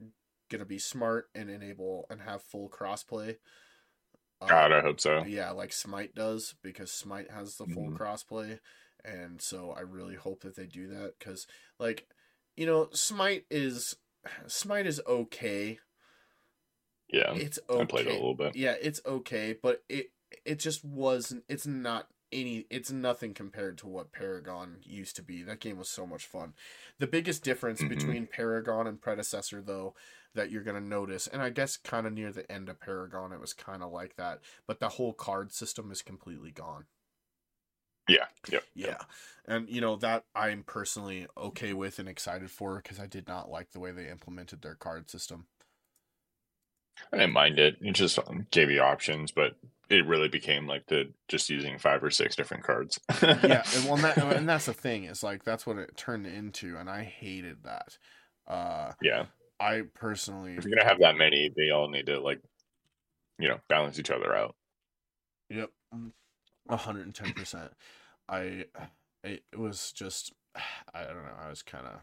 [0.50, 3.38] gonna be smart and enable and have full crossplay.
[4.40, 5.24] Um, God, I hope so.
[5.24, 7.98] yeah, like Smite does because Smite has the full Mhm.
[7.98, 8.60] crossplay,
[9.05, 11.47] and so I really hope that they do that because,
[11.78, 12.09] like,
[12.56, 13.97] you know, Smite is
[14.47, 15.78] Smite is okay.
[17.09, 17.82] Yeah, It's okay.
[17.82, 18.56] I played it a little bit.
[18.56, 20.10] Yeah, it's okay, but it
[20.44, 21.44] it just wasn't.
[21.48, 22.66] It's not any.
[22.70, 25.43] It's nothing compared to what Paragon used to be.
[25.43, 26.55] That game was so much fun.
[26.98, 27.89] The biggest difference Mhm.
[27.89, 29.94] between Paragon and predecessor, though,
[30.35, 33.40] that you're gonna notice, and I guess kind of near the end of Paragon, it
[33.40, 34.40] was kind of like that.
[34.66, 36.86] But the whole card system is completely gone.
[38.09, 38.64] Yeah, yep.
[38.74, 38.98] Yeah,
[39.47, 43.51] and you know that I'm personally okay with and excited for because I did not
[43.51, 45.47] like the way they implemented their card system.
[47.12, 47.76] I didn't mind it.
[47.81, 49.56] It just um, gave you options, but
[49.90, 52.98] it really became like the just using five or six different cards.
[53.22, 56.26] yeah, and well, and, that, and that's the thing is like that's what it turned
[56.26, 57.98] into, and I hated that.
[58.47, 59.26] Uh, yeah.
[59.60, 62.40] I personally, If you're gonna have that many, they all need to like,
[63.39, 64.55] you know, balance each other out.
[65.48, 65.70] yep,
[66.70, 67.72] hundred and ten percent.
[68.28, 68.66] I,
[69.22, 70.32] it, it was just,
[70.94, 71.36] I don't know.
[71.44, 72.00] I was kind of.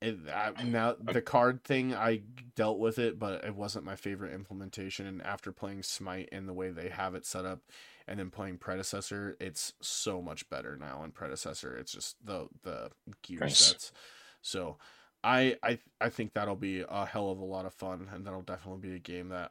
[0.00, 2.22] It, I, now uh, the card thing I
[2.54, 5.06] dealt with it, but it wasn't my favorite implementation.
[5.06, 7.62] And after playing Smite and the way they have it set up,
[8.06, 11.02] and then playing Predecessor, it's so much better now.
[11.04, 12.90] In Predecessor, it's just the the
[13.22, 13.58] gear Nice.
[13.58, 13.92] sets.
[14.40, 14.78] So,
[15.24, 18.42] I I I think that'll be a hell of a lot of fun, and that'll
[18.42, 19.50] definitely be a game that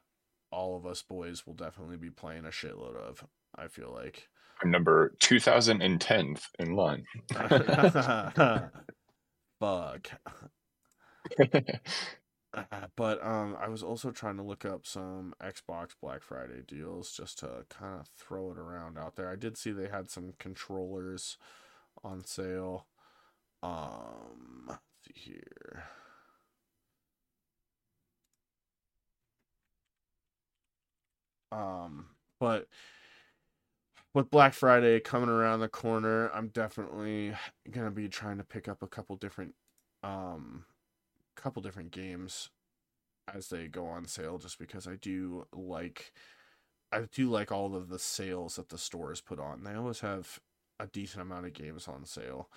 [0.50, 3.26] all of us boys will definitely be playing a shitload of.
[3.58, 4.28] I feel like.
[4.62, 7.04] I'm number 2010th in line.
[9.60, 10.08] Fuck.
[12.96, 17.38] But um, I was also trying to look up some Xbox Black Friday deals just
[17.40, 19.30] to kind of throw it around out there.
[19.30, 21.36] I did see they had some controllers
[22.02, 22.86] on sale.
[23.62, 25.84] Um, let's see here.
[31.52, 32.06] Um,
[32.40, 32.66] but
[34.14, 37.34] with Black Friday coming around the corner, I'm definitely
[37.70, 39.54] gonna be trying to pick up a couple different
[40.02, 40.66] um
[41.36, 42.50] couple different games
[43.32, 46.12] as they go on sale just because I do like
[46.92, 49.64] I do like all of the sales that the stores put on.
[49.64, 50.40] They always have
[50.80, 52.50] a decent amount of games on sale.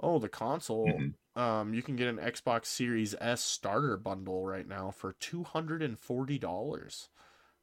[0.00, 1.14] Oh, the console Mhm.
[1.36, 7.10] um you can get an Xbox Series S starter bundle right now for $240.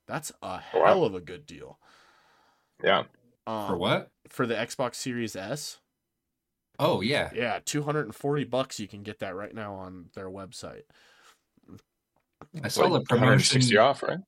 [0.08, 0.96] That's a Wow.
[0.96, 1.80] hell of a good deal.
[2.84, 3.06] Yeah.
[3.46, 4.10] Um, For what?
[4.30, 5.80] For the Xbox Series S?
[6.80, 7.30] Oh yeah.
[7.36, 10.84] Yeah, 240 bucks you can get that right now on their website.
[12.64, 13.28] I saw the Like promotion.
[13.28, 14.20] 160 off, right?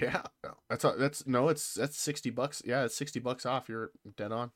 [0.00, 0.22] Yeah,
[0.68, 2.62] that's a, that's no, it's that's 60 bucks.
[2.64, 3.68] Yeah, it's 60 bucks off.
[3.68, 4.52] You're dead on.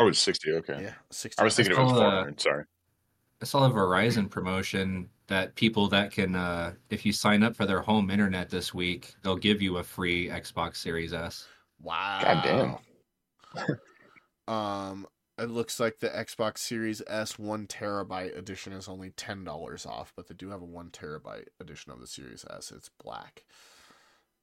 [0.00, 0.52] Oh, it's 60.
[0.52, 0.82] Okay.
[0.82, 1.40] Yeah, 60.
[1.40, 2.40] I was thinking it was saw, uh, 400.
[2.40, 2.64] Sorry.
[3.40, 7.66] I saw a Verizon promotion that people that can, uh, if you sign up for
[7.66, 11.46] their home internet this week, they'll give you a free Xbox Series S.
[11.80, 12.20] Wow.
[12.22, 12.76] God damn.
[14.48, 15.06] Um,
[15.38, 20.12] it looks like the Xbox Series S one terabyte edition is only ten dollars off,
[20.16, 22.72] but they do have a one terabyte edition of the Series S.
[22.74, 23.44] It's black.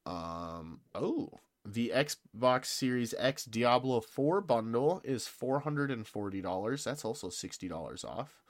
[0.04, 0.80] Um.
[0.94, 1.30] Oh,
[1.64, 6.84] the Xbox Series X Diablo Four bundle is four hundred and forty dollars.
[6.84, 8.42] That's also sixty dollars off.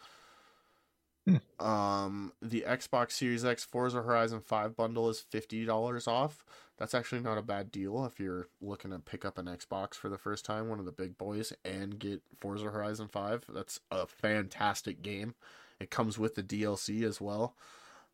[1.60, 6.44] Um, the Xbox Series X Forza Horizon 5 bundle is $50 off.
[6.82, 10.08] That's actually not a bad deal if you're looking to pick up an Xbox for
[10.08, 13.44] the first time, one of the big boys, and get Forza Horizon 5.
[13.54, 15.36] That's a fantastic game.
[15.78, 17.54] It comes with the DLC as well.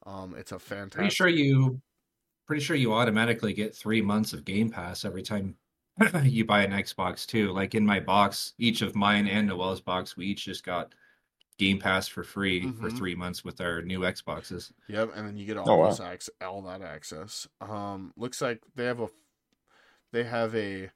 [0.05, 0.99] Um, it's a fantastic.
[0.99, 1.81] Pretty sure you,
[2.47, 5.57] pretty sure you automatically get three months of Game Pass every time
[6.23, 7.53] you buy an Xbox too.
[7.53, 10.95] Like in my box, each of mine and Noel's box, we each just got
[11.59, 12.97] Game Pass for free for Mhm.
[12.97, 14.72] three months with our new Xboxes.
[14.89, 15.89] Yep, and then you get all Oh, wow.
[15.90, 17.47] those ac- all that access.
[17.60, 19.09] Um, looks like they have a
[20.12, 20.90] they have a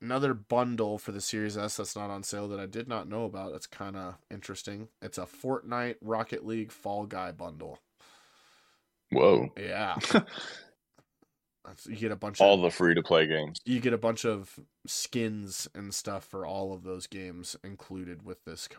[0.00, 3.24] another bundle for the Series S that's not on sale that I did not know
[3.24, 3.52] about.
[3.52, 4.88] That's kind of interesting.
[5.00, 7.78] It's a Fortnite Rocket League Fall Guy bundle.
[9.10, 9.52] Whoa.
[9.56, 9.96] Yeah,
[11.86, 13.58] you get a bunch All of all the free to play games.
[13.64, 18.44] you get a bunch of skins and stuff for all of those games included with
[18.44, 18.76] this c-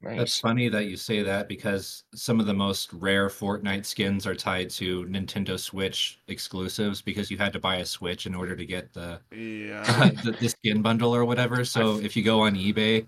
[0.00, 0.18] purchase.
[0.18, 4.34] That's funny that you say that because some of the most rare Fortnite skins are
[4.34, 8.64] tied to Nintendo Switch exclusives because you had to buy a Switch in order to
[8.66, 10.10] get the Yeah.
[10.24, 11.64] the, the skin bundle or whatever.
[11.64, 13.06] So if you go on eBay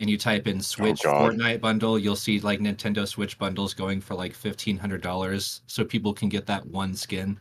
[0.00, 1.32] and you type in Switch God.
[1.34, 5.84] Fortnite bundle, you'll see like Nintendo Switch bundles going for like fifteen hundred dollars, so
[5.84, 7.38] people can get that one skin.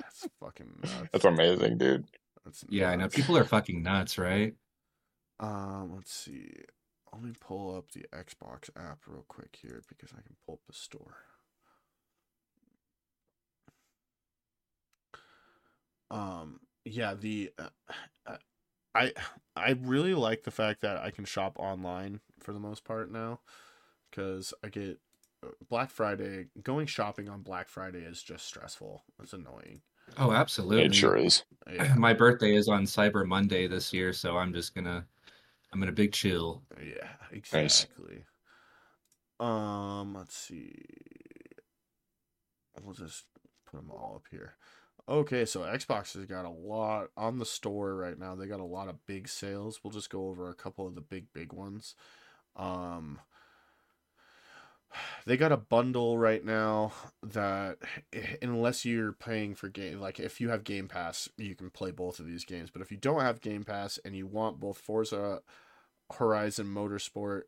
[0.00, 1.08] That's fucking nuts.
[1.12, 2.04] That's amazing, dude.
[2.44, 3.08] That's Yeah, I know.
[3.08, 4.54] People are fucking nuts, right?
[5.40, 6.52] Um, let's see.
[7.14, 10.60] Let me pull up the Xbox app real quick here because I can pull up
[10.66, 11.16] the store.
[16.10, 17.68] Um, yeah, the uh,
[18.26, 18.36] uh,
[18.94, 19.12] I
[19.56, 23.40] I really like the fact that I can shop online for the most part now
[24.10, 24.98] because I get
[25.44, 29.02] uh, Black Friday going shopping on Black Friday is just stressful.
[29.22, 29.82] It's annoying.
[30.18, 30.84] Oh, absolutely.
[30.84, 31.44] It sure is.
[31.72, 35.06] Yeah, My birthday is on Cyber Monday this year, so I'm just gonna
[35.74, 36.62] I'm in a big chill.
[36.78, 38.24] yeah, exactly.
[39.40, 40.84] Um, let's see.
[42.82, 43.24] We'll just
[43.66, 44.54] put them all up here.
[45.08, 48.34] Okay, so Xbox has got a lot on the store right now.
[48.34, 49.80] They got a lot of big sales.
[49.82, 51.94] We'll just go over a couple of the big, big ones.
[52.56, 53.20] Um,
[55.26, 56.92] they got a bundle right now
[57.22, 57.78] that,
[58.12, 61.90] eh, unless you're paying for game, like if you have Game Pass, you can play
[61.90, 62.70] both of these games.
[62.70, 65.40] But if you don't have Game Pass and you want both Forza
[66.12, 67.42] Horizon Motorsport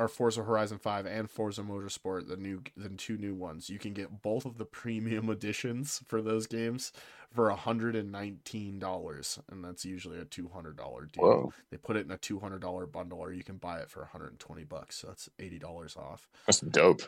[0.00, 3.68] or Forza Horizon 5 and Forza Motorsport, the new the two new ones.
[3.68, 6.92] You can get both of the premium editions for those games
[7.32, 10.76] for $119 and that's usually a $200
[11.12, 11.24] deal.
[11.24, 14.64] Whoa, They put it in a $200 bundle or you can buy it for 120
[14.64, 14.96] bucks.
[14.96, 16.28] So that's $80 off.
[16.46, 17.02] that's dope.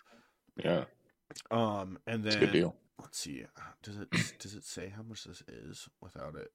[0.62, 0.84] Yeah,
[1.50, 2.74] Um and then good deal.
[3.00, 3.44] let's see.
[3.82, 4.10] Does it
[4.40, 6.50] does it say how much this is without it?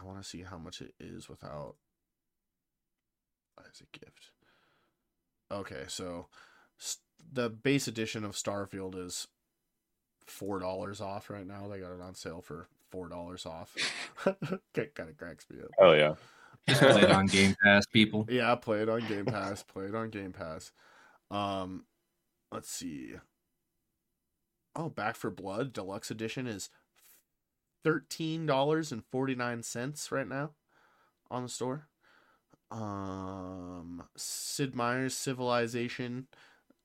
[0.00, 1.74] I want to see how much it is without
[3.58, 4.30] as a gift.
[5.50, 6.26] Okay, so
[7.32, 9.28] the base edition of Starfield is
[10.26, 11.68] four dollars off right now.
[11.68, 13.74] They got it on sale for four dollars off.
[14.24, 15.70] kind of cracks me up.
[15.78, 16.14] Oh yeah.
[16.68, 18.26] Just play it on Game Pass, people.
[18.28, 19.62] Yeah, play it on Game Pass.
[19.62, 20.72] play it on Game Pass.
[21.30, 21.84] Um,
[22.50, 23.12] let's see.
[24.76, 26.70] Oh, Back 4 Blood Deluxe Edition is
[27.84, 30.50] thirteen dollars and forty nine cents right now
[31.30, 31.88] on the store.
[32.74, 36.26] Um, Sid Meier's Civilization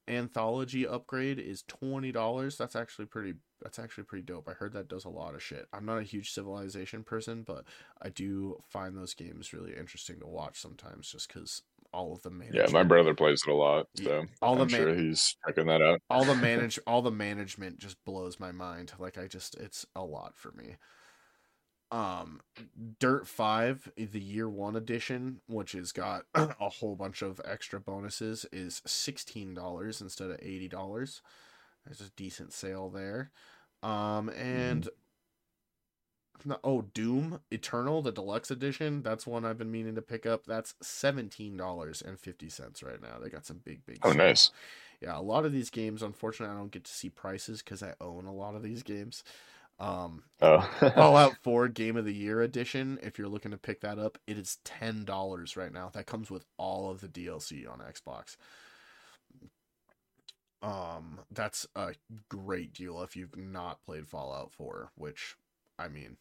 [0.07, 2.57] anthology upgrade is twenty dollars.
[2.57, 3.33] That's actually pretty.
[3.61, 4.47] That's actually pretty dope.
[4.47, 5.67] I heard that does a lot of shit.
[5.73, 7.65] I'm not a huge Civilization person, but
[8.01, 12.31] I do find those games really interesting to watch sometimes, just because all of the
[12.53, 15.81] Yeah, my brother plays it a lot, so all I'm man- sure he's checking that
[15.81, 16.01] out.
[16.09, 18.93] all the manage, all the management just blows my mind.
[18.99, 20.75] Like I just, it's a lot for me.
[21.91, 22.41] Um,
[22.99, 28.45] Dirt Five, the Year One edition, which has got a whole bunch of extra bonuses,
[28.51, 31.21] is sixteen dollars instead of eighty dollars.
[31.85, 33.31] There's a decent sale there.
[33.81, 34.87] Um, and
[36.45, 39.01] no- oh, Doom Eternal, the deluxe edition.
[39.01, 40.45] That's one I've been meaning to pick up.
[40.45, 43.17] That's seventeen dollars and fifty cents right now.
[43.21, 43.99] They got some big, big.
[44.03, 44.17] Oh, sales.
[44.17, 44.51] nice.
[45.01, 47.93] Yeah, a lot of these games, unfortunately, I don't get to see prices because I
[48.01, 49.23] own a lot of these games.
[49.79, 50.61] Um, Oh,
[50.95, 54.37] Fallout 4 Game of the Year edition, if you're looking to pick that up, it
[54.37, 55.89] is ten dollars right now.
[55.89, 58.35] That comes with all of the DLC on Xbox.
[60.61, 61.93] Um, that's a
[62.29, 65.35] great deal if you've not played Fallout 4, which
[65.77, 66.17] I mean,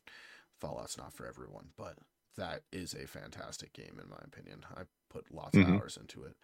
[0.60, 1.96] Fallout's not for everyone, but
[2.36, 4.64] that is a fantastic game in my opinion.
[4.76, 5.76] I put lots of Mhm.
[5.80, 6.36] hours into it.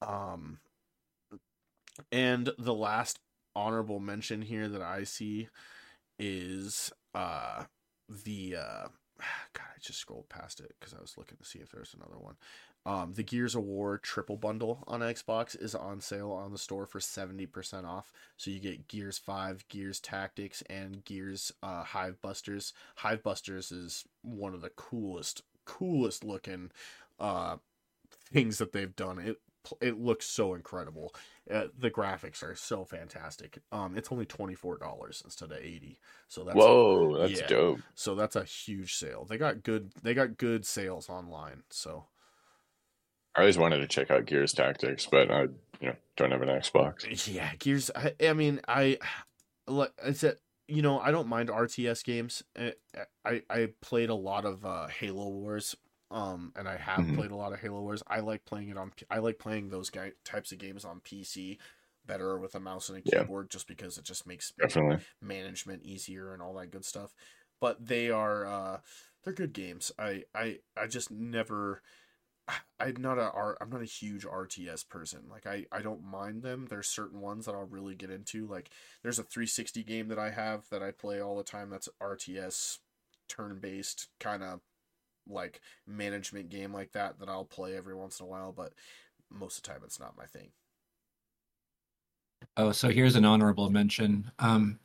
[0.00, 0.60] Um
[2.10, 3.18] and the last
[3.54, 5.48] honorable mention here that I see
[6.22, 7.64] is uh
[8.08, 8.86] the uh
[9.52, 12.18] God, I just scrolled past it because I was looking to see if there's another
[12.18, 12.36] one.
[12.84, 16.86] Um, the Gears of War triple bundle on Xbox is on sale on the store
[16.86, 18.12] for seventy percent off.
[18.36, 22.72] So you get Gears Five, Gears Tactics, and Gears uh, Hivebusters.
[22.96, 26.70] Hive Busters is one of the coolest, coolest looking
[27.20, 27.56] uh,
[28.32, 29.18] things that they've done.
[29.18, 29.38] It
[29.80, 31.14] it looks so incredible.
[31.50, 33.58] Uh, the graphics are so fantastic.
[33.70, 35.98] Um, it's only twenty four dollars instead of eighty.
[36.28, 37.46] So that's whoa, that's yeah.
[37.46, 37.80] dope.
[37.94, 39.26] so that's a huge sale.
[39.28, 39.92] They got good.
[40.02, 41.62] They got good sales online.
[41.70, 42.06] So
[43.34, 45.42] I always wanted to check out Gears Tactics, but I,
[45.80, 47.32] you know, don't have an Xbox.
[47.32, 47.90] yeah, Gears.
[47.94, 48.98] I, I mean, I
[49.66, 50.36] like I said.
[50.68, 52.42] You know, I don't mind RTS games.
[52.56, 52.72] I
[53.24, 55.76] I, I played a lot of uh, Halo Wars.
[56.12, 57.12] Um, and I have Mhm.
[57.12, 58.02] played a lot of Halo Wars.
[58.06, 58.92] I like playing it on.
[59.10, 61.60] I like playing those guy types of games on PC
[62.04, 63.26] better with a mouse and a Yeah.
[63.26, 65.04] keyboard, just because it just makes Definitely.
[65.20, 67.14] management easier and all that good stuff.
[67.60, 68.80] But they are uh
[69.24, 69.92] they're good games.
[69.98, 71.82] I I I just never
[72.80, 75.28] I'm not a I'm not a huge RTS person.
[75.28, 76.66] Like I I don't mind them.
[76.66, 78.46] There's certain ones that I'll really get into.
[78.46, 78.70] Like
[79.02, 82.80] there's a 360 game that I have that I play all the time that's RTS
[83.28, 84.60] turn based kind of
[85.28, 88.72] like management game like that that I'll play every once in a while, but
[89.30, 90.50] most of the time it's not my thing.
[92.56, 94.30] Oh, so here's an honorable mention.
[94.38, 94.78] Um,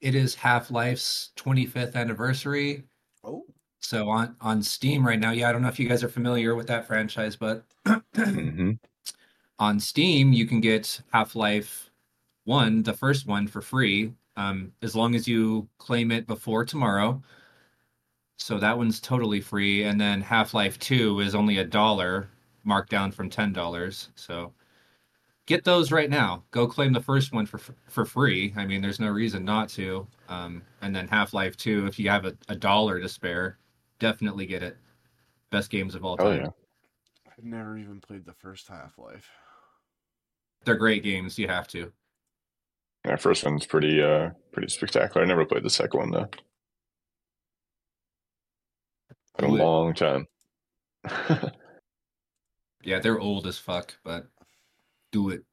[0.00, 2.84] it is Half Life's 25th anniversary.
[3.24, 3.44] Oh.
[3.80, 6.54] So on on Steam right now, yeah, I don't know if you guys are familiar
[6.54, 8.72] with that franchise, but mm-hmm.
[9.58, 11.90] on Steam you can get Half Life
[12.44, 17.22] One, the first one, for free, um, as long as you claim it before tomorrow.
[18.40, 22.30] So that one's totally free, and then Half Life Two is only a dollar,
[22.64, 24.08] marked down from ten dollars.
[24.14, 24.54] So
[25.44, 26.42] get those right now.
[26.50, 28.54] Go claim the first one for for free.
[28.56, 30.06] I mean, there's no reason not to.
[30.30, 33.58] Um, and then Half Life Two, if you have a, a dollar to spare,
[33.98, 34.78] definitely get it.
[35.50, 36.26] Best games of all time.
[36.26, 36.48] Oh, yeah.
[37.26, 39.28] I've never even played the first Half Life.
[40.64, 41.38] They're great games.
[41.38, 41.92] You have to.
[43.04, 45.26] Yeah, first one's pretty uh pretty spectacular.
[45.26, 46.30] I never played the second one though.
[49.38, 50.26] A long time.
[52.82, 54.26] yeah, they're old as fuck, but
[55.12, 55.44] do it.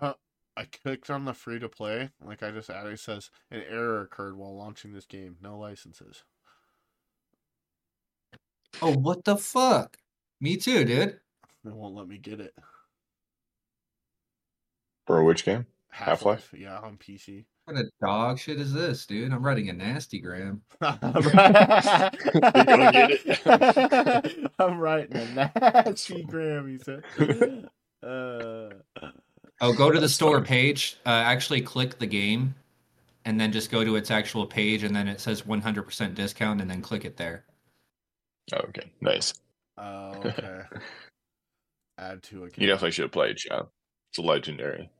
[0.00, 0.14] Uh,
[0.56, 2.10] I clicked on the free to play.
[2.24, 5.36] Like I just added, it says an error occurred while launching this game.
[5.40, 6.24] No licenses.
[8.82, 9.96] Oh, what the fuck?
[10.40, 11.08] Me too, dude.
[11.08, 11.20] It
[11.64, 12.54] won't let me get it.
[15.06, 15.66] For which game?
[15.90, 16.54] Half Life?
[16.56, 17.44] Yeah, on PC.
[17.70, 19.32] What a dog shit is this, dude?
[19.32, 20.60] I'm writing a nasty gram.
[20.80, 20.98] I'm
[24.76, 27.04] writing a nasty gram, he said.
[28.02, 28.70] Uh...
[29.60, 30.98] Oh, go to the store page.
[31.06, 32.56] Uh, actually, click the game,
[33.24, 36.68] and then just go to its actual page, and then it says 100% discount, and
[36.68, 37.44] then click it there.
[38.52, 39.32] Oh, okay, nice.
[39.78, 40.62] Oh, okay.
[41.98, 42.48] Add to a.
[42.56, 43.68] You definitely should have played, Sean.
[44.10, 44.90] It's legendary.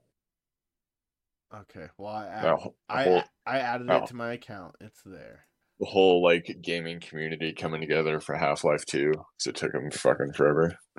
[1.55, 1.87] Okay.
[1.99, 4.77] Well, I add, whole, I, I added it to my account.
[4.81, 5.47] It's there.
[5.81, 9.91] The whole like gaming community coming together for Half Life Two because it took them
[9.91, 10.77] fucking forever.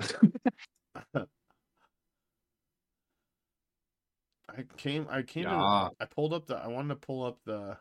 [4.54, 5.06] I came.
[5.08, 5.44] I came.
[5.44, 5.88] Yeah.
[6.00, 6.56] I pulled up the.
[6.56, 7.78] I wanted to pull up the.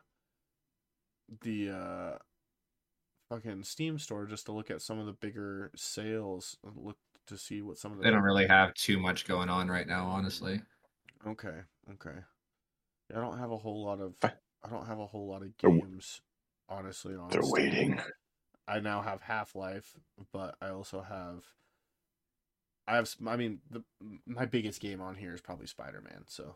[1.42, 2.18] The uh,
[3.30, 6.58] fucking Steam store just to look at some of the bigger sales.
[6.76, 8.04] Look to see what some of the.
[8.04, 10.62] They don't really have too much going on right now, honestly.
[11.26, 11.60] Okay.
[11.94, 12.20] Okay.
[13.16, 14.16] I don't have a whole lot of
[14.64, 16.22] I don't have a whole lot of games,
[16.70, 17.16] honestly.
[17.16, 17.52] On They're Steam.
[17.52, 18.02] waiting.
[18.68, 19.96] I now have Half Life,
[20.32, 21.44] but I also have.
[22.88, 23.14] I have.
[23.28, 23.84] I mean, the
[24.26, 26.24] my biggest game on here is probably Spider Man.
[26.28, 26.56] So.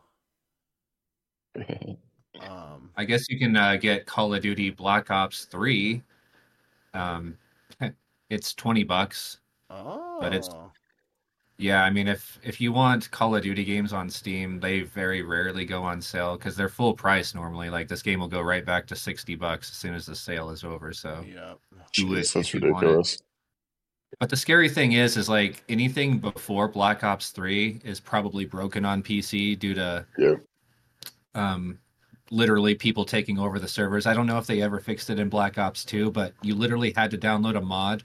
[2.40, 2.90] um.
[2.96, 6.02] I guess you can uh, get Call of Duty Black Ops Three.
[6.94, 7.36] Um,
[8.30, 9.40] it's twenty bucks.
[9.68, 10.18] Oh.
[10.20, 10.70] But it's oh.
[11.58, 15.22] Yeah, I mean, if if you want Call of Duty games on Steam, they very
[15.22, 17.70] rarely go on sale because they're full price normally.
[17.70, 20.50] Like this game will go right back to sixty bucks as soon as the sale
[20.50, 20.92] is over.
[20.92, 21.54] So yeah,
[21.94, 23.18] Jeez, that's ridiculous.
[24.20, 28.84] But the scary thing is, is like anything before Black Ops Three is probably broken
[28.84, 30.34] on PC due to yeah.
[31.34, 31.78] um,
[32.30, 34.06] literally people taking over the servers.
[34.06, 36.92] I don't know if they ever fixed it in Black Ops Two, but you literally
[36.94, 38.04] had to download a mod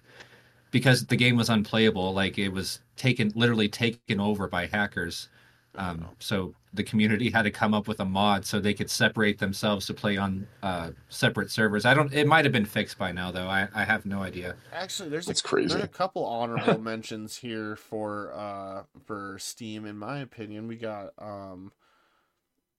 [0.72, 2.14] because the game was unplayable.
[2.14, 5.28] Like it was taken, literally taken over by hackers.
[5.76, 9.40] Um, so the community had to come up with a mod so they could separate
[9.40, 11.86] themselves to play on uh, separate servers.
[11.86, 12.14] I don't.
[12.14, 13.48] It might have been fixed by now, though.
[13.48, 14.56] I, I have no idea.
[14.74, 15.70] Actually, there's a, crazy.
[15.70, 19.86] There's a couple honorable mentions here for uh for Steam.
[19.86, 21.72] In my opinion, we got um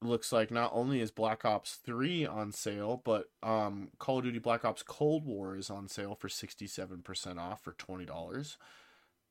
[0.02, 4.40] looks like not only is Black Ops 3 on sale, but um, Call of Duty
[4.40, 8.56] Black Ops Cold War is on sale for 67% off for $20.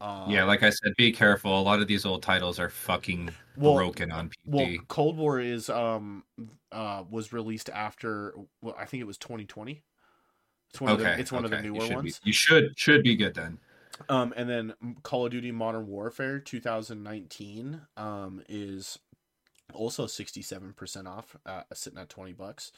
[0.02, 1.60] Um, yeah, like I said, be careful.
[1.60, 4.36] A lot of these old titles are fucking well, broken on PC.
[4.48, 6.24] Well, Cold War is um
[6.72, 9.84] uh was released after well, I think it was 2020.
[10.72, 11.56] It's one okay, of the, it's one okay.
[11.56, 12.20] of the newer you ones.
[12.20, 13.60] Be, you should should be good then.
[14.10, 14.74] Um and then
[15.04, 18.98] Call of Duty Modern Warfare 2019 um is
[19.74, 22.72] also 67% off, uh, sitting at 20 bucks.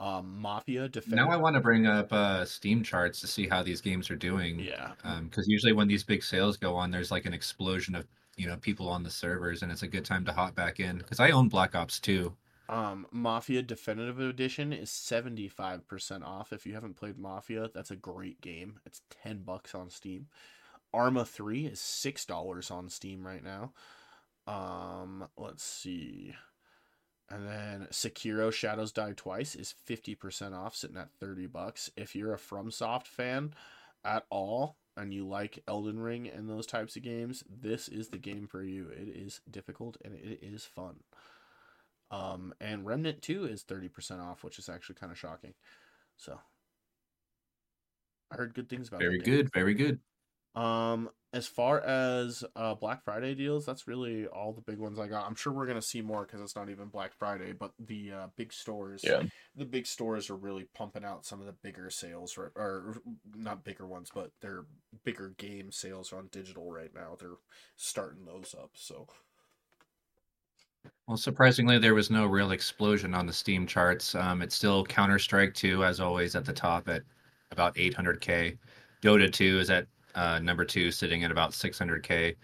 [0.00, 1.16] Um, Mafia Defender.
[1.16, 4.16] Now I want to bring up uh, Steam charts to see how these games are
[4.16, 4.60] doing.
[4.60, 4.92] Yeah.
[5.02, 8.06] Because um, usually when these big sales go on, there's like an explosion of
[8.36, 10.98] you know people on the servers, and it's a good time to hop back in.
[10.98, 12.32] Because I own Black Ops 2.
[12.68, 16.52] Um, Mafia Definitive Edition is 75% off.
[16.52, 18.80] If you haven't played Mafia, that's a great game.
[18.84, 20.26] It's 10 bucks on Steam.
[20.92, 23.72] Arma 3 is $6 on Steam right now.
[24.46, 26.34] Um, let's see.
[27.30, 31.90] And then Sekiro Shadows Die Twice is 50% off, sitting at 30 bucks.
[31.96, 33.52] If you're a FromSoft fan
[34.04, 38.18] at all and you like Elden Ring and those types of games, this is the
[38.18, 38.88] game for you.
[38.88, 41.00] It is difficult and it is fun.
[42.10, 45.52] Um, and Remnant 2 is 30% off, which is actually kind of shocking.
[46.16, 46.40] So
[48.30, 49.04] I heard good things about it.
[49.04, 50.00] Very good, very good.
[50.54, 55.06] Um, as far as uh, Black Friday deals, that's really all the big ones I
[55.08, 55.26] got.
[55.26, 58.26] I'm sure we're gonna see more because it's not even Black Friday, but the uh,
[58.36, 59.22] big stores, Yeah.
[59.54, 62.96] the big stores are really pumping out some of the bigger sales, or, or
[63.34, 64.64] not bigger ones, but they're
[65.04, 67.16] bigger game sales on digital right now.
[67.20, 67.36] They're
[67.76, 68.70] starting those up.
[68.74, 69.06] So
[71.06, 74.14] Well, surprisingly, there was no real explosion on the Steam charts.
[74.14, 77.02] Um, it's still Counter Strike 2, as always, at the top at
[77.50, 78.58] about 800k.
[79.02, 82.34] Dota 2 is at uh, number two, sitting at about 600k.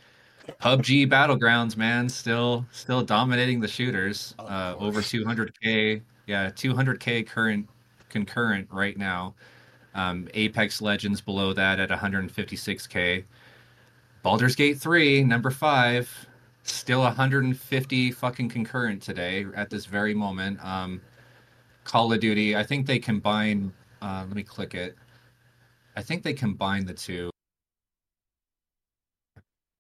[0.61, 4.35] PUBG Battlegrounds, man, still still dominating the shooters.
[4.39, 7.69] Uh, over 200k, yeah, 200k current
[8.11, 9.35] concurrent right now.
[9.95, 13.25] Um, Apex Legends below that at 156k.
[14.23, 16.11] Baldur's Gate 3, number five,
[16.63, 20.65] still 150 fucking concurrent today at this very moment.
[20.65, 21.01] Um,
[21.85, 23.73] Call of Duty, I think they combine.
[24.01, 24.97] Uh, let me click it.
[25.97, 27.34] I think they combine the two.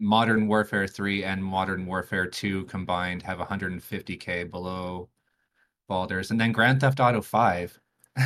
[0.05, 5.09] Modern Warfare 3 and Modern Warfare 2 combined have 150k below
[5.89, 7.81] Baldur's, and then Grand Theft Auto 5,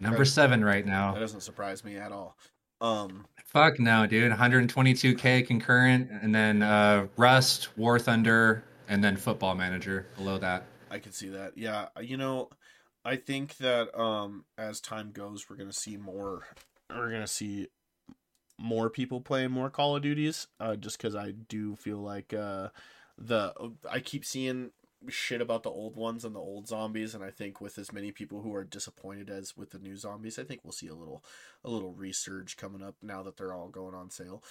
[0.00, 0.26] number Right.
[0.26, 1.14] seven right now.
[1.14, 2.36] that doesn't surprise me at all.
[2.80, 4.32] Um, Fuck no, dude.
[4.32, 10.64] 122k concurrent, and then uh, Rust, War Thunder, and then Football Manager below that.
[10.90, 11.56] I can see that.
[11.56, 12.50] Yeah, you know,
[13.04, 16.46] I think that um as time goes, we're gonna see more.
[16.90, 17.68] We're gonna see
[18.58, 20.46] more people playing more Call of Duties.
[20.60, 22.68] Uh, just because I do feel like uh
[23.18, 23.52] the
[23.90, 24.70] I keep seeing
[25.08, 28.12] shit about the old ones and the old zombies, and I think with as many
[28.12, 31.24] people who are disappointed as with the new zombies, I think we'll see a little
[31.64, 34.42] a little resurge coming up now that they're all going on sale.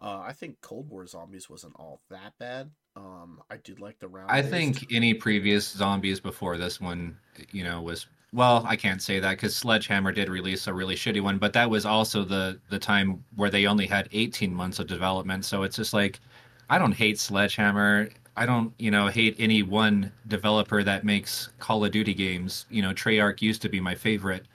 [0.00, 2.70] Uh, I think Cold War zombies wasn't all that bad.
[2.96, 4.30] Um, I did like the round.
[4.30, 4.52] I based.
[4.52, 7.16] think any previous zombies before this one,
[7.52, 8.64] you know, was well.
[8.66, 11.86] I can't say that because Sledgehammer did release a really shitty one, but that was
[11.86, 15.44] also the the time where they only had 18 months of development.
[15.44, 16.20] So it's just like,
[16.68, 18.10] I don't hate Sledgehammer.
[18.36, 22.66] I don't, you know, hate any one developer that makes Call of Duty games.
[22.68, 24.46] You know, Treyarch used to be my favorite,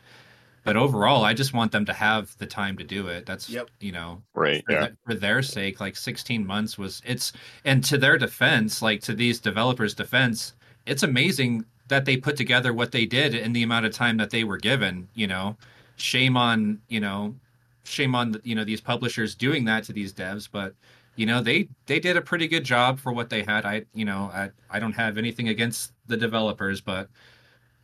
[0.65, 3.25] but overall, I just want them to have the time to do it.
[3.25, 3.69] That's, Yep.
[3.79, 4.61] you know, Right.
[4.65, 4.79] for, Yeah.
[4.87, 7.31] th- for their sake like 16 months was it's
[7.63, 10.53] and to their defense like to these developers defense
[10.85, 14.29] it's amazing that they put together what they did in the amount of time that
[14.29, 15.57] they were given you know?
[15.97, 17.35] Shame on you know
[17.83, 20.73] shame on you know these publishers doing that to these devs but
[21.15, 23.65] you know they they did a pretty good job for what they had.
[23.65, 27.09] I you know i i don't have anything against the developers but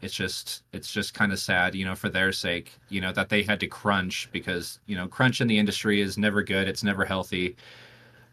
[0.02, 3.27] it's just it's just kind of sad you know for their sake you know that
[3.30, 6.68] they had to crunch because you know crunch in the industry is never good.
[6.69, 7.56] It's never healthy.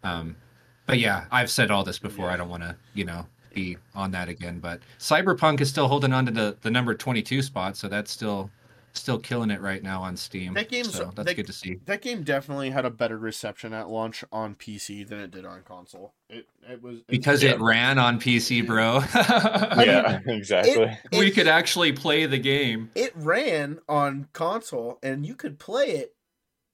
[0.05, 0.37] Um
[0.87, 2.27] but yeah i've said all this before.
[2.27, 2.35] Yeah.
[2.35, 6.13] i don't want to you know be on that again but cyberpunk is still holding
[6.13, 8.51] on to the the number 22 spot so that's still
[8.95, 11.79] still killing it right now on steam That game's- so that's that- good to see
[11.87, 15.63] that game definitely had a better reception at launch on PC than it did on
[15.63, 16.13] console.
[16.29, 17.53] It it was because Yeah.
[17.53, 19.01] it ran on pc bro
[19.83, 20.21] yeah.
[20.27, 20.97] Exactly.
[21.13, 25.87] we it- could actually play the game it ran on console and you could play
[25.93, 26.15] it.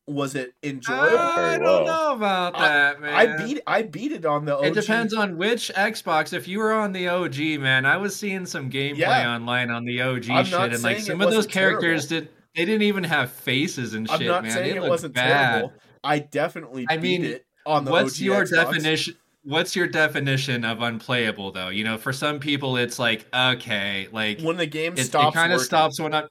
[0.09, 1.19] Was it enjoyable?
[1.19, 3.13] I don't know about that, man.
[3.15, 4.65] I beat I beat it on the OG.
[4.67, 6.33] It depends on which Xbox.
[6.33, 9.35] If you were on the OG, man, I was seeing some gameplay Yeah.
[9.35, 12.31] online on the OG I'm shit, and like some of those wasn't characters did.
[12.57, 14.53] They didn't even have faces and shit, I'm shit, not man.
[14.53, 15.51] saying They it wasn't bad.
[15.53, 15.73] terrible.
[16.03, 18.51] I definitely I beat mean, it on the What's OG your Xbox.
[18.51, 19.15] definition?
[19.45, 21.69] What's your definition of unplayable, though?
[21.69, 25.53] You know, for some people, it's like okay, like When the game it, stops, kind
[25.53, 26.29] of stops when I'm.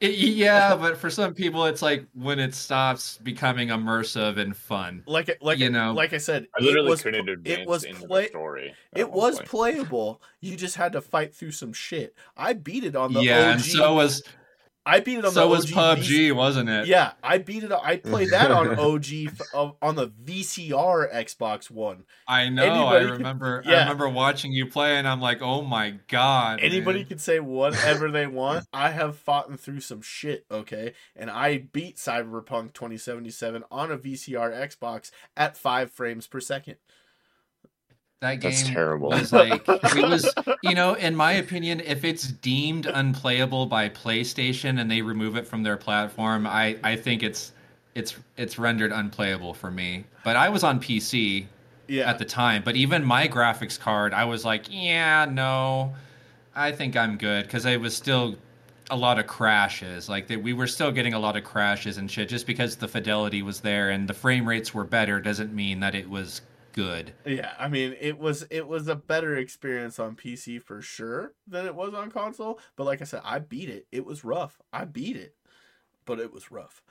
[0.00, 5.02] It, yeah, but for some people, it's like when it stops becoming immersive and fun.
[5.06, 5.92] Like it, like you it- know.
[5.92, 8.74] like I said, I literally it was, couldn't advance was into play- the story.
[8.94, 9.48] It was point.
[9.48, 10.22] playable.
[10.40, 12.14] You just had to fight through some shit.
[12.36, 13.52] I beat it on the yeah, OG.
[13.54, 14.22] and so was
[14.88, 16.86] I beat it on so the was OG PUBG, wasn't it?
[16.86, 17.70] Yeah, I beat it.
[17.70, 22.04] I played that on OG f- on the VCR Xbox One.
[22.26, 22.62] I know.
[22.62, 23.62] Anybody I remember.
[23.66, 23.80] I yeah.
[23.80, 26.60] remember watching you play, and I'm like, oh my god.
[26.62, 28.66] Anybody can say whatever they want.
[28.72, 30.94] I have fought through some shit, okay?
[31.14, 36.76] And I beat Cyberpunk 2077 on a VCR Xbox at five frames per second.
[38.20, 39.10] That game That's terrible.
[39.10, 40.32] was like it was.
[40.62, 45.46] You know, in my opinion, if it's deemed unplayable by PlayStation and they remove it
[45.46, 47.52] from their platform, I I think it's
[47.94, 50.04] it's it's rendered unplayable for me.
[50.24, 51.46] But I was on PC
[51.86, 52.62] Yeah, at the time.
[52.64, 55.94] But even my graphics card, I was like, yeah, no,
[56.56, 58.34] I think I'm good because I was still
[58.90, 60.08] a lot of crashes.
[60.08, 62.28] Like that, we were still getting a lot of crashes and shit.
[62.28, 65.94] Just because the fidelity was there and the frame rates were better doesn't mean that
[65.94, 66.40] it was
[66.82, 67.12] good.
[67.26, 67.52] yeah.
[67.58, 71.74] I mean, it was it was a better experience on PC for sure than it
[71.74, 72.60] was on console.
[72.76, 73.86] But like I said, I beat it.
[73.92, 74.60] It was rough.
[74.72, 75.34] I beat it,
[76.04, 76.82] but it was rough.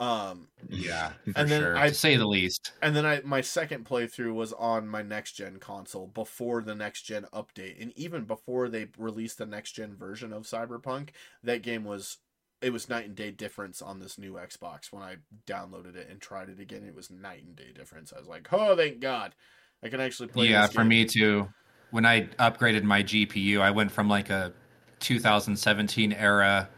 [0.00, 2.72] Um, yeah, for And then sure, I- say the least.
[2.82, 7.02] and then I my second playthrough was on my next gen console before the next
[7.02, 11.10] gen update, and even before they released the next gen version of Cyberpunk,
[11.44, 12.18] that game was
[12.64, 14.92] it was night and day difference on this new Xbox.
[14.92, 15.16] When I
[15.46, 18.12] downloaded it and tried it again, it was night and day difference.
[18.14, 19.34] I was like, oh, thank God,
[19.82, 20.48] I can actually play.
[20.48, 21.48] yeah, for game." me too.
[21.90, 24.52] When I upgraded my GPU, I went from like a
[25.00, 26.68] 2017 era,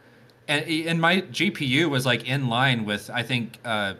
[0.48, 3.94] and and my GPU was like in line with I think uh,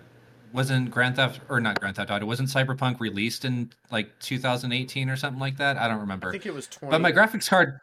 [0.52, 5.16] wasn't Grand Theft or not Grand Theft Auto wasn't Cyberpunk released in like 2018 or
[5.16, 5.76] something like that.
[5.76, 6.28] I don't remember.
[6.28, 6.90] I think it was twenty.
[6.90, 7.80] But my graphics card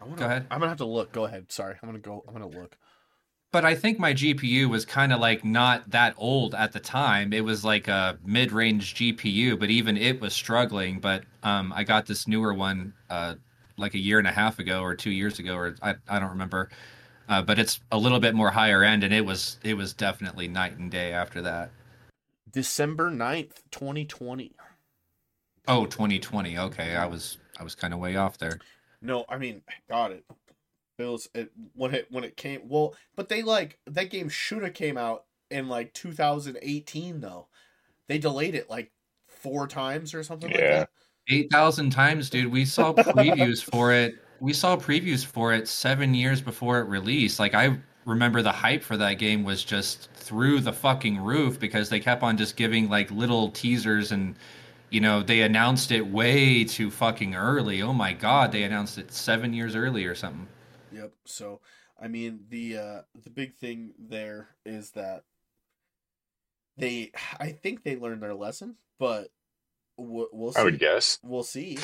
[0.00, 0.46] I wanna, Go ahead.
[0.50, 1.12] I'm gonna have to look.
[1.12, 1.52] Go ahead.
[1.52, 2.24] Sorry, I'm gonna go.
[2.26, 2.76] I'm gonna look.
[3.52, 7.32] But I think my GPU was kind of like not that old at the time.
[7.32, 11.00] It was like a mid-range GPU, but even it was struggling.
[11.00, 13.34] But um, I got this newer one uh,
[13.76, 16.30] like a year and a half ago or two years ago, or I, I don't
[16.30, 16.70] remember.
[17.28, 20.46] Uh, but it's a little bit more higher end, and it was it was definitely
[20.46, 21.70] night and day after that.
[22.52, 24.52] December 9th, 2020.
[25.68, 26.58] Oh, 2020.
[26.58, 28.58] Okay, I was I was kind of way off there.
[29.02, 30.24] No, I mean, got it.
[31.00, 34.74] Bills it when it when it came well, but they like that game should have
[34.74, 37.48] came out in like 2018 though.
[38.06, 38.92] They delayed it like
[39.26, 40.78] four times or something like Yeah.
[40.80, 40.90] that.
[41.30, 42.52] Eight thousand times, dude.
[42.52, 44.14] We saw previews for it.
[44.40, 47.38] We saw previews for it seven years before it released.
[47.38, 51.88] Like I remember the hype for that game was just through the fucking roof because
[51.88, 54.34] they kept on just giving like little teasers and
[54.90, 57.80] you know they announced it way too fucking early.
[57.80, 60.46] Oh my god, they announced it seven years early or something.
[60.92, 61.12] Yep.
[61.24, 61.60] So,
[62.00, 65.24] I mean, the uh the big thing there is that
[66.76, 69.30] they I think they learned their lesson, but
[69.96, 70.60] we'll, we'll see.
[70.60, 71.18] I would guess.
[71.22, 71.78] We'll see.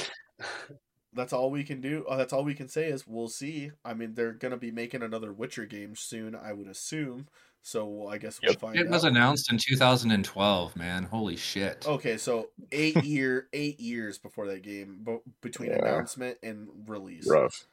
[1.12, 2.04] That's all we can do.
[2.08, 3.70] Uh, that's all we can say is we'll see.
[3.84, 7.28] I mean, they're gonna be making another Witcher game soon, I would assume.
[7.62, 8.60] So I guess we'll Yep.
[8.60, 8.92] find It out.
[8.92, 11.02] was announced in 2012, man.
[11.04, 11.84] Holy shit.
[11.86, 15.78] Okay, so eight year eight years before that game, bo- between Yeah.
[15.78, 17.26] announcement and release.
[17.28, 17.66] Rough.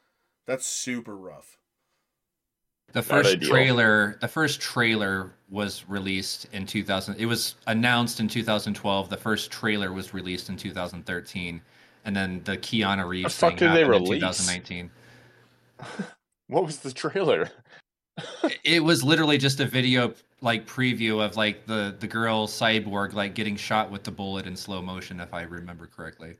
[0.46, 1.58] That's super rough.
[2.92, 7.16] The first trailer, the first trailer was released in 2000.
[7.18, 9.08] It was announced in 2012.
[9.08, 11.60] The first trailer was released in 2013,
[12.04, 14.38] and then the Keanu Reeves fuck thing did they happened in release?
[14.38, 14.90] 2019.
[16.48, 17.50] What was the trailer?
[18.62, 23.34] It was literally just a video like preview of like the the girl cyborg like
[23.34, 26.36] getting shot with the bullet in slow motion, if I remember correctly.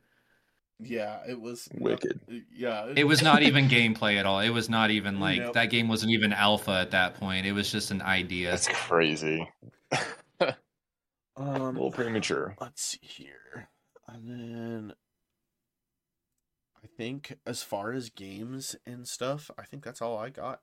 [0.80, 2.20] Yeah, it was Wicked.
[2.52, 4.40] Yeah, It was not even gameplay at all.
[4.40, 5.54] It was not even like Nope.
[5.54, 7.46] that game wasn't even alpha at that point.
[7.46, 8.50] It was just an idea.
[8.50, 9.48] That's crazy.
[9.90, 10.54] A
[11.36, 11.74] um.
[11.74, 12.56] little premature.
[12.60, 13.68] Let's see here,
[14.06, 14.92] and then
[16.82, 20.60] I think as far as games and stuff, I think that's all I got.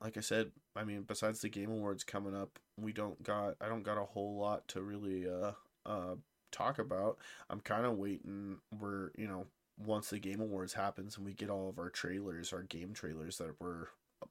[0.00, 3.68] Like I said, I mean, besides the Game Awards coming up, we don't got I
[3.68, 5.52] don't got a whole lot to really uh
[5.86, 6.16] uh
[6.52, 7.18] talk about.
[7.50, 8.58] I'm kind of waiting.
[8.78, 9.46] We're you know
[9.84, 13.38] once the Game Awards happens and we get all of our trailers, our game trailers
[13.38, 13.86] that we're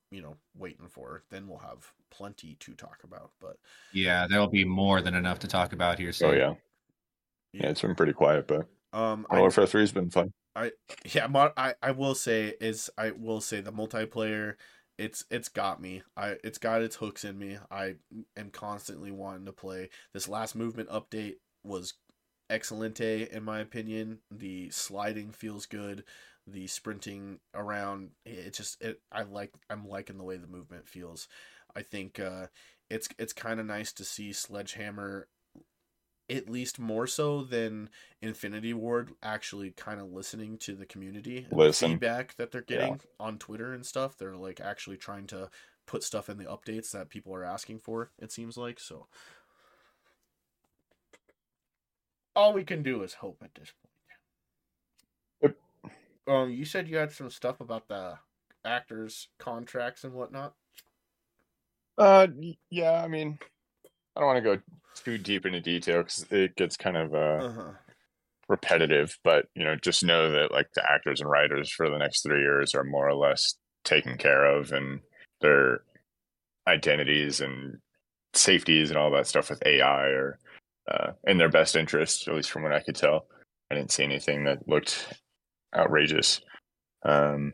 [0.09, 3.31] you know waiting for, then we'll have plenty to talk about.
[3.39, 3.57] But
[3.93, 6.13] Yeah, there'll be more than enough to talk about here.
[6.13, 6.53] So Oh yeah.
[7.53, 10.31] Yeah, it's been pretty quiet, but um, Modern Warfare Three's been fun.
[10.55, 10.71] I,
[11.05, 14.55] yeah mo- I, I will say is i will say the multiplayer
[14.97, 17.95] it's it's got me i it's got its hooks in me i
[18.35, 21.93] am constantly wanting to play this last movement update was
[22.51, 26.03] excellente in my opinion the sliding feels good
[26.47, 31.27] the sprinting around it just it i like i'm liking the way the movement feels
[31.75, 32.47] i think uh
[32.89, 35.27] it's it's kind of nice to see sledgehammer
[36.29, 37.89] at least more so than
[38.21, 42.77] Infinity Ward actually kind of listening to the community and the feedback that they're Yeah.
[42.77, 44.17] getting on Twitter and stuff.
[44.17, 45.49] They're like actually trying to
[45.85, 48.79] put stuff in the updates that people are asking for, it seems like.
[48.79, 49.07] So
[52.35, 53.71] all we can do is hope at this
[55.41, 55.55] point.
[56.27, 56.33] Yep.
[56.33, 58.17] Um you said you had some stuff about the
[58.65, 60.53] actors contracts and whatnot.
[61.97, 62.27] Uh,
[62.69, 63.03] yeah.
[63.03, 63.37] I mean,
[64.15, 64.61] I don't want to go
[64.95, 67.71] too deep into detail because it gets kind of uh, Uh-huh.
[68.47, 69.17] repetitive.
[69.23, 72.41] But you know, just know that like the actors and writers for the next three
[72.41, 75.01] years are more or less taken care of, and
[75.41, 75.81] their
[76.67, 77.77] identities and
[78.33, 80.39] safeties and all that stuff with AI are
[80.91, 83.27] uh, in their best interest, at least from what I could tell.
[83.71, 85.13] I didn't see anything that looked
[85.75, 86.41] outrageous.
[87.03, 87.53] Um,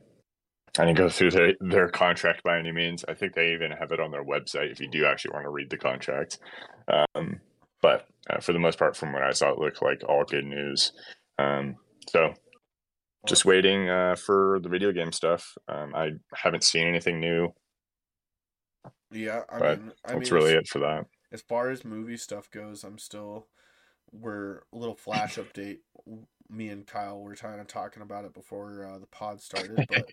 [0.80, 3.06] I didn't go through their, their contract by any means.
[3.08, 5.50] I think they even have it on their website if you do actually want to
[5.50, 6.40] read the contract.
[6.88, 7.40] Um,
[7.82, 10.46] but uh, for the most part, from what I saw, it looked like all good
[10.46, 10.94] news.
[11.40, 11.76] Um,
[12.10, 12.34] so
[13.28, 15.54] just waiting uh, for the video game stuff.
[15.68, 17.54] Um, I haven't seen anything new
[19.12, 21.06] Yeah, I But mean, I That's mean, really it for that.
[21.38, 23.46] As far as movie stuff goes, I'm still.
[24.12, 25.80] We're a little flash update.
[26.50, 30.12] Me and Kyle were kind of talking about it before uh, the pod started, but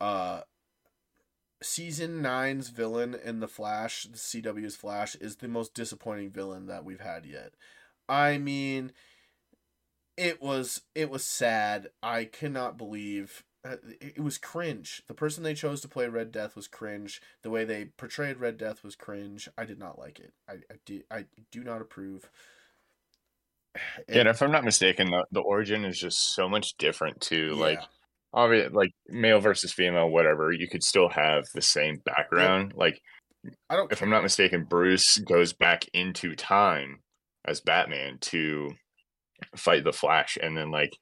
[0.06, 0.40] uh,
[1.62, 6.84] season nine's villain in the Flash, the CW's Flash, is the most disappointing villain that
[6.84, 7.54] we've had yet.
[8.08, 8.92] I mean,
[10.18, 11.88] it was it was sad.
[12.02, 15.02] I cannot believe Uh, it it was cringe.
[15.08, 17.20] The person they chose to play Red Death was cringe.
[17.42, 19.48] The way they portrayed Red Death was cringe.
[19.58, 20.32] I did not like it.
[20.48, 22.28] I I, did, I do not approve.
[24.08, 27.54] Yeah, and if I'm not mistaken, the, the origin is just so much different too.
[27.54, 27.86] Like Yeah.
[28.32, 32.72] obviously like male versus female, whatever, you could still have the same background.
[32.74, 33.00] Like
[33.70, 33.92] I don't.
[33.92, 37.00] if I'm not mistaken, Bruce goes back into time
[37.44, 38.70] as Batman to
[39.54, 40.96] fight the Flash and then like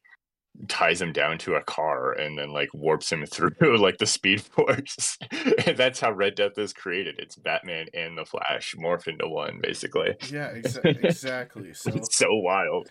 [0.69, 4.41] ties him down to a car and then like warps him through like the speed
[4.41, 5.19] force.
[5.67, 7.17] and that's how Red Death is created.
[7.19, 10.15] It's Batman and the Flash morphed into one basically.
[10.31, 11.75] Yeah, exa- exactly.
[11.75, 12.89] So It's so wild.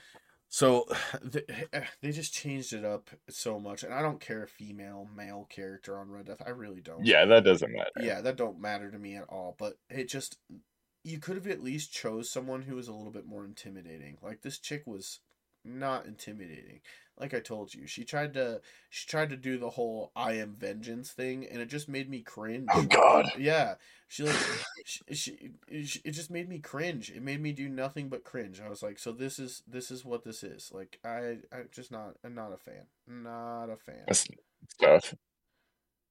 [0.47, 0.85] So
[1.23, 4.47] they, eh, eh, they just changed it up so much, and I don't care a
[4.47, 6.41] female male character on Red Death.
[6.45, 7.05] I really don't.
[7.05, 7.91] Yeah, that doesn't matter.
[7.99, 9.55] yeah, that don't matter to me at all.
[9.57, 10.37] But it just
[11.03, 14.17] you could have at least chose someone who was a little bit more intimidating.
[14.21, 15.19] Like this chick was
[15.63, 16.79] not intimidating.
[17.19, 20.53] Like I told you, she tried to she tried to do the whole I am
[20.53, 22.67] vengeance thing, and it just made me cringe.
[22.73, 23.31] Oh God.
[23.37, 23.75] Yeah,
[24.07, 24.35] she like
[24.85, 25.49] she, she,
[25.83, 27.09] she it just made me cringe.
[27.09, 28.59] It made me do nothing but cringe.
[28.59, 30.71] I was like, so this is this is what this is.
[30.73, 32.85] Like I I'm just not I'm not a fan.
[33.07, 34.03] Not a fan.
[34.07, 34.27] That's
[34.81, 35.15] tough.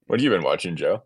[0.07, 1.03] What have you been watching, Joe?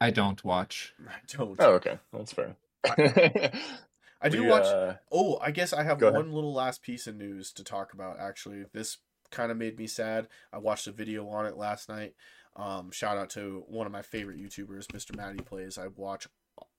[0.00, 0.94] I don't watch.
[1.08, 1.56] I don't.
[1.58, 1.98] Oh, okay.
[2.12, 2.56] That's fair.
[2.84, 3.52] I
[4.28, 4.64] do We, watch.
[4.66, 6.28] uh, Oh, I guess I have one ahead.
[6.28, 8.18] little last piece of news to talk about.
[8.18, 8.98] Actually, this
[9.30, 10.28] kind of made me sad.
[10.52, 12.14] I watched a video on it last night.
[12.54, 15.16] Um, shout out to one of my favorite YouTubers, Mr.
[15.16, 15.78] Matty Plays.
[15.78, 16.26] I watch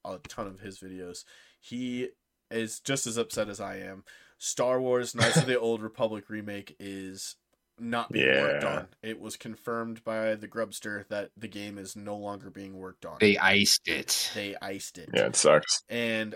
[0.06, 1.24] a ton of his videos.
[1.60, 2.10] He
[2.52, 4.04] is just as upset as I am.
[4.38, 7.36] Star Wars: Knights of the Old Republic remake is
[7.80, 8.88] not being worked on.
[9.02, 13.18] It was confirmed by the Grubster that the game is no longer being worked on.
[13.20, 14.30] They iced it.
[14.36, 15.82] they iced it yeah, it sucks.
[15.90, 16.36] and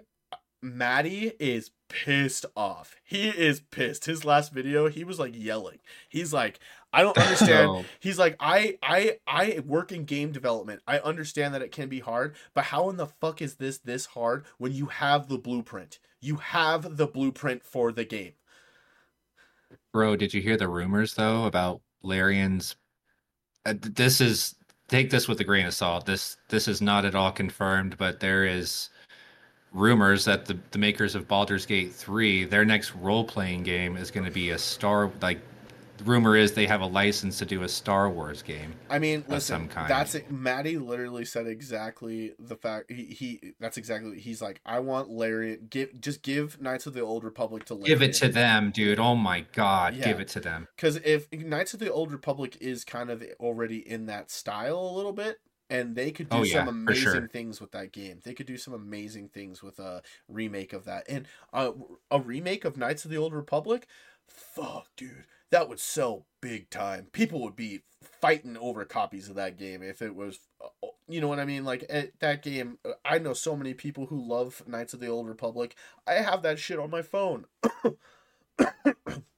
[0.61, 2.95] Matty is pissed off.
[3.03, 4.05] He is pissed.
[4.05, 5.79] His last video, he was like yelling.
[6.09, 6.59] He's like,
[6.91, 7.85] I don't understand.
[7.99, 10.81] He's like, I I I work in game development.
[10.87, 14.07] I understand that it can be hard, but how in the fuck is this this
[14.07, 15.99] hard when you have the blueprint?
[16.21, 18.33] You have the blueprint for the game.
[19.93, 22.75] Bro, did you hear the rumors though about Larian's?
[23.65, 24.55] Uh, this is
[24.87, 26.05] take this with a grain of salt.
[26.05, 28.89] This this is not at all confirmed, but there is
[29.77, 34.11] rumors that the, the makers of Baldur's Gate 3, their next role playing game is
[34.11, 35.39] going to be a Star like
[36.05, 38.73] rumor is they have a license to do a Star Wars game.
[38.87, 39.89] I mean, Of listen, some kind.
[39.89, 40.31] that's it.
[40.31, 42.91] Matty literally said exactly the fact.
[42.91, 44.19] He, he that's exactly.
[44.19, 45.67] He's like, I want Larian.
[45.69, 47.87] Give just give Knights of the Old Republic to Larian.
[47.99, 48.99] Give it to them, dude.
[48.99, 50.05] Oh my god, Yeah.
[50.05, 50.67] give it to them.
[50.75, 54.93] because if Knights of the Old Republic is kind of already in that style a
[54.95, 57.29] little bit, and they could do Oh, yeah, some amazing sure.
[57.29, 58.19] things with that game.
[58.23, 61.71] They could do some amazing things with a remake of that, and uh,
[62.11, 63.87] a remake of Knights of the Old Republic.
[64.27, 67.07] Fuck, dude, that would sell big time.
[67.11, 70.39] People would be fighting over copies of that game if it was.
[70.63, 71.63] uh, You know what I mean?
[71.65, 75.07] Like eh, that game, uh, I know so many people who love Knights of the
[75.07, 75.75] Old Republic.
[76.07, 77.45] I have that shit on my phone.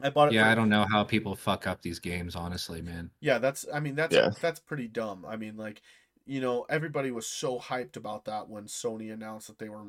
[0.00, 0.34] I bought it.
[0.34, 3.10] Yeah, for- I don't know how people fuck up these games, honestly, man.
[3.20, 3.66] yeah, that's.
[3.72, 4.30] I mean, that's Yeah.
[4.40, 5.24] that's pretty dumb.
[5.26, 5.82] I mean, like,
[6.26, 9.86] you know, everybody was so hyped about that when Sony announced that they were,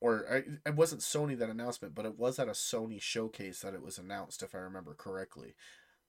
[0.00, 3.74] or I- it wasn't Sony that announcement, but it was at a Sony showcase that
[3.74, 5.54] it was announced, if I remember correctly,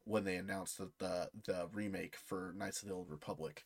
[0.06, 3.65] when they announced that the the remake for Knights of the Old Republic,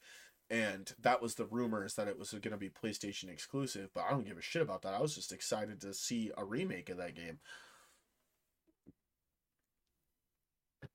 [0.50, 3.90] and that was the rumors that it was going to be PlayStation exclusive.
[3.94, 4.94] But I don't give a shit about that.
[4.94, 7.40] I was just excited to see a remake of that game.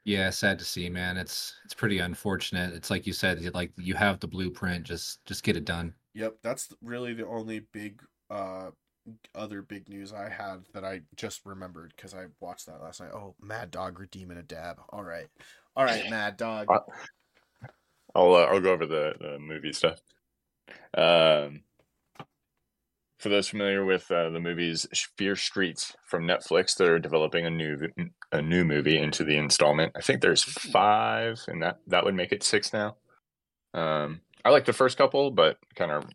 [0.05, 1.17] Yeah, sad to see, man.
[1.17, 2.73] It's it's pretty unfortunate.
[2.73, 5.95] It's like you said, like you have the blueprint, just just get it done.
[6.15, 8.71] Yep, that's really the only big uh
[9.35, 13.13] other big news I had that I just remembered because I watched that last night.
[13.13, 14.81] Oh, Mad Dog redeeming a dab.
[14.91, 15.27] All right,
[15.77, 16.69] all right, Mad Dog.
[18.15, 20.01] I'll uh, I'll go over the, the movie stuff.
[20.97, 21.63] Um,
[23.21, 24.87] for those familiar with uh, the movies
[25.19, 27.77] Fear Streets from Netflix, they're developing a new
[28.33, 29.93] a new movie into the installment.
[29.95, 32.97] I think there's five, and that that would make it six now.
[33.75, 36.07] Um, I like the first couple, but kind of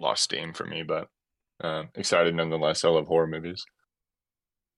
[0.00, 0.82] lost steam for me.
[0.82, 1.08] But
[1.60, 2.82] um, excited nonetheless.
[2.82, 3.66] I love horror movies.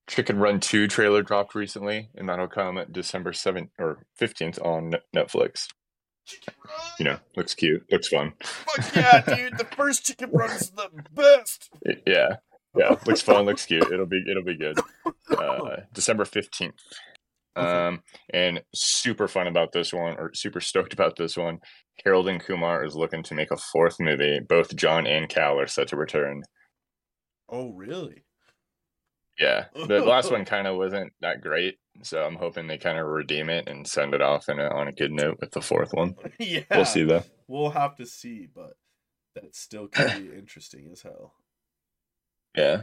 [0.08, 5.68] Chicken Run Two trailer dropped recently, and that'll come December seventh or fifteenth on Netflix.
[6.98, 8.32] You know, looks cute, looks fun.
[8.42, 9.58] Fuck yeah, dude!
[9.58, 11.70] The first chicken run is the best.
[12.06, 12.36] Yeah,
[12.76, 13.90] yeah, looks fun, looks cute.
[13.92, 14.78] It'll be it'll be good.
[15.30, 16.74] Uh, December fifteenth.
[17.56, 18.02] Um,
[18.34, 21.60] and super fun about this one, or super stoked about this one.
[22.04, 24.40] Harold and Kumar is looking to make a fourth movie.
[24.46, 26.42] Both John and Kal are set to return.
[27.48, 28.25] Oh, really?
[29.38, 33.06] Yeah, the last one kind of wasn't that great, so I'm hoping they kind of
[33.06, 35.92] redeem it and send it off in a, on a good note with the fourth
[35.92, 36.14] one.
[36.38, 36.62] yeah.
[36.70, 37.24] We'll see though.
[37.48, 38.74] We'll have to see, but
[39.34, 41.34] that still could be interesting as hell.
[42.56, 42.82] Yeah.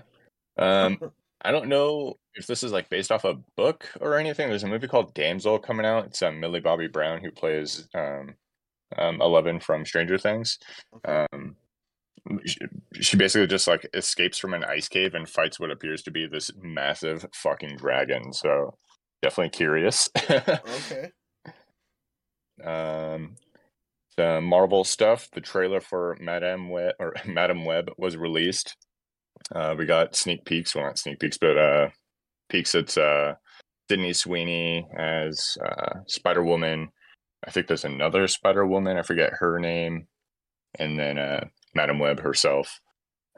[0.58, 1.00] Um,
[1.42, 4.50] I don't know if this is like based off a book or anything.
[4.50, 6.06] There's a movie called Damsel coming out.
[6.06, 8.36] It's um, Millie Bobby Brown who plays um,
[8.98, 10.60] um, Eleven from Stranger Things.
[10.96, 11.26] Okay.
[11.34, 11.56] Um,
[12.45, 12.58] she,
[13.02, 16.28] she basically just like escapes from an ice cave and fights what appears to be
[16.28, 18.34] this massive fucking dragon.
[18.34, 18.76] So
[19.22, 20.10] definitely curious.
[20.30, 21.12] okay.
[22.64, 23.36] um,
[24.18, 25.30] the Marvel stuff.
[25.34, 28.76] The trailer for Madame Web or Madame Web was released.
[29.54, 30.76] Uh, we got sneak peeks.
[30.76, 31.90] Well, not sneak peeks, but uh,
[32.50, 32.76] peeks.
[32.76, 33.34] It's uh,
[33.90, 36.90] Sydney Sweeney as uh, Spider Woman.
[37.45, 38.98] I think there's another Spider Woman.
[38.98, 40.08] I forget her name,
[40.80, 41.45] and then uh,
[41.76, 42.80] Madame Web herself.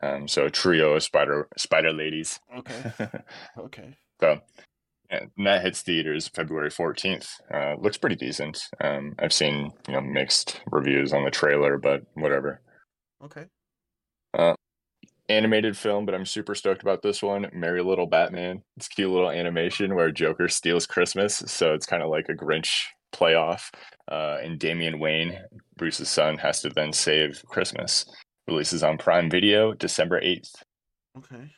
[0.02, 2.40] Um, so a trio of spider spider ladies.
[2.58, 2.94] Okay.
[3.58, 3.96] Okay.
[4.20, 4.40] So
[5.10, 7.30] and that hits theaters February 14th.
[7.54, 8.68] Uh, looks pretty decent.
[8.82, 12.62] Um, I've seen you know mixed reviews on the trailer, but whatever.
[13.24, 13.46] Okay.
[15.28, 17.50] Animated film, but I'm super stoked about this one.
[17.52, 18.62] Merry Little Batman.
[18.78, 22.34] It's a cute little animation where Joker steals Christmas, so it's kind of like a
[22.34, 23.74] Grinch playoff.
[24.12, 25.40] Uh, and Damian Wayne,
[25.78, 28.06] Bruce's son, has to then save Christmas.
[28.48, 30.54] Releases on Prime Video December 8th.
[31.18, 31.50] Okay.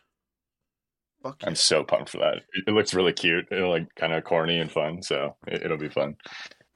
[1.23, 1.49] Fuck yeah.
[1.49, 2.37] I'm so pumped for that.
[2.53, 3.47] It, it looks really cute.
[3.51, 6.15] It'll like kind of corny and fun, so it, it'll be fun.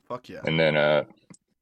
[0.08, 0.42] Fuck yeah.
[0.46, 1.04] And then uh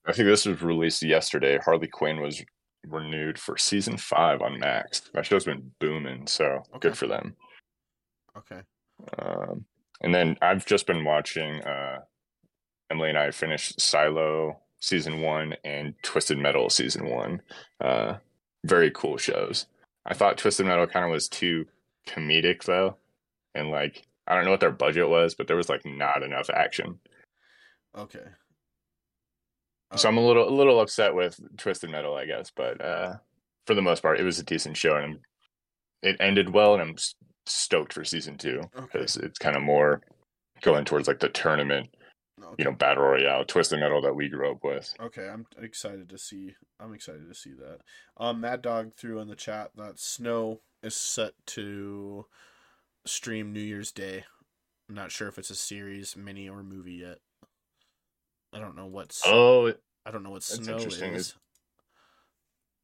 [0.07, 1.59] I think this was released yesterday.
[1.63, 2.43] Harley Quinn was
[2.88, 5.01] renewed for season five on Max.
[5.13, 6.45] That show's been booming, so
[6.76, 6.80] Okay.
[6.80, 7.35] good for them.
[8.38, 8.61] Okay.
[9.19, 9.65] Um,
[10.01, 11.61] and then I've just been watching.
[11.61, 11.99] Uh,
[12.89, 17.41] Emily and I finished Silo season one and Twisted Metal season one.
[17.80, 18.15] Uh,
[18.65, 19.65] very cool shows.
[20.06, 21.65] I thought Twisted Metal kind of was too
[22.07, 22.98] comedic though,
[23.53, 26.49] and like I don't know what their budget was, but there was like not enough
[26.49, 26.99] action.
[27.98, 28.26] Okay.
[29.95, 32.52] So I'm a little a little upset with Twisted Metal, I guess.
[32.56, 33.15] But uh,
[33.65, 35.19] for the most part, it was a decent show, and
[36.03, 36.95] it ended well, and I'm
[37.48, 38.86] stoked for season two Okay.
[38.91, 40.02] because it's kind of more
[40.61, 41.90] going towards like the tournament,
[42.44, 42.56] Okay.
[42.57, 44.94] you know, battle royale, Twisted Metal that we grew up with.
[44.99, 46.56] Okay, I'm excited to see.
[46.80, 47.80] I'm excited to see that.
[48.18, 52.26] Um, Mad Dog threw in the chat that Snow is set to
[53.06, 54.26] stream New Year's Day.
[54.88, 57.20] I'm not sure if it's a series, mini, or movie yet.
[58.53, 59.22] I don't know what's.
[59.26, 59.74] Oh,
[60.06, 61.14] I don't know what Snow interesting.
[61.14, 61.36] is.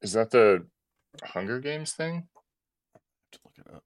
[0.02, 0.66] is that the
[1.24, 2.28] Hunger Games thing?
[3.32, 3.84] to look it up.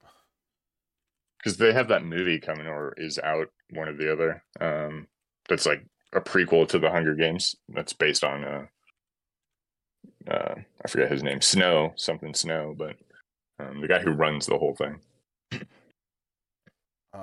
[1.38, 4.42] Because they have that movie coming, or is out one or the other.
[4.60, 5.06] Um,
[5.50, 7.54] that's like a prequel to the Hunger Games.
[7.68, 8.66] That's based on uh,
[10.28, 10.54] uh,
[10.84, 12.96] I forget his name, Snow something Snow, but
[13.58, 15.00] um, the guy who runs the whole thing.
[17.12, 17.18] Uh,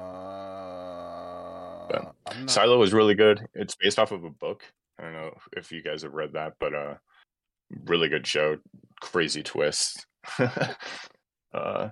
[2.27, 3.47] I'm not, Silo is really good.
[3.53, 4.63] It's based off of a book.
[4.99, 6.95] I don't know if you guys have read that, but uh,
[7.85, 8.57] really good show.
[8.99, 10.05] Crazy twist.
[11.53, 11.89] uh,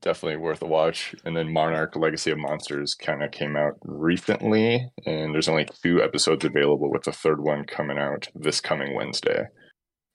[0.00, 1.14] definitely worth a watch.
[1.24, 6.02] And then Monarch: Legacy of Monsters kind of came out recently, and there's only two
[6.02, 9.44] episodes available, with the third one coming out this coming Wednesday.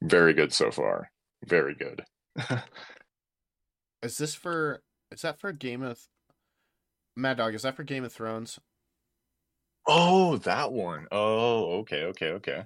[0.02, 1.12] Very good so far.
[1.46, 2.04] Very good.
[4.02, 4.82] Is this for?
[5.12, 6.00] Is that for Game of?
[7.16, 8.60] Mad Dog, is that for Game of Thrones?
[9.90, 11.08] oh, that one.
[11.12, 12.64] Oh, okay, okay, okay.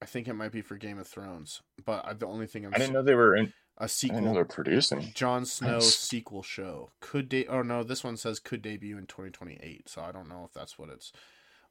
[0.00, 2.74] I think it might be for Game of Thrones, but I, the only thing I'm
[2.74, 3.52] I didn't know they were in.
[3.78, 4.16] A I sequel.
[4.18, 5.12] didn't know they're producing.
[5.14, 5.96] Jon Snow Nice.
[5.96, 9.88] sequel show could de- Oh no, this one says could debut in 2028.
[9.88, 11.12] So I don't know if that's what it's.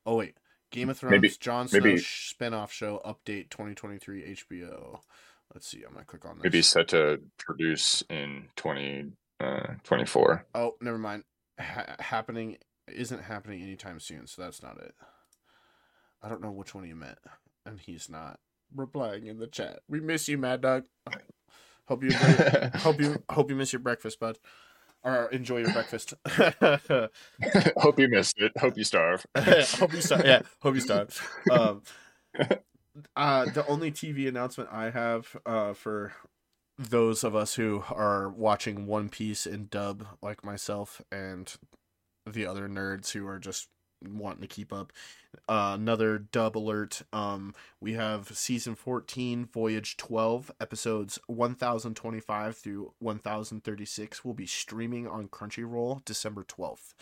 [0.06, 0.38] Oh wait,
[0.72, 5.02] Game of Thrones, Maybe- Jon Snow maybe- spinoff show update 2023 HBO.
[5.54, 5.84] Let's see.
[5.86, 6.44] I'm gonna click on this.
[6.44, 10.46] Maybe set to produce in 2024.
[10.54, 11.24] Uh, oh, never mind.
[11.60, 12.58] Ha- happening
[12.88, 14.94] isn't happening anytime soon, so that's not it.
[16.22, 17.20] I don't know which one he meant,
[17.66, 18.40] and he's not
[18.76, 19.80] replying in the chat.
[19.88, 20.84] We miss you, Mad Dog.
[21.88, 22.12] Hope you
[22.76, 24.38] hope you hope you miss your breakfast, bud,
[25.04, 26.14] or enjoy your breakfast.
[27.78, 28.52] Hope you missed it.
[28.58, 29.26] Hope you starve.
[29.38, 30.26] hope you start.
[30.26, 31.18] Yeah, hope you start.
[31.50, 31.84] Um,
[33.16, 36.14] uh, the only TV announcement I have uh, for
[36.78, 41.54] those of us who are watching One Piece in dub, like myself, and
[42.26, 43.70] the other nerds who are just
[44.06, 44.94] wanting to keep up.
[45.48, 47.02] Uh, another dub alert.
[47.14, 55.28] Um, we have season 14, voyage 12, episodes 1025 through 1036 will be streaming on
[55.28, 56.94] Crunchyroll December 12th.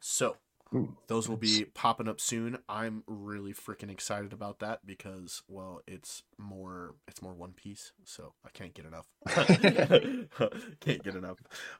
[0.00, 0.36] So,
[0.74, 2.58] Ooh, those will be popping up soon.
[2.68, 8.34] I'm really freaking excited about that because, well, it's more it's more One Piece, so
[8.44, 9.08] I can't get enough.
[10.80, 11.38] can't get enough.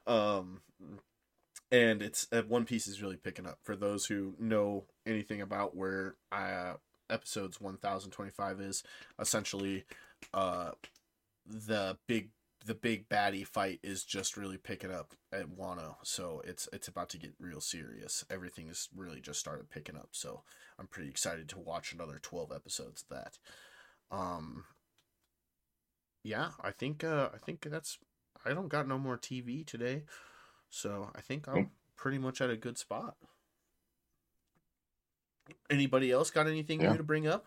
[0.09, 0.61] Um,
[1.71, 3.59] and it's uh, One Piece is really picking up.
[3.63, 6.75] For those who know anything about where uh,
[7.09, 8.83] episodes 1025 is,
[9.19, 9.85] essentially,
[10.35, 10.73] uh,
[11.47, 12.31] the big
[12.67, 15.97] the big baddie fight is just really picking up at Wano.
[16.03, 18.25] So it's it's about to get real serious.
[18.31, 20.11] Everything has really just started picking up.
[20.13, 20.43] So
[20.79, 23.39] I'm pretty excited to watch another 12 episodes of that.
[24.11, 24.65] Um
[26.23, 27.99] yeah, I think uh I think that's
[28.45, 30.05] I don't got no more TV today.
[30.71, 33.17] So I think I'm pretty much at a good spot.
[35.69, 36.93] Anybody else got anything Yeah.
[36.93, 37.47] new to bring up?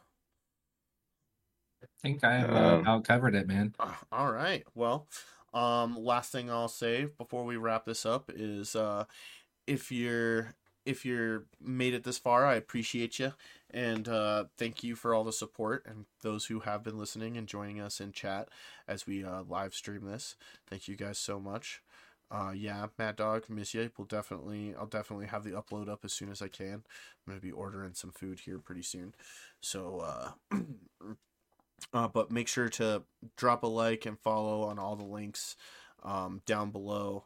[1.84, 3.74] I think I've uh, Um, about covered it, man.
[3.80, 4.66] Uh, all right.
[4.76, 5.08] Well,
[5.54, 9.06] um, last thing I'll say before we wrap this up is, uh,
[9.68, 10.56] if you're
[10.86, 13.34] if you're made it this far, I appreciate you
[13.72, 17.48] and uh, thank you for all the support and those who have been listening and
[17.48, 18.50] joining us in chat
[18.88, 20.36] as we uh, live stream this.
[20.68, 21.82] Thank you guys so much.
[22.34, 23.92] Uh, yeah, Mad Dog, miss you.
[23.96, 26.74] We'll definitely, I'll definitely have the upload up as soon as I can.
[26.74, 26.84] I'm
[27.28, 29.14] gonna be ordering some food here pretty soon,
[29.62, 30.00] so
[30.52, 30.58] uh,
[31.94, 33.04] Uh, but make sure to
[33.36, 35.56] drop a like and follow on all the links
[36.04, 37.26] um, down below.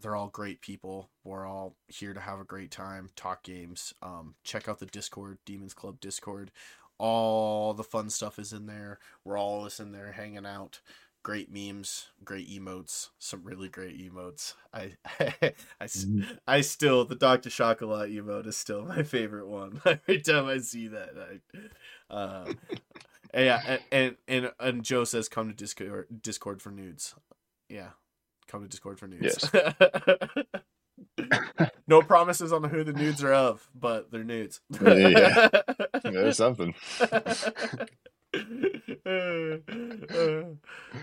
[0.00, 1.10] They're all great people.
[1.24, 3.92] We're all here to have a great time, talk games.
[4.02, 6.52] Um, check out the Discord, Demons Club Discord.
[6.98, 8.98] All the fun stuff is in there.
[9.24, 10.80] We're all just in there hanging out.
[11.24, 14.54] Great memes, great emotes, some really great emotes.
[14.72, 14.92] I,
[15.80, 15.88] I,
[16.46, 19.80] I still the Doctor Chocolat emote is still my favorite one.
[19.86, 22.52] Every time I see that, I, uh,
[23.34, 27.14] and yeah, and, and and Joe says come to Discord Discord for nudes.
[27.68, 27.90] Yeah.
[28.46, 29.50] Come to Discord for nudes.
[31.86, 34.60] no promises on who the nudes are of, but they're nudes.
[34.80, 35.50] Yeah.
[36.02, 36.74] There's something.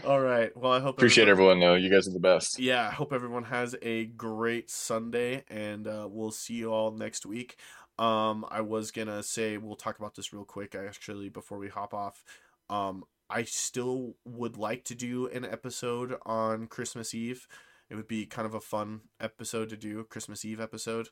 [0.06, 0.56] All right.
[0.56, 1.76] Well, I hope Appreciate everyone- everyone though.
[1.76, 2.60] You guys are the best.
[2.60, 7.26] yeah, I hope everyone has a great Sunday, and uh, we'll see you all next
[7.26, 7.57] week.
[7.97, 11.93] Um, I was gonna say we'll talk about this real quick, actually, before we hop
[11.93, 12.23] off.
[12.69, 17.47] Um, I still would like to do an episode on Christmas Eve.
[17.89, 21.10] It would be kind of a fun episode to do, Christmas Eve episode,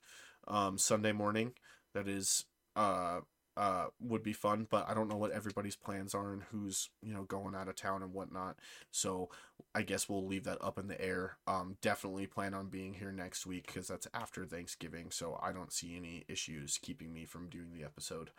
[0.48, 1.54] um, Sunday morning.
[1.94, 2.46] That is,
[2.76, 3.22] uh,
[3.56, 7.14] uh, would be fun, but I don't know what everybody's plans are and who's you
[7.14, 8.58] know going out of town and whatnot.
[8.92, 9.30] So
[9.76, 11.38] I guess we'll leave that up in the air.
[11.48, 15.72] Um, definitely plan on being here next week because that's after Thanksgiving, so I don't
[15.72, 18.32] see any issues keeping me from doing the episode.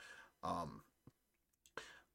[0.43, 0.82] Um,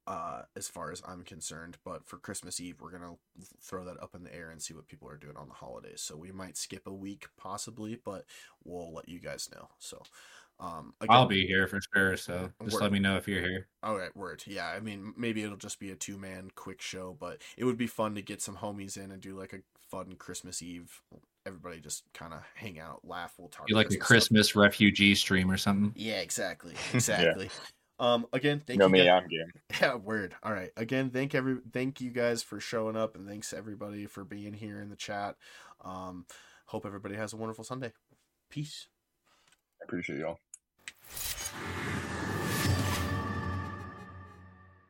[0.06, 3.14] uh, as far as I'm concerned, but for Christmas Eve, we're gonna
[3.62, 6.02] throw that up in the air and see what people are doing on the holidays.
[6.02, 8.26] So we might skip a week possibly, but
[8.64, 9.70] we'll let you guys know.
[9.78, 10.02] So,
[10.60, 12.18] um, again, I'll be here for sure.
[12.18, 12.82] So just Word.
[12.84, 13.68] let me know if you're here.
[13.82, 14.44] all right, word.
[14.46, 17.78] Yeah, I mean, maybe it'll just be a two man quick show, but it would
[17.78, 19.60] be fun to get some homies in and do like a
[19.90, 21.02] fun Christmas Eve.
[21.46, 23.36] Everybody just kind of hang out, laugh.
[23.38, 23.70] We'll talk.
[23.70, 24.06] You like a stuff.
[24.06, 25.94] Christmas refugee stream or something?
[25.96, 27.50] Yeah, exactly, exactly.
[27.98, 28.92] Um, again, thank know you.
[28.92, 29.52] me, guys- I'm game.
[29.82, 30.36] Yeah, word.
[30.44, 30.72] All right.
[30.78, 34.82] Again, thank every thank you guys for showing up and thanks everybody for being here
[34.82, 35.36] in the chat.
[35.86, 36.26] Um,
[36.66, 37.94] hope everybody has a wonderful Sunday.
[38.50, 38.88] Peace.
[39.82, 40.38] I appreciate y'all.
[41.56, 42.09] うん。